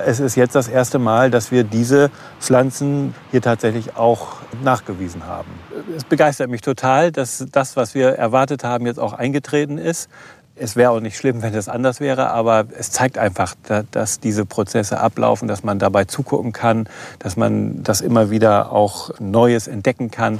Es 0.06 0.20
ist 0.20 0.36
jetzt 0.36 0.56
das 0.56 0.68
erste 0.68 1.00
Mal, 1.00 1.32
dass 1.32 1.52
wir 1.52 1.64
diese 1.64 2.12
Pflanzen 2.40 3.14
hier 3.32 3.42
tatsächlich 3.42 3.96
auch 3.96 4.34
nachgewiesen 4.64 5.26
haben. 5.26 5.50
Es 5.96 6.04
begeistert 6.04 6.50
mich 6.50 6.62
total, 6.62 7.12
dass 7.12 7.46
das, 7.52 7.76
was 7.76 7.94
wir 7.94 8.10
erwartet 8.10 8.64
haben, 8.64 8.86
jetzt 8.86 9.00
auch 9.00 9.14
eingetreten 9.14 9.78
ist. 9.78 10.10
Es 10.56 10.76
wäre 10.76 10.92
auch 10.92 11.00
nicht 11.00 11.18
schlimm, 11.18 11.42
wenn 11.42 11.56
es 11.56 11.70
anders 11.70 12.00
wäre, 12.00 12.30
aber 12.30 12.66
es 12.78 12.92
zeigt 12.92 13.18
einfach, 13.18 13.56
dass 13.92 14.20
diese 14.20 14.46
Prozesse 14.46 15.00
ablaufen, 15.00 15.48
dass 15.48 15.64
man 15.64 15.80
dabei 15.80 16.06
zugucken 16.06 16.52
kann, 16.52 16.88
dass 17.20 17.38
man 17.38 17.84
das 17.84 18.02
immer 18.02 18.30
wieder 18.30 18.72
auch 18.72 19.12
Neues 19.20 19.68
entdecken 19.68 20.12
kann. 20.12 20.40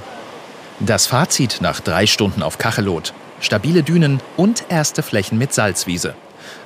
Das 0.80 1.06
Fazit 1.06 1.58
nach 1.60 1.80
drei 1.80 2.06
Stunden 2.06 2.42
auf 2.42 2.58
Kachelot. 2.58 3.14
Stabile 3.40 3.82
Dünen 3.82 4.20
und 4.36 4.64
erste 4.68 5.02
Flächen 5.02 5.38
mit 5.38 5.52
Salzwiese. 5.52 6.14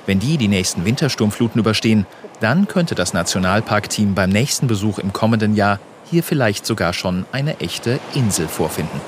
Wenn 0.05 0.19
die 0.19 0.37
die 0.37 0.47
nächsten 0.47 0.85
Wintersturmfluten 0.85 1.59
überstehen, 1.59 2.05
dann 2.39 2.67
könnte 2.67 2.95
das 2.95 3.13
Nationalparkteam 3.13 4.13
beim 4.13 4.29
nächsten 4.29 4.67
Besuch 4.67 4.99
im 4.99 5.13
kommenden 5.13 5.55
Jahr 5.55 5.79
hier 6.09 6.23
vielleicht 6.23 6.65
sogar 6.65 6.93
schon 6.93 7.25
eine 7.31 7.59
echte 7.59 7.99
Insel 8.13 8.47
vorfinden. 8.47 9.01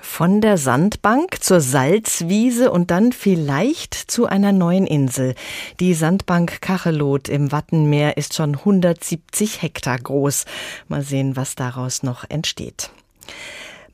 Von 0.00 0.40
der 0.40 0.58
Sandbank 0.58 1.42
zur 1.42 1.60
Salzwiese 1.60 2.70
und 2.70 2.92
dann 2.92 3.10
vielleicht 3.10 3.94
zu 3.94 4.26
einer 4.26 4.52
neuen 4.52 4.86
Insel. 4.86 5.34
Die 5.80 5.92
Sandbank 5.92 6.60
Kachelot 6.60 7.28
im 7.28 7.50
Wattenmeer 7.50 8.16
ist 8.16 8.34
schon 8.34 8.54
170 8.54 9.62
Hektar 9.62 9.98
groß. 9.98 10.44
Mal 10.86 11.02
sehen, 11.02 11.34
was 11.34 11.56
daraus 11.56 12.04
noch 12.04 12.22
entsteht. 12.28 12.90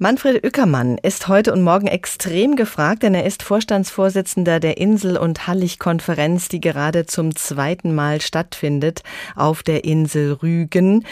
Manfred 0.02 0.42
Ueckermann 0.42 0.96
ist 0.96 1.28
heute 1.28 1.52
und 1.52 1.60
morgen 1.60 1.86
extrem 1.86 2.56
gefragt, 2.56 3.02
denn 3.02 3.12
er 3.12 3.26
ist 3.26 3.42
Vorstandsvorsitzender 3.42 4.58
der 4.58 4.78
Insel- 4.78 5.18
und 5.18 5.46
Hallig-Konferenz, 5.46 6.48
die 6.48 6.62
gerade 6.62 7.04
zum 7.04 7.36
zweiten 7.36 7.94
Mal 7.94 8.22
stattfindet 8.22 9.02
auf 9.36 9.62
der 9.62 9.84
Insel 9.84 10.32
Rügen. 10.32 11.04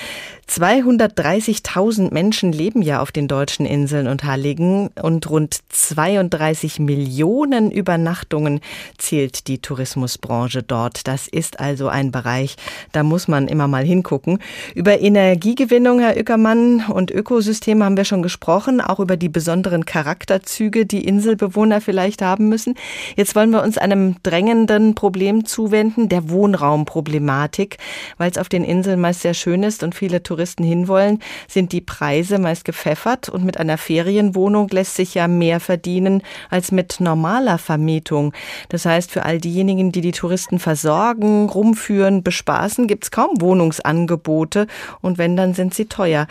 230.000 0.49 2.15
Menschen 2.15 2.51
leben 2.51 2.81
ja 2.81 3.03
auf 3.03 3.13
den 3.13 3.29
deutschen 3.29 3.67
Inseln 3.67 4.09
und 4.09 4.25
Halligen 4.25 4.89
und 5.03 5.29
rund 5.29 5.59
32 5.69 6.79
Millionen 6.79 7.71
Übernachtungen 7.71 8.61
zählt 8.97 9.49
die 9.49 9.59
Tourismusbranche 9.59 10.63
dort. 10.63 11.07
Das 11.07 11.29
ist 11.29 11.61
also 11.61 11.89
ein 11.89 12.11
Bereich, 12.11 12.57
da 12.93 13.03
muss 13.03 13.29
man 13.29 13.49
immer 13.49 13.69
mal 13.69 13.85
hingucken. 13.85 14.39
Über 14.75 14.99
Energiegewinnung, 14.99 16.01
Herr 16.01 16.17
Ueckermann, 16.17 16.87
und 16.89 17.11
Ökosysteme 17.11 17.85
haben 17.85 17.99
wir 17.99 18.07
schon 18.07 18.23
gesprochen 18.23 18.78
auch 18.81 19.01
über 19.01 19.17
die 19.17 19.29
besonderen 19.29 19.85
Charakterzüge, 19.85 20.87
die 20.87 21.05
Inselbewohner 21.05 21.81
vielleicht 21.81 22.23
haben 22.23 22.49
müssen. 22.49 22.75
Jetzt 23.17 23.35
wollen 23.35 23.51
wir 23.51 23.63
uns 23.63 23.79
einem 23.79 24.17
drängenden 24.23 24.95
Problem 24.95 25.45
zuwenden, 25.45 26.09
der 26.09 26.31
Wohnraumproblematik. 26.31 27.79
Weil 28.17 28.31
es 28.31 28.39
auf 28.39 28.49
den 28.49 28.65
Inseln 28.65 29.01
meist 29.01 29.23
sehr 29.23 29.35
schön 29.35 29.63
ist 29.63 29.83
und 29.83 29.95
viele 29.95 30.23
Touristen 30.23 30.65
hinwollen, 30.65 31.21
sind 31.49 31.73
die 31.73 31.81
Preise 31.81 32.39
meist 32.39 32.65
gepfeffert 32.65 33.29
und 33.29 33.45
mit 33.45 33.59
einer 33.59 33.79
Ferienwohnung 33.79 34.69
lässt 34.69 34.95
sich 34.95 35.15
ja 35.15 35.29
mehr 35.29 35.61
verdienen 35.61 36.23
als 36.51 36.73
mit 36.73 37.01
normaler 37.01 37.59
Vermietung. 37.59 38.33
Das 38.69 38.85
heißt, 38.85 39.11
für 39.11 39.25
all 39.25 39.39
diejenigen, 39.39 39.93
die 39.93 40.01
die 40.01 40.13
Touristen 40.13 40.59
versorgen, 40.59 41.49
rumführen, 41.49 42.23
bespaßen, 42.23 42.87
gibt 42.87 43.05
es 43.05 43.11
kaum 43.11 43.41
Wohnungsangebote 43.41 44.67
und 45.01 45.19
wenn, 45.19 45.37
dann 45.37 45.55
sind 45.55 45.75
sie 45.75 45.87
teuer. 45.87 46.27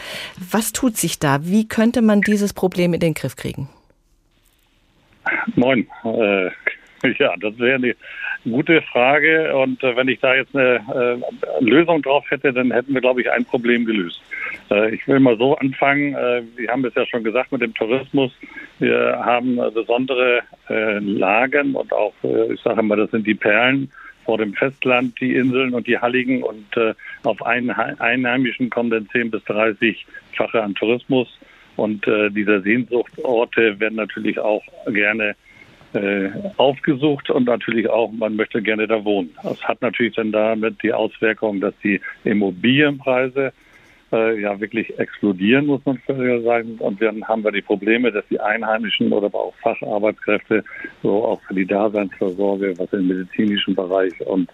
Was 0.51 0.73
tut 0.73 0.97
sich 0.97 1.19
da? 1.19 1.39
Wie 1.43 1.67
könnte 1.67 2.01
man 2.01 2.21
diese 2.21 2.36
dieses 2.37 2.53
Problem 2.53 2.93
in 2.93 2.99
den 2.99 3.15
Griff 3.15 3.35
kriegen? 3.35 3.67
Moin. 5.55 5.87
Äh, 6.03 6.51
ja, 7.19 7.35
das 7.37 7.57
wäre 7.57 7.75
eine 7.75 7.95
gute 8.43 8.81
Frage. 8.83 9.55
Und 9.57 9.83
äh, 9.83 9.95
wenn 9.95 10.07
ich 10.07 10.19
da 10.19 10.35
jetzt 10.35 10.55
eine 10.55 10.75
äh, 10.93 11.63
Lösung 11.63 12.03
drauf 12.03 12.25
hätte, 12.29 12.53
dann 12.53 12.71
hätten 12.71 12.93
wir, 12.93 13.01
glaube 13.01 13.21
ich, 13.21 13.31
ein 13.31 13.43
Problem 13.43 13.85
gelöst. 13.85 14.21
Äh, 14.69 14.93
ich 14.93 15.07
will 15.07 15.19
mal 15.19 15.35
so 15.37 15.57
anfangen. 15.57 16.13
Äh, 16.13 16.43
wir 16.55 16.69
haben 16.69 16.85
es 16.85 16.93
ja 16.93 17.05
schon 17.07 17.23
gesagt 17.23 17.51
mit 17.51 17.61
dem 17.61 17.73
Tourismus. 17.73 18.31
Wir 18.79 19.19
haben 19.23 19.55
besondere 19.73 20.41
äh, 20.69 20.99
Lagen 20.99 21.75
und 21.75 21.91
auch, 21.91 22.13
ich 22.23 22.61
sage 22.61 22.83
mal, 22.83 22.95
das 22.97 23.09
sind 23.09 23.25
die 23.25 23.33
Perlen 23.33 23.91
vor 24.25 24.37
dem 24.37 24.53
Festland, 24.53 25.19
die 25.19 25.35
Inseln 25.35 25.73
und 25.73 25.87
die 25.87 25.97
Halligen. 25.97 26.43
Und 26.43 26.67
auf 27.23 27.41
Einheimischen 27.41 28.69
kommen 28.69 28.89
dann 28.89 29.07
10 29.09 29.31
bis 29.31 29.41
30-fache 29.43 30.61
an 30.61 30.75
Tourismus. 30.75 31.36
Und 31.77 32.05
äh, 32.07 32.29
diese 32.29 32.61
Sehnsuchtsorte 32.61 33.79
werden 33.79 33.95
natürlich 33.95 34.39
auch 34.39 34.63
gerne 34.87 35.35
äh, 35.93 36.29
aufgesucht 36.57 37.29
und 37.29 37.45
natürlich 37.45 37.89
auch, 37.89 38.11
man 38.11 38.35
möchte 38.35 38.61
gerne 38.61 38.87
da 38.87 39.05
wohnen. 39.05 39.33
Das 39.43 39.63
hat 39.63 39.81
natürlich 39.81 40.15
dann 40.15 40.31
damit 40.31 40.83
die 40.83 40.91
Auswirkung, 40.91 41.61
dass 41.61 41.73
die 41.83 42.01
Immobilienpreise 42.25 43.53
äh, 44.11 44.41
ja 44.41 44.59
wirklich 44.59 44.97
explodieren, 44.99 45.67
muss 45.67 45.81
man 45.85 45.99
sagen. 46.07 46.75
Und 46.79 47.01
dann 47.01 47.25
haben 47.27 47.43
wir 47.43 47.51
die 47.51 47.61
Probleme, 47.61 48.11
dass 48.11 48.25
die 48.29 48.39
Einheimischen 48.39 49.11
oder 49.11 49.27
aber 49.27 49.39
auch 49.39 49.55
Facharbeitskräfte, 49.61 50.63
so 51.03 51.25
auch 51.25 51.41
für 51.43 51.53
die 51.53 51.65
Daseinsvorsorge, 51.65 52.73
was 52.77 52.91
im 52.93 53.07
medizinischen 53.07 53.75
Bereich 53.75 54.13
und 54.25 54.49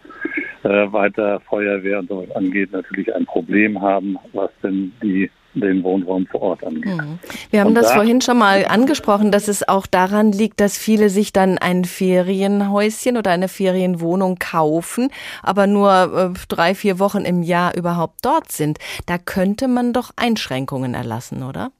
äh, 0.63 0.91
weiter 0.91 1.39
Feuerwehr 1.41 1.99
und 1.99 2.09
so 2.09 2.27
angeht, 2.35 2.71
natürlich 2.71 3.13
ein 3.13 3.25
Problem 3.25 3.81
haben, 3.81 4.17
was 4.33 4.51
denn 4.61 4.91
die 5.01 5.29
den 5.61 5.83
Wohnraum 5.83 6.25
vor 6.27 6.41
Ort 6.41 6.63
angeht. 6.63 6.85
Mhm. 6.85 7.19
Wir 7.49 7.61
haben 7.61 7.69
und 7.69 7.75
das 7.75 7.89
da, 7.89 7.95
vorhin 7.95 8.21
schon 8.21 8.37
mal 8.37 8.65
angesprochen, 8.65 9.31
dass 9.31 9.47
es 9.47 9.67
auch 9.67 9.87
daran 9.87 10.31
liegt, 10.31 10.59
dass 10.59 10.77
viele 10.77 11.09
sich 11.09 11.33
dann 11.33 11.57
ein 11.57 11.85
Ferienhäuschen 11.85 13.17
oder 13.17 13.31
eine 13.31 13.47
Ferienwohnung 13.47 14.37
kaufen, 14.39 15.09
aber 15.41 15.67
nur 15.67 16.33
äh, 16.33 16.39
drei, 16.47 16.75
vier 16.75 16.99
Wochen 16.99 17.25
im 17.25 17.43
Jahr 17.43 17.75
überhaupt 17.75 18.19
dort 18.23 18.51
sind. 18.51 18.79
Da 19.05 19.17
könnte 19.17 19.67
man 19.67 19.93
doch 19.93 20.11
Einschränkungen 20.15 20.93
erlassen, 20.93 21.43
oder? 21.43 21.71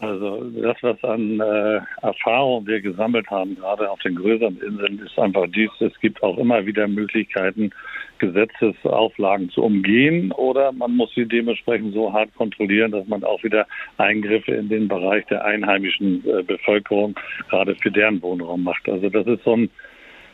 Also 0.00 0.50
das, 0.62 0.78
was 0.80 1.04
an 1.04 1.40
äh, 1.40 1.80
Erfahrung 2.00 2.66
wir 2.66 2.80
gesammelt 2.80 3.30
haben, 3.30 3.54
gerade 3.54 3.90
auf 3.90 3.98
den 4.00 4.14
größeren 4.14 4.58
Inseln, 4.62 4.98
ist 4.98 5.18
einfach 5.18 5.46
dies, 5.54 5.70
es 5.80 5.98
gibt 6.00 6.22
auch 6.22 6.38
immer 6.38 6.64
wieder 6.64 6.88
Möglichkeiten, 6.88 7.70
Gesetzesauflagen 8.18 9.50
zu 9.50 9.62
umgehen 9.62 10.32
oder 10.32 10.72
man 10.72 10.96
muss 10.96 11.12
sie 11.14 11.26
dementsprechend 11.26 11.92
so 11.92 12.12
hart 12.12 12.34
kontrollieren, 12.34 12.92
dass 12.92 13.06
man 13.08 13.24
auch 13.24 13.42
wieder 13.44 13.66
Eingriffe 13.98 14.52
in 14.52 14.70
den 14.70 14.88
Bereich 14.88 15.26
der 15.26 15.44
einheimischen 15.44 16.24
äh, 16.26 16.42
Bevölkerung 16.42 17.14
gerade 17.50 17.74
für 17.76 17.90
deren 17.90 18.22
Wohnraum 18.22 18.64
macht. 18.64 18.88
Also 18.88 19.10
das 19.10 19.26
ist 19.26 19.44
so 19.44 19.54
ein 19.54 19.70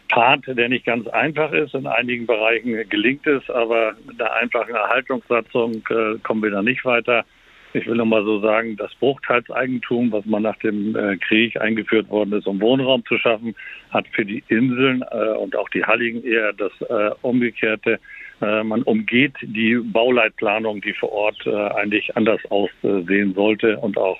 Part, 0.08 0.44
der 0.46 0.68
nicht 0.68 0.86
ganz 0.86 1.08
einfach 1.08 1.52
ist. 1.52 1.74
In 1.74 1.88
einigen 1.88 2.26
Bereichen 2.26 2.88
gelingt 2.88 3.26
es, 3.26 3.48
aber 3.50 3.94
mit 4.06 4.20
einer 4.20 4.32
einfachen 4.34 4.76
Erhaltungssatzung 4.76 5.82
äh, 5.90 6.18
kommen 6.22 6.44
wir 6.44 6.50
da 6.50 6.62
nicht 6.62 6.84
weiter. 6.84 7.24
Ich 7.76 7.86
will 7.86 7.96
nur 7.96 8.06
mal 8.06 8.24
so 8.24 8.40
sagen, 8.40 8.74
das 8.76 8.94
Bruchteilseigentum, 8.94 10.10
was 10.10 10.24
man 10.24 10.42
nach 10.42 10.56
dem 10.60 10.96
äh, 10.96 11.18
Krieg 11.18 11.60
eingeführt 11.60 12.08
worden 12.08 12.32
ist, 12.32 12.46
um 12.46 12.58
Wohnraum 12.58 13.04
zu 13.04 13.18
schaffen, 13.18 13.54
hat 13.90 14.06
für 14.12 14.24
die 14.24 14.42
Inseln 14.48 15.04
äh, 15.10 15.36
und 15.36 15.54
auch 15.56 15.68
die 15.68 15.84
Halligen 15.84 16.24
eher 16.24 16.54
das 16.54 16.72
äh, 16.88 17.10
Umgekehrte. 17.22 17.98
Man 18.38 18.82
umgeht 18.82 19.32
die 19.40 19.76
Bauleitplanung, 19.76 20.82
die 20.82 20.92
vor 20.92 21.10
Ort 21.10 21.46
eigentlich 21.46 22.14
anders 22.18 22.38
aussehen 22.50 23.32
sollte 23.32 23.78
und 23.78 23.96
auch 23.96 24.18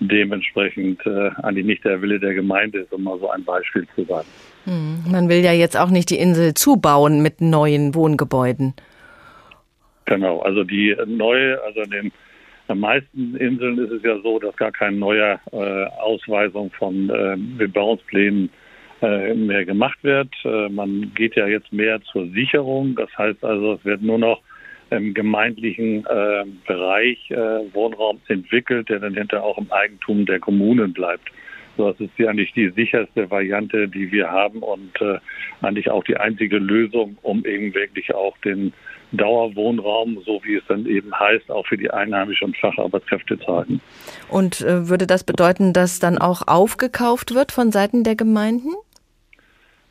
dementsprechend 0.00 1.00
eigentlich 1.06 1.66
nicht 1.66 1.84
der 1.84 2.02
Wille 2.02 2.18
der 2.18 2.34
Gemeinde 2.34 2.80
ist, 2.80 2.92
um 2.92 3.04
mal 3.04 3.20
so 3.20 3.30
ein 3.30 3.44
Beispiel 3.44 3.86
zu 3.94 4.02
sagen. 4.02 4.26
Hm. 4.64 5.04
Man 5.08 5.28
will 5.28 5.44
ja 5.44 5.52
jetzt 5.52 5.76
auch 5.76 5.90
nicht 5.90 6.10
die 6.10 6.18
Insel 6.18 6.54
zubauen 6.54 7.22
mit 7.22 7.40
neuen 7.40 7.94
Wohngebäuden. 7.94 8.74
Genau, 10.06 10.40
also 10.40 10.64
die 10.64 10.96
neue, 11.06 11.62
also 11.62 11.82
den 11.82 12.10
den 12.72 12.80
meisten 12.80 13.36
Inseln 13.36 13.78
ist 13.78 13.90
es 13.90 14.02
ja 14.02 14.18
so, 14.22 14.38
dass 14.38 14.56
gar 14.56 14.72
keine 14.72 14.96
neue 14.96 15.38
äh, 15.52 15.84
Ausweisung 16.00 16.70
von 16.72 17.10
äh, 17.10 17.36
Bebauungsplänen 17.58 18.50
äh, 19.02 19.34
mehr 19.34 19.64
gemacht 19.64 19.98
wird. 20.02 20.28
Äh, 20.44 20.68
man 20.68 21.12
geht 21.14 21.36
ja 21.36 21.46
jetzt 21.46 21.72
mehr 21.72 22.00
zur 22.02 22.28
Sicherung. 22.28 22.94
Das 22.96 23.10
heißt 23.16 23.44
also, 23.44 23.74
es 23.74 23.84
wird 23.84 24.02
nur 24.02 24.18
noch 24.18 24.40
im 24.90 25.14
gemeindlichen 25.14 26.04
äh, 26.06 26.44
Bereich 26.66 27.30
äh, 27.30 27.36
Wohnraum 27.72 28.20
entwickelt, 28.28 28.88
der 28.88 29.00
dann 29.00 29.14
hinterher 29.14 29.44
auch 29.44 29.58
im 29.58 29.70
Eigentum 29.72 30.26
der 30.26 30.38
Kommunen 30.38 30.92
bleibt. 30.92 31.30
Das 31.76 31.98
ist 32.00 32.10
ja 32.18 32.28
eigentlich 32.28 32.52
die 32.52 32.68
sicherste 32.70 33.30
Variante, 33.30 33.88
die 33.88 34.10
wir 34.12 34.30
haben 34.30 34.58
und 34.58 35.00
äh, 35.00 35.18
eigentlich 35.62 35.90
auch 35.90 36.04
die 36.04 36.16
einzige 36.16 36.58
Lösung, 36.58 37.16
um 37.22 37.44
eben 37.44 37.74
wirklich 37.74 38.14
auch 38.14 38.36
den 38.38 38.72
Dauerwohnraum, 39.12 40.18
so 40.24 40.40
wie 40.44 40.56
es 40.56 40.62
dann 40.68 40.86
eben 40.86 41.12
heißt, 41.18 41.50
auch 41.50 41.66
für 41.66 41.76
die 41.76 41.90
Einheimischen 41.90 42.48
und 42.48 42.56
Facharbeitskräfte 42.56 43.38
zu 43.38 43.46
halten. 43.46 43.80
Und 44.28 44.62
äh, 44.62 44.88
würde 44.88 45.06
das 45.06 45.24
bedeuten, 45.24 45.72
dass 45.72 45.98
dann 45.98 46.18
auch 46.18 46.46
aufgekauft 46.46 47.34
wird 47.34 47.52
von 47.52 47.72
Seiten 47.72 48.04
der 48.04 48.16
Gemeinden? 48.16 48.70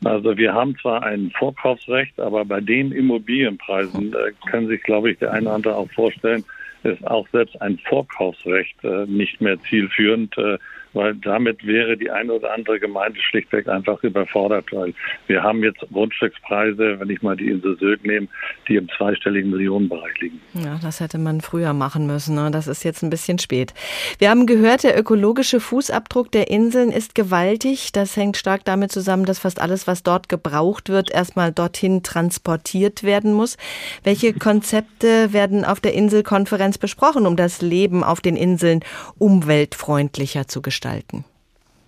Also 0.04 0.36
wir 0.36 0.52
haben 0.52 0.76
zwar 0.78 1.04
ein 1.04 1.30
Vorkaufsrecht, 1.38 2.18
aber 2.18 2.44
bei 2.44 2.60
den 2.60 2.90
Immobilienpreisen 2.90 4.12
äh, 4.12 4.32
kann 4.50 4.66
sich, 4.66 4.82
glaube 4.82 5.12
ich, 5.12 5.18
der 5.18 5.32
eine 5.32 5.46
oder 5.46 5.54
andere 5.54 5.76
auch 5.76 5.90
vorstellen, 5.92 6.44
ist 6.82 7.06
auch 7.06 7.28
selbst 7.28 7.60
ein 7.62 7.78
Vorkaufsrecht 7.88 8.82
äh, 8.82 9.06
nicht 9.06 9.40
mehr 9.40 9.60
zielführend. 9.60 10.36
Äh, 10.36 10.58
weil 10.94 11.14
damit 11.16 11.66
wäre 11.66 11.96
die 11.96 12.10
eine 12.10 12.32
oder 12.32 12.52
andere 12.52 12.80
Gemeinde 12.80 13.20
schlichtweg 13.20 13.68
einfach 13.68 14.02
überfordert, 14.02 14.66
weil 14.72 14.94
wir 15.26 15.42
haben 15.42 15.62
jetzt 15.62 15.80
Grundstückspreise, 15.92 17.00
wenn 17.00 17.10
ich 17.10 17.22
mal 17.22 17.36
die 17.36 17.48
Insel 17.48 17.76
Sylt 17.78 18.04
nehme, 18.04 18.28
die 18.68 18.76
im 18.76 18.88
zweistelligen 18.96 19.50
Millionenbereich 19.50 20.20
liegen. 20.20 20.40
Ja, 20.54 20.78
das 20.82 21.00
hätte 21.00 21.18
man 21.18 21.40
früher 21.40 21.72
machen 21.72 22.06
müssen. 22.06 22.34
Ne? 22.34 22.50
Das 22.50 22.68
ist 22.68 22.84
jetzt 22.84 23.02
ein 23.02 23.10
bisschen 23.10 23.38
spät. 23.38 23.74
Wir 24.18 24.30
haben 24.30 24.46
gehört, 24.46 24.84
der 24.84 24.98
ökologische 24.98 25.60
Fußabdruck 25.60 26.30
der 26.32 26.50
Inseln 26.50 26.90
ist 26.90 27.14
gewaltig. 27.14 27.92
Das 27.92 28.16
hängt 28.16 28.36
stark 28.36 28.64
damit 28.64 28.92
zusammen, 28.92 29.24
dass 29.24 29.38
fast 29.38 29.60
alles, 29.60 29.86
was 29.86 30.02
dort 30.02 30.28
gebraucht 30.28 30.88
wird, 30.88 31.10
erstmal 31.10 31.52
dorthin 31.52 32.02
transportiert 32.02 33.02
werden 33.02 33.32
muss. 33.32 33.56
Welche 34.04 34.32
Konzepte 34.38 35.32
werden 35.32 35.64
auf 35.64 35.80
der 35.80 35.94
Inselkonferenz 35.94 36.52
Konferenz 36.62 36.78
besprochen, 36.78 37.26
um 37.26 37.36
das 37.36 37.62
Leben 37.62 38.04
auf 38.04 38.20
den 38.20 38.36
Inseln 38.36 38.80
umweltfreundlicher 39.18 40.48
zu 40.48 40.60
gestalten? 40.60 40.81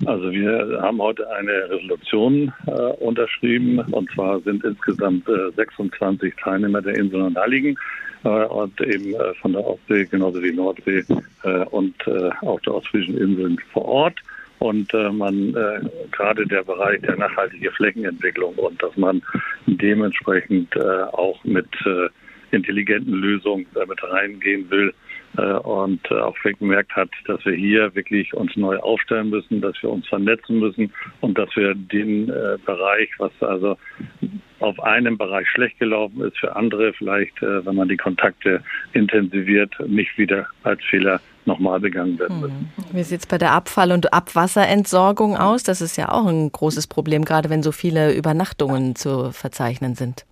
Also 0.06 0.30
wir 0.32 0.80
haben 0.82 1.00
heute 1.00 1.28
eine 1.30 1.70
Resolution 1.70 2.52
äh, 2.66 2.72
unterschrieben. 2.72 3.78
Und 3.78 4.10
zwar 4.12 4.40
sind 4.40 4.64
insgesamt 4.64 5.28
äh, 5.28 5.50
26 5.56 6.34
Teilnehmer 6.42 6.82
der 6.82 6.96
Inseln 6.96 7.22
und 7.22 7.38
Heiligen 7.38 7.76
äh, 8.24 8.28
und 8.28 8.78
eben 8.80 9.14
äh, 9.14 9.34
von 9.40 9.52
der 9.52 9.64
Ostsee 9.64 10.04
genauso 10.04 10.42
wie 10.42 10.52
Nordsee 10.52 11.04
äh, 11.44 11.64
und 11.66 11.94
äh, 12.06 12.30
auch 12.42 12.60
der 12.60 12.74
ostfriesischen 12.74 13.18
Inseln 13.18 13.58
vor 13.72 13.84
Ort. 13.84 14.20
Und 14.60 14.94
man 14.94 15.52
gerade 16.12 16.46
der 16.46 16.62
Bereich 16.62 16.98
der 17.02 17.16
nachhaltigen 17.16 17.70
Flächenentwicklung 17.72 18.54
und 18.54 18.82
dass 18.82 18.96
man 18.96 19.20
dementsprechend 19.66 20.74
auch 20.80 21.42
mit 21.44 21.66
intelligenten 22.50 23.12
Lösungen 23.12 23.66
damit 23.74 24.02
reingehen 24.04 24.70
will 24.70 24.94
und 25.42 26.00
äh, 26.10 26.14
auch 26.14 26.36
gemerkt 26.58 26.94
hat, 26.94 27.10
dass 27.26 27.44
wir 27.44 27.54
hier 27.54 27.94
wirklich 27.94 28.34
uns 28.34 28.54
neu 28.56 28.78
aufstellen 28.78 29.30
müssen, 29.30 29.60
dass 29.60 29.74
wir 29.82 29.90
uns 29.90 30.06
vernetzen 30.06 30.60
müssen 30.60 30.92
und 31.20 31.36
dass 31.36 31.48
wir 31.56 31.74
den 31.74 32.28
äh, 32.28 32.56
Bereich, 32.64 33.10
was 33.18 33.32
also 33.40 33.76
auf 34.60 34.80
einem 34.80 35.18
Bereich 35.18 35.48
schlecht 35.48 35.78
gelaufen 35.78 36.22
ist, 36.22 36.38
für 36.38 36.54
andere 36.54 36.92
vielleicht, 36.92 37.42
äh, 37.42 37.66
wenn 37.66 37.74
man 37.74 37.88
die 37.88 37.96
Kontakte 37.96 38.62
intensiviert, 38.92 39.74
nicht 39.86 40.16
wieder 40.16 40.46
als 40.62 40.82
Fehler 40.84 41.20
nochmal 41.46 41.80
begangen 41.80 42.18
werden 42.18 42.40
müssen. 42.40 42.72
Wie 42.92 43.02
sieht 43.02 43.20
es 43.20 43.26
bei 43.26 43.38
der 43.38 43.52
Abfall- 43.52 43.92
und 43.92 44.12
Abwasserentsorgung 44.12 45.36
aus? 45.36 45.62
Das 45.62 45.80
ist 45.80 45.96
ja 45.96 46.10
auch 46.10 46.26
ein 46.26 46.50
großes 46.50 46.86
Problem, 46.86 47.24
gerade 47.24 47.50
wenn 47.50 47.62
so 47.62 47.72
viele 47.72 48.14
Übernachtungen 48.14 48.96
zu 48.96 49.32
verzeichnen 49.32 49.94
sind. 49.94 50.24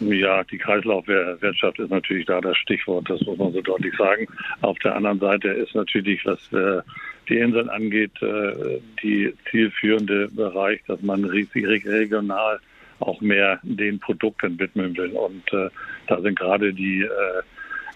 Ja, 0.00 0.42
die 0.44 0.56
Kreislaufwirtschaft 0.56 1.78
ist 1.78 1.90
natürlich 1.90 2.26
da 2.26 2.40
das 2.40 2.56
Stichwort, 2.56 3.08
das 3.10 3.20
muss 3.22 3.38
man 3.38 3.52
so 3.52 3.60
deutlich 3.60 3.94
sagen. 3.96 4.26
Auf 4.62 4.78
der 4.78 4.96
anderen 4.96 5.20
Seite 5.20 5.48
ist 5.48 5.74
natürlich, 5.74 6.24
was 6.24 6.52
äh, 6.52 6.80
die 7.28 7.38
Inseln 7.38 7.68
angeht, 7.68 8.12
äh, 8.22 8.80
die 9.02 9.34
zielführende 9.50 10.28
Bereich, 10.28 10.80
dass 10.86 11.02
man 11.02 11.24
regional 11.24 12.60
auch 13.00 13.20
mehr 13.20 13.60
den 13.62 13.98
Produkten 13.98 14.58
widmen 14.58 14.96
will. 14.96 15.12
Und 15.12 15.52
äh, 15.52 15.68
da 16.06 16.20
sind 16.20 16.38
gerade 16.38 16.72
die 16.72 17.06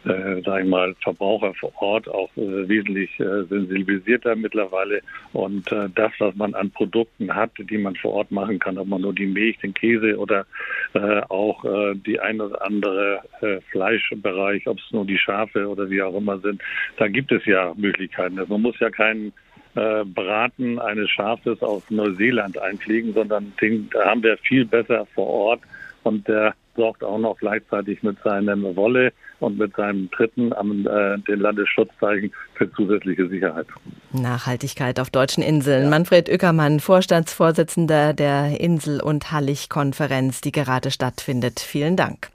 äh, 0.05 0.43
sage 0.43 0.65
ich 0.65 0.69
mal, 0.69 0.95
Verbraucher 1.03 1.55
vor 1.55 1.73
Ort 1.81 2.09
auch 2.09 2.31
äh, 2.37 2.69
wesentlich 2.69 3.11
äh, 3.21 3.45
sensibilisierter 3.45 4.37
mittlerweile. 4.37 5.01
Und 5.33 5.71
äh, 5.73 5.89
das, 5.95 6.13
was 6.19 6.35
man 6.35 6.55
an 6.55 6.71
Produkten 6.71 7.35
hat, 7.35 7.51
die 7.59 7.79
man 7.79 7.97
vor 7.97 8.13
Ort 8.13 8.31
machen 8.31 8.59
kann, 8.59 8.79
ob 8.79 8.89
man 8.89 9.03
nur 9.03 9.15
die 9.15 9.27
Milch, 9.27 9.59
den 9.59 9.75
Käse 9.75 10.19
oder 10.19 10.47
äh, 10.95 11.21
auch 11.29 11.65
äh, 11.65 11.95
die 11.95 12.21
ein 12.21 12.41
oder 12.41 12.65
andere 12.65 13.21
äh, 13.41 13.61
Fleischbereich, 13.71 14.67
ob 14.67 14.79
es 14.79 14.93
nur 14.93 15.05
die 15.05 15.19
Schafe 15.19 15.69
oder 15.69 15.89
wie 15.91 16.03
auch 16.03 16.17
immer 16.17 16.39
sind, 16.39 16.63
da 16.97 17.09
gibt 17.09 17.33
es 17.33 17.45
ja 17.47 17.73
Möglichkeiten. 17.77 18.39
Also 18.39 18.53
man 18.53 18.63
muss 18.63 18.79
ja 18.81 18.91
keinen 18.91 19.33
äh, 19.75 20.05
Braten 20.05 20.79
eines 20.79 21.11
Schafes 21.11 21.63
aus 21.63 21.83
Neuseeland 21.91 22.59
einfliegen, 22.59 23.13
sondern 23.13 23.53
den 23.61 23.91
haben 24.05 24.23
wir 24.23 24.37
viel 24.39 24.65
besser 24.65 25.07
vor 25.15 25.27
Ort 25.27 25.61
und 26.05 26.29
der 26.29 26.55
sorgt 26.77 27.05
auch 27.05 27.18
noch 27.18 27.39
gleichzeitig 27.39 28.03
mit 28.03 28.16
seinem 28.22 28.77
Wolle 28.77 29.12
und 29.41 29.59
mit 29.59 29.75
seinem 29.77 30.11
Dritten 30.11 30.53
am 30.53 30.87
äh, 30.87 31.18
den 31.18 31.41
Landesschutzzeichen 31.41 32.33
für 32.55 32.70
zusätzliche 32.72 33.29
Sicherheit. 33.29 33.66
Nachhaltigkeit 34.12 35.01
auf 35.01 35.11
deutschen 35.11 35.43
Inseln. 35.43 35.85
Ja. 35.85 35.91
Manfred 35.91 36.29
Ueckermann, 36.29 36.81
Vorstandsvorsitzender 36.81 38.14
der 38.14 38.61
Insel- 38.61 39.03
und 39.03 39.33
Hallig-Konferenz, 39.33 40.41
die 40.41 40.53
gerade 40.53 40.91
stattfindet. 40.91 41.61
Vielen 41.61 41.97
Dank. 41.97 42.29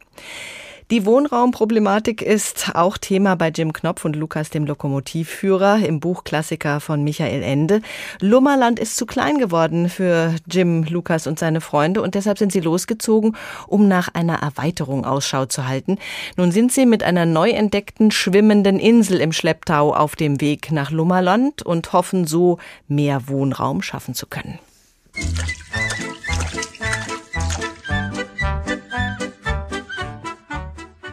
Die 0.92 1.06
Wohnraumproblematik 1.06 2.24
ist 2.24 2.72
auch 2.74 2.98
Thema 2.98 3.36
bei 3.36 3.50
Jim 3.50 3.74
Knopf 3.74 4.06
und 4.06 4.16
Lukas, 4.16 4.50
dem 4.50 4.66
Lokomotivführer, 4.66 5.86
im 5.86 6.00
Buchklassiker 6.00 6.80
von 6.80 7.04
Michael 7.04 7.44
Ende. 7.44 7.82
Lummerland 8.22 8.80
ist 8.80 8.98
zu 8.98 9.06
klein 9.06 9.38
geworden 9.38 9.88
für 9.88 10.34
Jim, 10.50 10.86
Lukas 10.86 11.28
und 11.28 11.38
seine 11.38 11.62
Freunde 11.62 12.02
und 12.02 12.16
deshalb 12.16 12.40
sind 12.40 12.52
sie 12.52 12.60
losgezogen, 12.60 13.38
um 13.68 13.88
nach 13.88 14.08
einer 14.16 14.38
Erweiterung 14.42 15.06
Ausschau 15.06 15.46
zu 15.46 15.68
halten. 15.68 16.00
Nun 16.38 16.52
sind 16.52 16.72
sie 16.72 16.88
mit 16.88 17.04
einer 17.04 17.28
neu 17.28 17.52
entdeckten 17.52 18.10
schwimmenden 18.10 18.80
Insel 18.80 19.22
im 19.22 19.32
Schlepptau 19.32 19.94
auf 19.94 20.16
dem 20.16 20.42
Weg 20.42 20.72
nach 20.72 20.90
Lummerland 20.90 21.62
und 21.62 21.94
hoffen 21.94 22.26
so, 22.26 22.58
mehr 22.88 23.28
Wohnraum 23.28 23.84
schaffen 23.84 24.16
zu 24.16 24.26
können. 24.26 24.58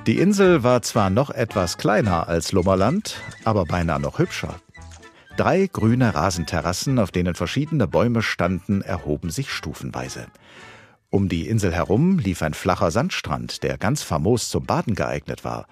Die 0.06 0.20
Insel 0.20 0.62
war 0.62 0.82
zwar 0.82 1.10
noch 1.10 1.30
etwas 1.30 1.78
kleiner 1.78 2.28
als 2.28 2.52
Lummerland, 2.52 3.20
aber 3.42 3.64
beinahe 3.64 3.98
noch 3.98 4.20
hübscher. 4.20 4.60
Drei 5.36 5.66
grüne 5.66 6.14
Rasenterrassen, 6.14 7.00
auf 7.00 7.10
denen 7.10 7.34
verschiedene 7.34 7.88
Bäume 7.88 8.22
standen, 8.22 8.82
erhoben 8.82 9.30
sich 9.30 9.50
stufenweise. 9.50 10.28
Um 11.10 11.28
die 11.28 11.48
Insel 11.48 11.74
herum 11.74 12.20
lief 12.20 12.42
ein 12.42 12.54
flacher 12.54 12.92
Sandstrand, 12.92 13.64
der 13.64 13.78
ganz 13.78 14.04
famos 14.04 14.48
zum 14.48 14.64
Baden 14.64 14.94
geeignet 14.94 15.42
war. 15.42 15.66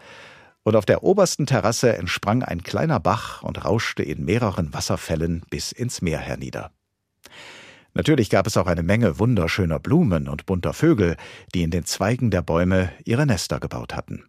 Und 0.64 0.74
auf 0.74 0.85
der 0.85 1.05
obersten 1.05 1.47
Terrasse 1.47 1.97
entsprang 1.97 2.43
ein 2.43 2.64
kleiner 2.64 2.99
Bach 2.99 3.45
und 3.45 3.64
rauschte 3.64 4.03
in 4.03 4.24
mehreren 4.24 4.74
Wasserfällen 4.74 5.43
bis 5.49 5.70
ins 5.70 6.03
Meer 6.03 6.18
hernieder. 6.18 6.72
Natürlich 7.95 8.28
gab 8.28 8.47
es 8.47 8.57
auch 8.57 8.66
eine 8.66 8.82
Menge 8.82 9.18
wunderschöner 9.18 9.78
Blumen 9.78 10.28
und 10.28 10.47
bunter 10.47 10.72
Vögel, 10.72 11.16
die 11.55 11.62
in 11.62 11.70
den 11.70 11.84
Zweigen 11.84 12.30
der 12.30 12.42
Bäume 12.42 12.90
ihre 13.05 13.24
Nester 13.24 13.61
gebaut 13.61 13.95
hatten. 13.95 14.24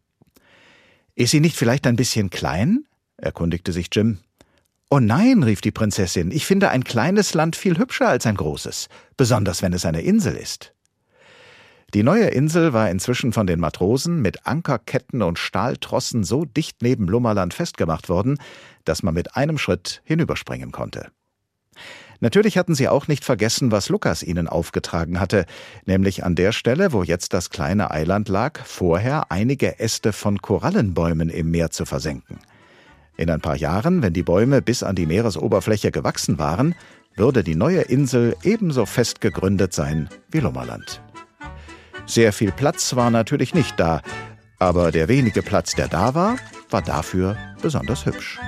Ist 1.15 1.31
sie 1.31 1.39
nicht 1.39 1.57
vielleicht 1.57 1.87
ein 1.87 1.95
bisschen 1.95 2.29
klein? 2.29 2.85
erkundigte 3.17 3.71
sich 3.71 3.87
Jim. 3.91 4.19
Oh 4.91 4.99
nein, 4.99 5.41
rief 5.41 5.61
die 5.61 5.71
Prinzessin, 5.71 6.29
ich 6.29 6.45
finde 6.45 6.69
ein 6.69 6.83
kleines 6.83 7.33
Land 7.33 7.55
viel 7.55 7.77
hübscher 7.77 8.07
als 8.07 8.27
ein 8.27 8.35
großes, 8.35 8.87
besonders 9.17 9.63
wenn 9.63 9.73
es 9.73 9.85
eine 9.85 10.01
Insel 10.01 10.35
ist. 10.35 10.73
Die 11.93 12.03
neue 12.03 12.27
Insel 12.27 12.73
war 12.73 12.91
inzwischen 12.91 13.31
von 13.31 13.47
den 13.47 13.59
Matrosen 13.59 14.21
mit 14.21 14.45
Ankerketten 14.45 15.21
und 15.21 15.39
Stahltrossen 15.39 16.23
so 16.23 16.45
dicht 16.45 16.81
neben 16.81 17.07
Lummerland 17.07 17.53
festgemacht 17.53 18.09
worden, 18.09 18.37
dass 18.83 19.01
man 19.01 19.13
mit 19.13 19.35
einem 19.35 19.57
Schritt 19.57 20.01
hinüberspringen 20.03 20.71
konnte. 20.71 21.09
Natürlich 22.19 22.57
hatten 22.57 22.75
sie 22.75 22.87
auch 22.87 23.07
nicht 23.07 23.25
vergessen, 23.25 23.71
was 23.71 23.89
Lukas 23.89 24.23
ihnen 24.23 24.47
aufgetragen 24.47 25.19
hatte, 25.19 25.45
nämlich 25.85 26.23
an 26.23 26.35
der 26.35 26.51
Stelle, 26.51 26.93
wo 26.93 27.03
jetzt 27.03 27.33
das 27.33 27.49
kleine 27.49 27.91
Eiland 27.91 28.29
lag, 28.29 28.65
vorher 28.65 29.31
einige 29.31 29.79
Äste 29.79 30.13
von 30.13 30.41
Korallenbäumen 30.41 31.29
im 31.29 31.51
Meer 31.51 31.71
zu 31.71 31.85
versenken. 31.85 32.39
In 33.17 33.29
ein 33.29 33.41
paar 33.41 33.55
Jahren, 33.55 34.01
wenn 34.01 34.13
die 34.13 34.23
Bäume 34.23 34.61
bis 34.61 34.83
an 34.83 34.95
die 34.95 35.05
Meeresoberfläche 35.05 35.91
gewachsen 35.91 36.37
waren, 36.37 36.75
würde 37.15 37.43
die 37.43 37.55
neue 37.55 37.81
Insel 37.81 38.35
ebenso 38.43 38.85
fest 38.85 39.21
gegründet 39.21 39.73
sein 39.73 40.09
wie 40.29 40.39
Lummerland. 40.39 41.01
Sehr 42.05 42.33
viel 42.33 42.51
Platz 42.51 42.95
war 42.95 43.09
natürlich 43.09 43.53
nicht 43.53 43.79
da, 43.79 44.01
aber 44.59 44.91
der 44.91 45.07
wenige 45.07 45.41
Platz, 45.41 45.75
der 45.75 45.87
da 45.87 46.13
war, 46.13 46.37
war 46.69 46.81
dafür 46.81 47.37
besonders 47.61 48.05
hübsch. 48.05 48.39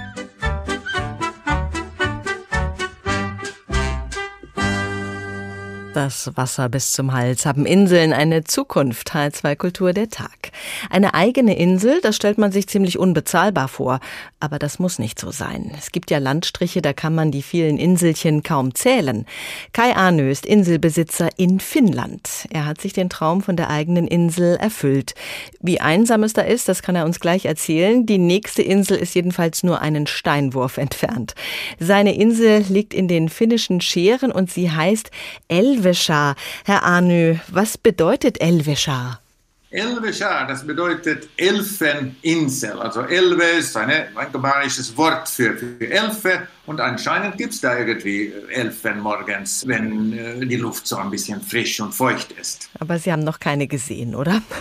Das 5.97 6.29
Wasser 6.35 6.69
bis 6.69 6.91
zum 6.91 7.11
Hals. 7.11 7.47
Haben 7.47 7.65
Inseln 7.65 8.13
eine 8.13 8.43
Zukunft? 8.43 9.15
H2 9.15 9.55
Kultur 9.55 9.93
der 9.93 10.09
Tag. 10.09 10.51
Eine 10.91 11.15
eigene 11.15 11.57
Insel, 11.57 11.99
das 12.01 12.15
stellt 12.15 12.37
man 12.37 12.51
sich 12.51 12.67
ziemlich 12.67 12.99
unbezahlbar 12.99 13.67
vor. 13.67 13.99
Aber 14.39 14.59
das 14.59 14.77
muss 14.77 14.99
nicht 14.99 15.19
so 15.19 15.31
sein. 15.31 15.71
Es 15.75 15.91
gibt 15.91 16.11
ja 16.11 16.19
Landstriche, 16.19 16.83
da 16.83 16.93
kann 16.93 17.15
man 17.15 17.31
die 17.31 17.41
vielen 17.41 17.79
Inselchen 17.79 18.43
kaum 18.43 18.75
zählen. 18.75 19.25
Kai 19.73 19.95
Arnö 19.95 20.29
ist 20.29 20.45
Inselbesitzer 20.45 21.29
in 21.37 21.59
Finnland. 21.59 22.45
Er 22.51 22.67
hat 22.67 22.79
sich 22.79 22.93
den 22.93 23.09
Traum 23.09 23.41
von 23.41 23.55
der 23.55 23.71
eigenen 23.71 24.07
Insel 24.07 24.55
erfüllt. 24.57 25.15
Wie 25.61 25.81
einsam 25.81 26.21
es 26.21 26.33
da 26.33 26.43
ist, 26.43 26.69
das 26.69 26.83
kann 26.83 26.95
er 26.95 27.05
uns 27.05 27.19
gleich 27.19 27.45
erzählen. 27.45 28.05
Die 28.05 28.19
nächste 28.19 28.61
Insel 28.61 28.97
ist 28.97 29.15
jedenfalls 29.15 29.63
nur 29.63 29.81
einen 29.81 30.05
Steinwurf 30.05 30.77
entfernt. 30.77 31.33
Seine 31.79 32.13
Insel 32.13 32.63
liegt 32.69 32.93
in 32.93 33.07
den 33.07 33.29
finnischen 33.29 33.81
Scheren 33.81 34.31
und 34.31 34.51
sie 34.51 34.69
heißt 34.69 35.09
Elve 35.47 35.86
Elveschar. 35.87 36.35
Herr 36.65 36.83
Arnö, 36.83 37.37
was 37.47 37.77
bedeutet 37.77 38.41
Elveschar? 38.41 39.21
Elveschar, 39.69 40.45
das 40.45 40.67
bedeutet 40.67 41.29
Elfeninsel. 41.37 42.81
Also 42.81 43.01
Elve 43.01 43.43
ist 43.59 43.77
ein 43.77 43.89
germanisches 44.31 44.95
Wort 44.97 45.29
für, 45.29 45.55
für 45.55 45.89
Elfe 45.89 46.47
und 46.65 46.81
anscheinend 46.81 47.37
gibt 47.37 47.53
es 47.53 47.61
da 47.61 47.77
irgendwie 47.77 48.33
Elfen 48.49 48.99
morgens, 48.99 49.65
wenn 49.65 50.11
äh, 50.11 50.45
die 50.45 50.57
Luft 50.57 50.85
so 50.87 50.97
ein 50.97 51.09
bisschen 51.09 51.41
frisch 51.41 51.79
und 51.79 51.93
feucht 51.93 52.33
ist. 52.33 52.69
Aber 52.79 52.99
Sie 52.99 53.09
haben 53.09 53.23
noch 53.23 53.39
keine 53.39 53.67
gesehen, 53.67 54.13
oder? 54.15 54.41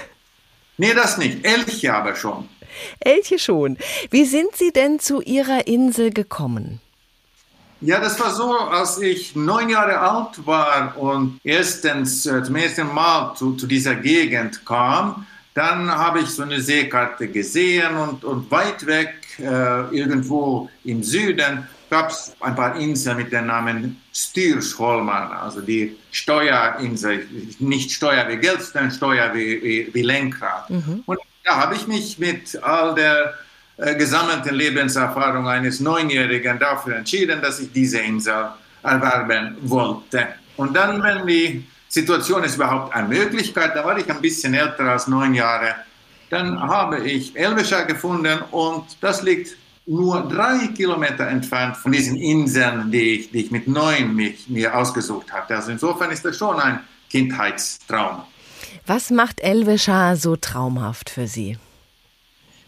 Nee, 0.78 0.92
das 0.92 1.16
nicht. 1.16 1.42
Elche 1.42 1.94
aber 1.94 2.14
schon. 2.14 2.50
Elche 3.00 3.38
schon. 3.38 3.78
Wie 4.10 4.26
sind 4.26 4.54
Sie 4.56 4.72
denn 4.72 5.00
zu 5.00 5.22
Ihrer 5.22 5.66
Insel 5.66 6.10
gekommen? 6.10 6.82
Ja, 7.80 8.00
das 8.00 8.18
war 8.18 8.30
so, 8.30 8.56
als 8.58 8.98
ich 8.98 9.36
neun 9.36 9.68
Jahre 9.68 9.98
alt 9.98 10.46
war 10.46 10.96
und 10.96 11.38
erstens 11.44 12.24
äh, 12.24 12.42
zum 12.42 12.56
ersten 12.56 12.92
Mal 12.92 13.34
zu, 13.34 13.52
zu 13.52 13.66
dieser 13.66 13.94
Gegend 13.96 14.64
kam, 14.64 15.26
dann 15.52 15.90
habe 15.90 16.20
ich 16.20 16.28
so 16.28 16.42
eine 16.42 16.60
Seekarte 16.60 17.28
gesehen 17.28 17.96
und, 17.96 18.24
und 18.24 18.50
weit 18.50 18.86
weg 18.86 19.14
äh, 19.38 19.94
irgendwo 19.94 20.70
im 20.84 21.02
Süden 21.02 21.66
gab 21.90 22.10
es 22.10 22.34
ein 22.40 22.54
paar 22.54 22.76
Inseln 22.76 23.16
mit 23.16 23.32
dem 23.32 23.46
Namen 23.46 24.00
Styrsholman, 24.12 25.32
also 25.32 25.60
die 25.60 25.96
Steuerinsel, 26.10 27.26
nicht 27.58 27.92
Steuer 27.92 28.28
wie 28.28 28.36
Geld, 28.36 28.62
sondern 28.62 28.90
Steuer 28.90 29.32
wie, 29.34 29.62
wie, 29.62 29.94
wie 29.94 30.02
Lenkrad. 30.02 30.68
Mhm. 30.70 31.02
Und 31.06 31.18
da 31.44 31.56
habe 31.56 31.74
ich 31.76 31.86
mich 31.86 32.18
mit 32.18 32.60
all 32.62 32.94
der 32.94 33.34
gesammelten 33.76 34.54
Lebenserfahrung 34.54 35.48
eines 35.48 35.80
Neunjährigen 35.80 36.58
dafür 36.58 36.96
entschieden, 36.96 37.40
dass 37.42 37.60
ich 37.60 37.72
diese 37.72 37.98
Insel 37.98 38.48
erwerben 38.82 39.56
wollte. 39.62 40.28
Und 40.56 40.74
dann, 40.74 41.02
wenn 41.02 41.26
die 41.26 41.66
Situation 41.88 42.44
ist 42.44 42.56
überhaupt 42.56 42.94
eine 42.94 43.08
Möglichkeit, 43.08 43.74
da 43.74 43.84
war 43.84 43.98
ich 43.98 44.10
ein 44.10 44.20
bisschen 44.20 44.54
älter 44.54 44.84
als 44.84 45.06
neun 45.06 45.34
Jahre, 45.34 45.74
dann 46.30 46.60
habe 46.60 47.06
ich 47.06 47.36
Elvescha 47.36 47.82
gefunden 47.82 48.40
und 48.50 48.84
das 49.00 49.22
liegt 49.22 49.56
nur 49.86 50.22
drei 50.28 50.66
Kilometer 50.68 51.28
entfernt 51.28 51.76
von 51.76 51.92
diesen 51.92 52.16
Inseln, 52.16 52.90
die 52.90 53.20
ich, 53.20 53.30
die 53.30 53.44
ich 53.44 53.50
mit 53.50 53.68
neun 53.68 54.16
mich, 54.16 54.48
mir 54.48 54.76
ausgesucht 54.76 55.32
hatte. 55.32 55.54
Also 55.54 55.70
insofern 55.70 56.10
ist 56.10 56.24
das 56.24 56.36
schon 56.36 56.58
ein 56.58 56.80
Kindheitstraum. 57.08 58.22
Was 58.86 59.10
macht 59.10 59.40
Elvescha 59.40 60.16
so 60.16 60.36
traumhaft 60.36 61.10
für 61.10 61.28
Sie? 61.28 61.58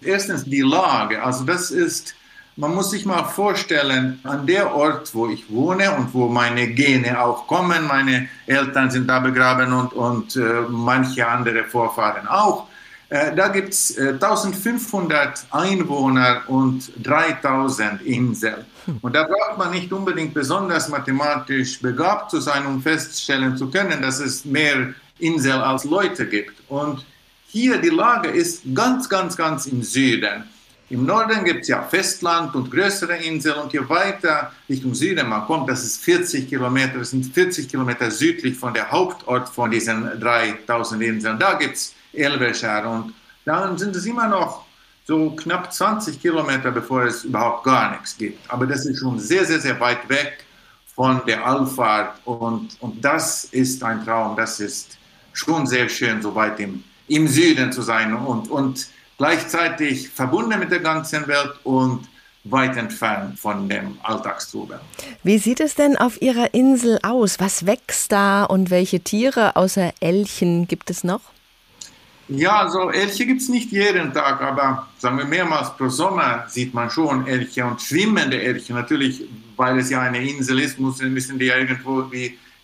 Erstens 0.00 0.44
die 0.44 0.60
Lage. 0.60 1.22
Also 1.22 1.44
das 1.44 1.70
ist, 1.70 2.14
man 2.56 2.74
muss 2.74 2.90
sich 2.90 3.04
mal 3.04 3.24
vorstellen, 3.24 4.20
an 4.24 4.46
der 4.46 4.74
Ort, 4.74 5.14
wo 5.14 5.28
ich 5.28 5.50
wohne 5.50 5.92
und 5.96 6.14
wo 6.14 6.28
meine 6.28 6.68
Gene 6.68 7.20
auch 7.20 7.46
kommen, 7.46 7.86
meine 7.86 8.28
Eltern 8.46 8.90
sind 8.90 9.08
da 9.08 9.18
begraben 9.20 9.72
und, 9.72 9.92
und 9.92 10.36
äh, 10.36 10.62
manche 10.68 11.26
andere 11.26 11.64
Vorfahren 11.64 12.26
auch 12.26 12.68
äh, 13.10 13.34
da 13.34 13.48
gibt 13.48 13.70
es 13.70 13.96
äh, 13.96 14.10
1500 14.10 15.46
Einwohner 15.50 16.42
und 16.46 16.92
3000 17.02 18.02
Inseln. 18.02 18.66
Hm. 18.84 18.98
Und 19.00 19.16
da 19.16 19.22
braucht 19.22 19.56
man 19.56 19.70
nicht 19.70 19.92
unbedingt 19.92 20.34
besonders 20.34 20.88
mathematisch 20.88 21.80
begabt 21.80 22.30
zu 22.30 22.40
sein, 22.40 22.66
um 22.66 22.82
feststellen 22.82 23.56
zu 23.56 23.70
können, 23.70 24.02
dass 24.02 24.20
es 24.20 24.44
mehr 24.44 24.92
Inseln 25.18 25.60
als 25.60 25.84
Leute 25.84 26.26
gibt. 26.26 26.52
Und 26.68 27.06
hier 27.48 27.78
die 27.78 27.88
Lage 27.88 28.28
ist 28.28 28.62
ganz, 28.74 29.08
ganz, 29.08 29.36
ganz 29.36 29.66
im 29.66 29.82
Süden. 29.82 30.44
Im 30.90 31.04
Norden 31.04 31.44
gibt 31.44 31.62
es 31.62 31.68
ja 31.68 31.82
Festland 31.82 32.54
und 32.54 32.70
größere 32.70 33.16
Inseln 33.16 33.56
und 33.56 33.72
je 33.72 33.86
weiter 33.88 34.52
Richtung 34.68 34.94
Süden 34.94 35.28
man 35.28 35.44
kommt, 35.44 35.68
das 35.68 35.84
ist 35.84 36.02
40 36.02 36.48
Kilometer, 36.48 36.98
das 36.98 37.10
sind 37.10 37.26
40 37.26 37.68
Kilometer 37.68 38.10
südlich 38.10 38.56
von 38.56 38.72
der 38.72 38.90
Hauptort 38.90 39.48
von 39.50 39.70
diesen 39.70 40.18
3000 40.18 41.02
Inseln. 41.02 41.38
Da 41.38 41.54
gibt 41.54 41.76
es 41.76 41.94
Elbeschar. 42.12 42.90
Und 42.90 43.14
dann 43.44 43.76
sind 43.76 43.96
es 43.96 44.06
immer 44.06 44.28
noch 44.28 44.64
so 45.06 45.30
knapp 45.30 45.72
20 45.72 46.20
Kilometer, 46.20 46.70
bevor 46.70 47.04
es 47.04 47.24
überhaupt 47.24 47.64
gar 47.64 47.92
nichts 47.92 48.16
gibt. 48.16 48.50
Aber 48.50 48.66
das 48.66 48.86
ist 48.86 49.00
schon 49.00 49.18
sehr, 49.18 49.44
sehr, 49.44 49.60
sehr 49.60 49.78
weit 49.80 50.08
weg 50.08 50.44
von 50.94 51.22
der 51.26 51.46
Allfahrt. 51.46 52.20
Und, 52.24 52.76
und 52.80 53.02
das 53.04 53.44
ist 53.44 53.82
ein 53.82 54.04
Traum. 54.04 54.36
Das 54.36 54.60
ist 54.60 54.98
schon 55.32 55.66
sehr 55.66 55.88
schön, 55.88 56.20
so 56.20 56.34
weit 56.34 56.60
im, 56.60 56.82
im 57.08 57.28
Süden 57.28 57.72
zu 57.72 57.82
sein 57.82 58.14
und, 58.14 58.50
und 58.50 58.86
gleichzeitig 59.16 60.08
verbunden 60.08 60.58
mit 60.58 60.70
der 60.70 60.80
ganzen 60.80 61.26
Welt 61.26 61.52
und 61.64 62.06
weit 62.44 62.76
entfernt 62.76 63.38
von 63.38 63.68
dem 63.68 63.98
Alltagstrubel. 64.02 64.80
Wie 65.22 65.38
sieht 65.38 65.60
es 65.60 65.74
denn 65.74 65.96
auf 65.96 66.22
Ihrer 66.22 66.54
Insel 66.54 66.98
aus? 67.02 67.40
Was 67.40 67.66
wächst 67.66 68.12
da 68.12 68.44
und 68.44 68.70
welche 68.70 69.00
Tiere 69.00 69.56
außer 69.56 69.92
Elchen 70.00 70.68
gibt 70.68 70.90
es 70.90 71.04
noch? 71.04 71.20
Ja, 72.28 72.60
also 72.60 72.90
Elche 72.90 73.24
gibt 73.24 73.40
es 73.40 73.48
nicht 73.48 73.72
jeden 73.72 74.12
Tag, 74.12 74.42
aber 74.42 74.86
sagen 74.98 75.16
wir 75.16 75.24
mehrmals 75.24 75.74
pro 75.76 75.88
Sommer 75.88 76.44
sieht 76.46 76.74
man 76.74 76.90
schon 76.90 77.26
Elche 77.26 77.64
und 77.64 77.80
schwimmende 77.80 78.40
Elche. 78.40 78.74
Natürlich, 78.74 79.22
weil 79.56 79.78
es 79.78 79.88
ja 79.88 80.02
eine 80.02 80.22
Insel 80.22 80.60
ist, 80.60 80.78
müssen, 80.78 81.12
müssen 81.12 81.38
die 81.38 81.46
ja 81.46 81.56
irgendwo 81.56 82.04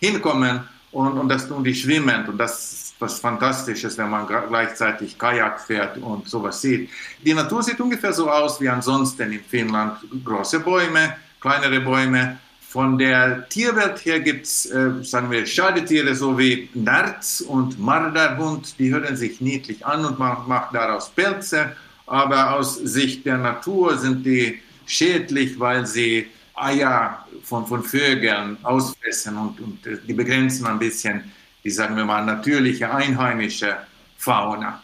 hinkommen 0.00 0.60
und, 0.92 1.18
und 1.18 1.28
das 1.30 1.48
tun 1.48 1.64
die 1.64 1.74
schwimmend. 1.74 2.28
Und 2.28 2.36
das 2.36 2.83
was 2.98 3.18
Fantastisches, 3.18 3.98
wenn 3.98 4.10
man 4.10 4.26
gleichzeitig 4.26 5.18
Kajak 5.18 5.60
fährt 5.60 5.98
und 5.98 6.28
sowas 6.28 6.60
sieht. 6.60 6.90
Die 7.24 7.34
Natur 7.34 7.62
sieht 7.62 7.80
ungefähr 7.80 8.12
so 8.12 8.30
aus 8.30 8.60
wie 8.60 8.68
ansonsten 8.68 9.32
in 9.32 9.40
Finnland. 9.42 9.98
Große 10.24 10.60
Bäume, 10.60 11.16
kleinere 11.40 11.80
Bäume, 11.80 12.38
von 12.74 12.98
der 12.98 13.48
Tierwelt 13.48 14.04
her 14.04 14.18
gibt 14.18 14.46
es, 14.46 14.66
äh, 14.66 14.90
sagen 15.02 15.30
wir, 15.30 15.46
Schadetiere 15.46 16.12
so 16.12 16.36
wie 16.36 16.68
Nerz 16.74 17.40
und 17.40 17.78
Marderhund, 17.78 18.76
die 18.80 18.92
hören 18.92 19.16
sich 19.16 19.40
niedlich 19.40 19.86
an 19.86 20.04
und 20.04 20.18
man 20.18 20.48
macht 20.48 20.74
daraus 20.74 21.08
Pelze, 21.08 21.76
aber 22.04 22.56
aus 22.56 22.74
Sicht 22.74 23.26
der 23.26 23.38
Natur 23.38 23.96
sind 23.96 24.26
die 24.26 24.60
schädlich, 24.86 25.60
weil 25.60 25.86
sie 25.86 26.26
Eier 26.54 27.24
von, 27.44 27.64
von 27.64 27.84
Vögeln 27.84 28.56
ausfressen 28.64 29.36
und, 29.36 29.60
und 29.60 29.78
die 30.08 30.12
begrenzen 30.12 30.66
ein 30.66 30.80
bisschen 30.80 31.30
die, 31.64 31.70
sagen 31.70 31.96
wir 31.96 32.04
mal, 32.04 32.24
natürliche 32.24 32.94
einheimische 32.94 33.76
Fauna. 34.18 34.82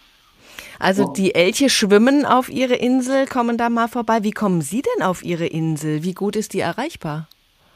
Also 0.78 1.12
die 1.12 1.34
Elche 1.34 1.68
schwimmen 1.68 2.24
auf 2.24 2.48
ihre 2.48 2.74
Insel, 2.74 3.26
kommen 3.26 3.58
da 3.58 3.68
mal 3.68 3.88
vorbei. 3.88 4.22
Wie 4.22 4.30
kommen 4.30 4.62
Sie 4.62 4.82
denn 4.82 5.02
auf 5.02 5.22
Ihre 5.22 5.46
Insel? 5.46 6.02
Wie 6.02 6.14
gut 6.14 6.36
ist 6.36 6.54
die 6.54 6.60
erreichbar? 6.60 7.28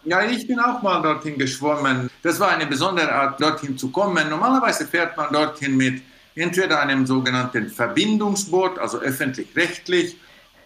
Ja, 0.07 0.25
ich 0.25 0.47
bin 0.47 0.59
auch 0.59 0.83
mal 0.83 1.03
dorthin 1.03 1.39
geschwommen. 1.39 2.11
Das 2.23 2.41
war 2.41 2.49
eine 2.49 2.67
besondere 2.67 3.13
Art, 3.13 3.41
dorthin 3.43 3.77
zu 3.77 3.91
kommen. 3.91 4.31
Normalerweise 4.31 4.87
fährt 4.87 5.19
man 5.19 5.31
dorthin 5.33 5.77
mit 5.77 6.03
entweder 6.35 6.81
einem 6.81 7.07
sogenannten 7.07 7.69
Verbindungsboot, 7.69 8.79
also 8.79 8.99
öffentlich-rechtlich, 8.99 10.17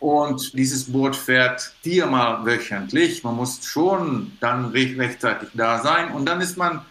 und 0.00 0.56
dieses 0.56 0.84
Boot 0.92 1.16
fährt 1.16 1.72
viermal 1.82 2.46
wöchentlich. 2.46 3.24
Man 3.24 3.34
muss 3.34 3.64
schon 3.64 4.32
dann 4.38 4.66
rechtzeitig 4.66 5.48
da 5.54 5.80
sein. 5.80 6.12
Und 6.12 6.26
dann 6.26 6.40
ist 6.40 6.56
man 6.56 6.82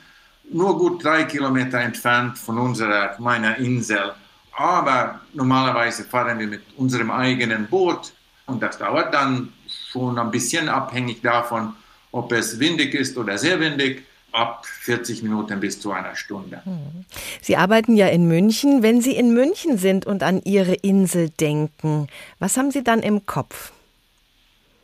nur 0.52 0.78
gut 0.78 1.04
drei 1.04 1.24
Kilometer 1.24 1.80
entfernt 1.80 2.38
von 2.38 2.58
unserer, 2.58 3.16
meiner 3.20 3.58
Insel. 3.58 4.14
Aber 4.54 5.22
normalerweise 5.34 6.04
fahren 6.04 6.39
wir 6.39 6.48
mit 6.48 6.62
unserem 6.78 7.12
eigenen 7.12 7.68
Boot. 7.68 8.14
Und 8.45 8.64
das 8.64 8.78
dauert 8.78 9.14
dann 9.14 9.54
schon 9.91 10.18
ein 10.18 10.32
bisschen 10.32 10.70
abhängig 10.70 11.22
davon, 11.22 11.74
ob 12.12 12.32
es 12.32 12.60
windig 12.60 12.93
ist 12.93 13.18
oder 13.18 13.38
sehr 13.38 13.60
windig, 13.60 14.06
ab 14.32 14.66
40 14.66 15.24
Minuten 15.24 15.60
bis 15.60 15.80
zu 15.80 15.91
einer 15.91 16.16
Stunde. 16.16 16.62
Hm. 16.64 17.06
Sie 17.41 17.58
arbeiten 17.58 17.95
ja 17.95 18.08
in 18.08 18.28
München. 18.28 18.84
Wenn 18.84 19.02
Sie 19.02 19.16
in 19.16 19.34
München 19.34 19.78
sind 19.78 20.06
und 20.06 20.24
an 20.24 20.41
Ihre 20.43 20.74
Insel 20.74 21.30
denken, 21.30 22.08
was 22.39 22.58
haben 22.58 22.72
Sie 22.72 22.84
dann 22.84 23.02
im 23.02 23.26
Kopf? 23.26 23.72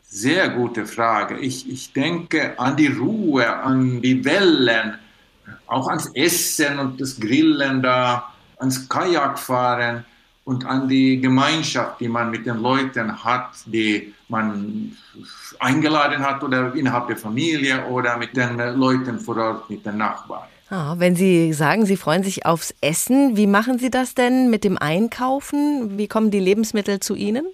Sehr 0.08 0.50
gute 0.50 0.86
Frage. 0.86 1.40
Ich, 1.40 1.70
ich 1.70 1.94
denke 1.94 2.60
an 2.60 2.78
die 2.78 2.88
Ruhe, 2.88 3.48
an 3.48 4.02
die 4.02 4.24
Wellen, 4.24 5.00
auch 5.68 5.88
ans 5.88 6.10
Essen 6.14 6.80
und 6.80 7.00
das 7.00 7.20
Grillen 7.20 7.82
da, 7.82 8.32
ans 8.58 8.88
Kajakfahren 8.88 10.06
und 10.46 10.66
an 10.66 10.88
die 10.90 11.22
Gemeinschaft, 11.22 12.00
die 12.02 12.10
man 12.10 12.30
mit 12.30 12.46
den 12.46 12.62
Leuten 12.62 13.24
hat, 13.24 13.52
die 13.66 14.14
man 14.28 14.96
eingeladen 15.60 16.26
hat 16.26 16.44
oder 16.44 16.74
innerhalb 16.76 17.08
der 17.08 17.18
Familie 17.18 17.86
oder 17.86 18.18
mit 18.18 18.36
den 18.36 18.58
Leuten 18.58 19.20
vor 19.20 19.38
Ort, 19.38 19.70
mit 19.70 19.86
den 19.86 19.98
Nachbarn. 19.98 20.48
Ah, 20.70 20.96
wenn 20.98 21.16
Sie 21.16 21.54
sagen, 21.54 21.86
Sie 21.86 21.98
freuen 21.98 22.24
sich 22.24 22.46
aufs 22.46 22.74
Essen, 22.82 23.38
wie 23.38 23.48
machen 23.48 23.78
Sie 23.78 23.92
das 23.92 24.16
denn 24.16 24.50
mit 24.50 24.64
dem 24.64 24.78
Einkaufen? 24.78 25.98
Wie 25.98 26.08
kommen 26.08 26.32
die 26.32 26.40
Lebensmittel 26.40 27.00
zu 27.00 27.16
Ihnen? 27.16 27.46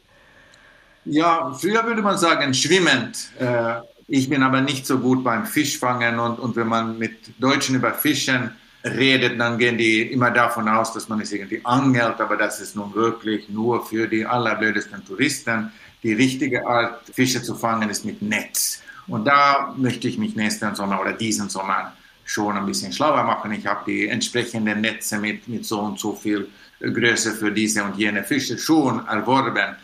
Ja, 1.05 1.51
früher 1.53 1.83
würde 1.85 2.01
man 2.01 2.17
sagen 2.17 2.53
schwimmend. 2.53 3.29
Äh, 3.39 3.81
ich 4.10 4.30
bin 4.30 4.43
aber 4.43 4.62
nicht 4.62 4.88
so 4.88 4.97
gut 4.99 5.24
beim 5.24 5.45
Fischfangen 5.45 6.20
und, 6.20 6.39
und 6.39 6.55
wenn 6.55 6.68
man 6.68 6.97
mit 6.97 7.39
Deutschen 7.39 7.76
über 7.76 7.93
Fischen 7.93 8.51
redet, 8.84 9.39
dann 9.39 9.57
gehen 9.57 9.78
die 9.78 10.01
immer 10.01 10.32
davon 10.32 10.68
aus, 10.68 10.93
dass 10.93 11.10
man 11.10 11.22
es 11.22 11.32
irgendwie 11.32 11.62
angelt, 11.64 12.20
aber 12.20 12.36
das 12.36 12.60
ist 12.60 12.76
nun 12.76 12.93
wirklich 12.95 13.49
nur 13.49 13.86
für 13.86 14.07
die 14.07 14.26
allerblödesten 14.26 15.05
Touristen. 15.05 15.72
Die 16.01 16.14
richtige 16.14 16.66
Art, 16.66 17.01
Fische 17.14 17.43
zu 17.43 17.55
fangen, 17.55 17.89
ist 17.89 18.05
mit 18.05 18.22
Netz. 18.22 18.82
Und 19.07 19.26
da 19.26 19.74
möchte 19.78 20.07
ich 20.07 20.18
mich 20.18 20.36
nächsten 20.36 20.74
Sommer 20.76 21.01
oder 21.01 21.14
diesen 21.14 21.49
Sommer 21.49 21.93
schon 22.26 22.57
ein 22.57 22.66
bisschen 22.66 22.93
schlauer 22.93 23.24
machen. 23.24 23.51
Ich 23.51 23.68
habe 23.68 23.82
die 23.86 24.07
entsprechenden 24.07 24.82
Netze 24.82 25.18
mit, 25.18 25.47
mit 25.47 25.66
so 25.66 25.82
und 25.82 25.99
so 25.99 26.14
viel 26.14 26.47
Größe 26.80 27.34
für 27.34 27.51
diese 27.51 27.84
und 27.84 27.97
jene 27.97 28.24
Fische 28.24 28.57
schon 28.57 29.05
erworben. 29.07 29.76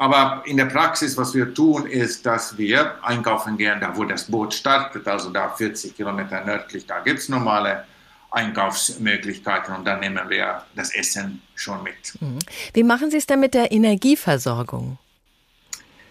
Aber 0.00 0.42
in 0.46 0.56
der 0.56 0.64
Praxis, 0.64 1.14
was 1.18 1.34
wir 1.34 1.52
tun, 1.52 1.84
ist, 1.84 2.24
dass 2.24 2.56
wir 2.56 2.94
einkaufen 3.04 3.58
gehen, 3.58 3.80
da 3.80 3.94
wo 3.94 4.04
das 4.04 4.24
Boot 4.24 4.54
startet, 4.54 5.06
also 5.06 5.28
da 5.28 5.50
40 5.50 5.94
Kilometer 5.94 6.42
nördlich, 6.42 6.86
da 6.86 7.00
gibt 7.00 7.18
es 7.18 7.28
normale 7.28 7.84
Einkaufsmöglichkeiten 8.30 9.74
und 9.74 9.84
dann 9.84 10.00
nehmen 10.00 10.30
wir 10.30 10.62
das 10.74 10.94
Essen 10.94 11.42
schon 11.54 11.82
mit. 11.82 12.14
Mhm. 12.18 12.38
Wie 12.72 12.82
machen 12.82 13.10
Sie 13.10 13.18
es 13.18 13.26
denn 13.26 13.40
mit 13.40 13.52
der 13.52 13.70
Energieversorgung? 13.72 14.96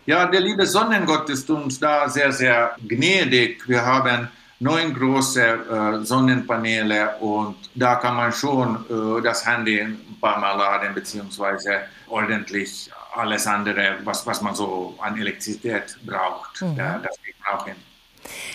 Ja, 0.06 0.28
der 0.28 0.42
liebe 0.42 0.68
Sonnengott 0.68 1.28
ist 1.32 1.50
uns 1.50 1.80
da 1.80 2.08
sehr, 2.08 2.32
sehr 2.32 2.76
gnädig. 2.88 3.68
Wir 3.68 3.84
haben 3.84 4.30
neun 4.60 4.94
große 4.94 5.42
äh, 5.42 6.06
Sonnenpaneele 6.06 7.16
und 7.22 7.56
da 7.74 7.96
kann 7.96 8.16
man 8.16 8.32
schon 8.34 8.86
äh, 8.88 9.24
das 9.24 9.48
Handy 9.48 9.82
ein 9.82 10.18
paar 10.22 10.40
Mal 10.40 10.56
laden 10.56 10.94
beziehungsweise 10.94 11.82
ordentlich 12.08 12.92
alles 13.14 13.48
andere, 13.48 13.98
was, 14.04 14.26
was 14.26 14.42
man 14.42 14.56
so 14.56 14.96
an 15.00 15.20
Elektrizität 15.20 15.98
braucht. 16.06 16.62
Mhm. 16.62 16.78
Ja, 16.78 17.00
das 17.00 17.18
kriegt 17.22 17.38
man 17.44 17.60
auch 17.60 17.66
hin. 17.66 17.76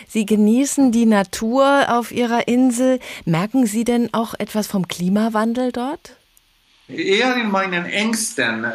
Sie 0.06 0.26
genießen 0.26 0.92
die 0.92 1.06
Natur 1.06 1.86
auf 1.88 2.12
Ihrer 2.12 2.46
Insel. 2.48 3.00
Merken 3.24 3.66
Sie 3.66 3.84
denn 3.84 4.12
auch 4.12 4.34
etwas 4.38 4.66
vom 4.66 4.86
Klimawandel 4.88 5.72
dort? 5.72 6.16
Eher 6.88 7.36
in 7.36 7.50
meinen 7.50 7.86
Ängsten. 7.86 8.64
Äh, 8.64 8.68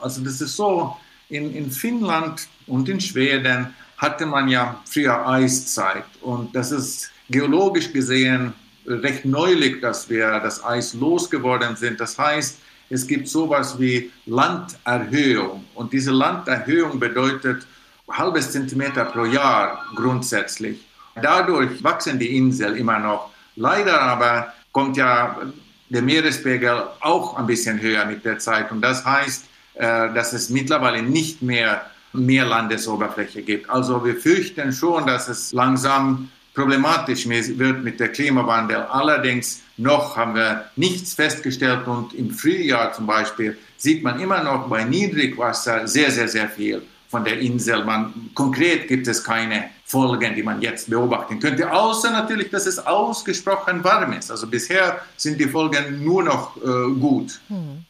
also 0.00 0.22
das 0.22 0.40
ist 0.40 0.56
so, 0.56 0.96
in, 1.28 1.54
in 1.54 1.70
Finnland 1.70 2.48
und 2.66 2.88
in 2.88 3.00
Schweden 3.00 3.74
hatte 3.96 4.26
man 4.26 4.48
ja 4.48 4.80
früher 4.84 5.26
Eiszeit 5.26 6.04
und 6.20 6.54
das 6.54 6.72
ist 6.72 7.10
geologisch 7.30 7.92
gesehen 7.92 8.52
recht 8.86 9.24
neulich, 9.24 9.80
dass 9.80 10.08
wir 10.10 10.40
das 10.40 10.62
Eis 10.64 10.92
losgeworden 10.94 11.76
sind. 11.76 12.00
Das 12.00 12.18
heißt, 12.18 12.58
es 12.90 13.06
gibt 13.06 13.28
sowas 13.28 13.78
wie 13.78 14.10
Landerhöhung 14.26 15.64
und 15.74 15.92
diese 15.92 16.10
Landerhöhung 16.10 16.98
bedeutet 16.98 17.66
halbes 18.10 18.52
Zentimeter 18.52 19.04
pro 19.06 19.24
Jahr 19.24 19.84
grundsätzlich. 19.94 20.84
Dadurch 21.20 21.82
wachsen 21.82 22.18
die 22.18 22.36
Inseln 22.36 22.76
immer 22.76 22.98
noch. 22.98 23.30
Leider 23.56 24.00
aber 24.00 24.52
kommt 24.72 24.96
ja 24.96 25.40
der 25.88 26.02
Meerespegel 26.02 26.84
auch 27.00 27.36
ein 27.36 27.46
bisschen 27.46 27.80
höher 27.80 28.04
mit 28.06 28.24
der 28.24 28.38
Zeit 28.38 28.70
und 28.72 28.80
das 28.80 29.04
heißt, 29.04 29.44
äh, 29.74 30.12
dass 30.14 30.32
es 30.32 30.50
mittlerweile 30.50 31.02
nicht 31.02 31.42
mehr 31.42 31.86
mehr 32.12 32.44
Landesoberfläche 32.44 33.42
gibt. 33.42 33.70
Also 33.70 34.04
wir 34.04 34.16
fürchten 34.16 34.72
schon, 34.72 35.06
dass 35.06 35.28
es 35.28 35.52
langsam 35.52 36.30
problematisch 36.54 37.28
wird 37.28 37.82
mit 37.82 37.98
der 38.00 38.08
Klimawandel. 38.08 38.76
Allerdings 38.76 39.62
noch 39.76 40.16
haben 40.16 40.34
wir 40.34 40.66
nichts 40.76 41.14
festgestellt 41.14 41.86
und 41.86 42.12
im 42.14 42.30
Frühjahr 42.30 42.92
zum 42.92 43.06
Beispiel 43.06 43.56
sieht 43.76 44.02
man 44.02 44.20
immer 44.20 44.42
noch 44.42 44.68
bei 44.68 44.84
Niedrigwasser 44.84 45.86
sehr, 45.88 46.10
sehr, 46.10 46.28
sehr 46.28 46.48
viel 46.48 46.82
von 47.08 47.24
der 47.24 47.40
Insel. 47.40 47.84
Man, 47.84 48.30
konkret 48.34 48.88
gibt 48.88 49.06
es 49.06 49.22
keine 49.22 49.70
Folgen, 49.84 50.34
die 50.34 50.42
man 50.42 50.62
jetzt 50.62 50.88
beobachten 50.88 51.38
könnte, 51.38 51.70
außer 51.70 52.10
natürlich, 52.10 52.50
dass 52.50 52.66
es 52.66 52.78
ausgesprochen 52.78 53.84
warm 53.84 54.12
ist. 54.14 54.30
Also 54.30 54.46
bisher 54.46 55.00
sind 55.16 55.38
die 55.38 55.46
Folgen 55.46 56.02
nur 56.02 56.22
noch 56.22 56.56
äh, 56.56 56.94
gut. 56.98 57.40
Hm. 57.48 57.84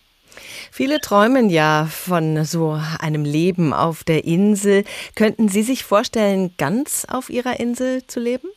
Viele 0.74 1.02
träumen 1.02 1.50
ja 1.50 1.84
von 1.84 2.46
so 2.46 2.80
einem 2.98 3.26
Leben 3.26 3.74
auf 3.74 4.04
der 4.04 4.24
Insel. 4.24 4.84
Könnten 5.14 5.50
Sie 5.50 5.62
sich 5.62 5.84
vorstellen, 5.84 6.54
ganz 6.56 7.04
auf 7.06 7.28
Ihrer 7.28 7.60
Insel 7.60 8.06
zu 8.06 8.20
leben? 8.20 8.48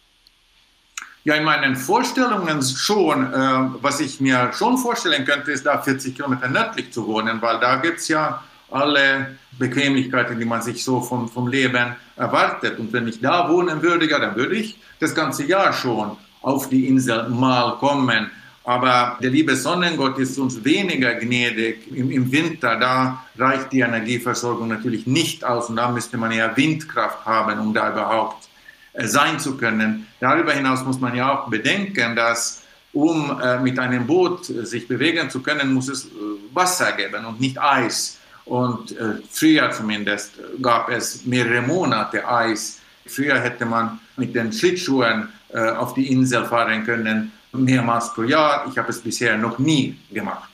Ja, 1.25 1.35
in 1.35 1.43
meinen 1.43 1.75
Vorstellungen 1.75 2.61
schon. 2.63 3.33
Äh, 3.33 3.37
was 3.81 3.99
ich 3.99 4.21
mir 4.21 4.53
schon 4.53 4.77
vorstellen 4.77 5.25
könnte, 5.25 5.51
ist 5.51 5.65
da 5.65 5.81
40 5.81 6.15
Kilometer 6.15 6.47
nördlich 6.47 6.93
zu 6.93 7.05
wohnen, 7.05 7.41
weil 7.41 7.59
da 7.59 7.75
gibt 7.75 7.99
es 7.99 8.07
ja 8.07 8.41
alle 8.71 9.35
Bequemlichkeiten, 9.59 10.39
die 10.39 10.45
man 10.45 10.61
sich 10.61 10.85
so 10.85 11.01
vom, 11.01 11.27
vom 11.27 11.49
Leben 11.49 11.97
erwartet. 12.15 12.79
Und 12.79 12.93
wenn 12.93 13.09
ich 13.09 13.19
da 13.19 13.49
wohnen 13.49 13.81
würde, 13.81 14.09
ja, 14.09 14.19
dann 14.19 14.37
würde 14.37 14.55
ich 14.55 14.79
das 15.01 15.13
ganze 15.13 15.43
Jahr 15.43 15.73
schon 15.73 16.15
auf 16.41 16.69
die 16.69 16.87
Insel 16.87 17.27
mal 17.27 17.77
kommen. 17.79 18.31
Aber 18.65 19.19
der 19.21 19.29
liebe 19.29 19.55
Sonnengott 19.55 20.17
ist 20.17 20.39
uns 20.39 20.63
weniger 20.65 21.13
gnädig. 21.13 21.87
Im, 21.95 22.09
Im, 22.09 22.31
Winter, 22.31 22.77
da 22.79 23.23
reicht 23.37 23.71
die 23.71 23.81
Energieversorgung 23.81 24.67
natürlich 24.67 25.05
nicht 25.05 25.43
aus 25.43 25.69
und 25.69 25.75
da 25.75 25.91
müsste 25.91 26.17
man 26.17 26.31
ja 26.31 26.57
Windkraft 26.57 27.23
haben, 27.25 27.59
um 27.59 27.75
da 27.75 27.91
überhaupt 27.91 28.49
äh, 28.93 29.05
sein 29.05 29.39
zu 29.39 29.55
können. 29.55 30.07
Darüber 30.19 30.51
hinaus 30.51 30.83
muss 30.83 30.99
man 30.99 31.15
ja 31.15 31.31
auch 31.31 31.47
bedenken, 31.47 32.15
dass 32.15 32.63
um 32.91 33.39
äh, 33.39 33.59
mit 33.59 33.77
einem 33.77 34.07
Boot 34.07 34.49
äh, 34.49 34.65
sich 34.65 34.87
bewegen 34.87 35.29
zu 35.29 35.41
können, 35.43 35.71
muss 35.71 35.87
es 35.87 36.05
äh, 36.05 36.09
Wasser 36.51 36.91
geben 36.93 37.23
und 37.25 37.39
nicht 37.39 37.61
Eis. 37.61 38.17
Und 38.45 38.97
äh, 38.97 39.17
früher 39.29 39.69
zumindest 39.69 40.39
gab 40.59 40.89
es 40.89 41.23
mehrere 41.23 41.61
Monate 41.61 42.27
Eis. 42.27 42.79
Früher 43.05 43.39
hätte 43.39 43.67
man 43.67 43.99
mit 44.17 44.33
den 44.33 44.51
Schlittschuhen 44.51 45.29
auf 45.53 45.93
die 45.93 46.11
Insel 46.11 46.43
fahren 46.43 46.83
können 46.83 47.31
mehrmals 47.55 48.13
pro 48.13 48.23
Jahr. 48.23 48.65
Ich 48.69 48.77
habe 48.77 48.89
es 48.89 49.01
bisher 49.01 49.37
noch 49.37 49.59
nie 49.59 49.97
gemacht. 50.11 50.49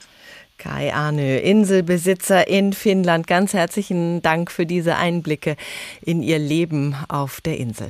Kai 0.58 0.94
Arnö, 0.94 1.38
Inselbesitzer 1.38 2.48
in 2.48 2.74
Finnland, 2.74 3.26
ganz 3.26 3.54
herzlichen 3.54 4.22
Dank 4.22 4.52
für 4.52 4.68
diese 4.68 4.96
Einblicke 4.96 5.56
in 6.04 6.22
Ihr 6.22 6.38
Leben 6.38 6.96
auf 7.10 7.42
der 7.42 7.58
Insel. 7.58 7.90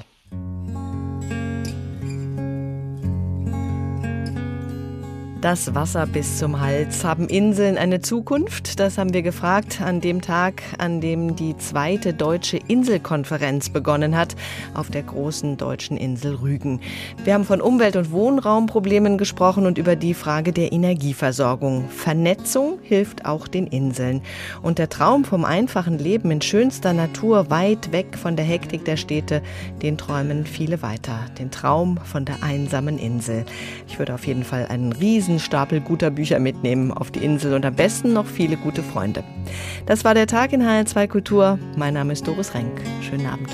Das 5.41 5.73
Wasser 5.73 6.05
bis 6.05 6.37
zum 6.37 6.61
Hals. 6.61 7.03
Haben 7.03 7.27
Inseln 7.27 7.75
eine 7.79 7.99
Zukunft? 7.99 8.79
Das 8.79 8.99
haben 8.99 9.11
wir 9.11 9.23
gefragt 9.23 9.81
an 9.81 9.99
dem 9.99 10.21
Tag, 10.21 10.61
an 10.77 11.01
dem 11.01 11.35
die 11.35 11.57
zweite 11.57 12.13
deutsche 12.13 12.57
Inselkonferenz 12.67 13.69
begonnen 13.69 14.15
hat, 14.15 14.35
auf 14.75 14.91
der 14.91 15.01
großen 15.01 15.57
deutschen 15.57 15.97
Insel 15.97 16.35
Rügen. 16.35 16.79
Wir 17.23 17.33
haben 17.33 17.43
von 17.43 17.59
Umwelt- 17.59 17.95
und 17.95 18.11
Wohnraumproblemen 18.11 19.17
gesprochen 19.17 19.65
und 19.65 19.79
über 19.79 19.95
die 19.95 20.13
Frage 20.13 20.53
der 20.53 20.71
Energieversorgung. 20.73 21.89
Vernetzung 21.89 22.77
hilft 22.83 23.25
auch 23.25 23.47
den 23.47 23.65
Inseln. 23.65 24.21
Und 24.61 24.77
der 24.77 24.89
Traum 24.89 25.25
vom 25.25 25.43
einfachen 25.43 25.97
Leben 25.97 26.29
in 26.29 26.43
schönster 26.43 26.93
Natur, 26.93 27.49
weit 27.49 27.91
weg 27.91 28.15
von 28.15 28.35
der 28.35 28.45
Hektik 28.45 28.85
der 28.85 28.97
Städte, 28.97 29.41
den 29.81 29.97
träumen 29.97 30.45
viele 30.45 30.83
weiter. 30.83 31.17
Den 31.39 31.49
Traum 31.49 31.97
von 32.03 32.25
der 32.25 32.43
einsamen 32.43 32.99
Insel. 32.99 33.43
Ich 33.87 33.97
würde 33.97 34.13
auf 34.13 34.27
jeden 34.27 34.43
Fall 34.43 34.67
einen 34.67 34.91
riesen 34.91 35.30
Stapel 35.39 35.81
guter 35.81 36.11
Bücher 36.11 36.39
mitnehmen 36.39 36.91
auf 36.91 37.11
die 37.11 37.23
Insel 37.23 37.53
und 37.53 37.65
am 37.65 37.75
besten 37.75 38.13
noch 38.13 38.25
viele 38.25 38.57
gute 38.57 38.83
Freunde. 38.83 39.23
Das 39.85 40.03
war 40.03 40.13
der 40.13 40.27
Tag 40.27 40.53
in 40.53 40.63
HR2 40.63 41.07
Kultur. 41.07 41.59
Mein 41.77 41.93
Name 41.93 42.13
ist 42.13 42.27
Doris 42.27 42.53
Renk. 42.53 42.81
Schönen 43.01 43.25
Abend. 43.25 43.49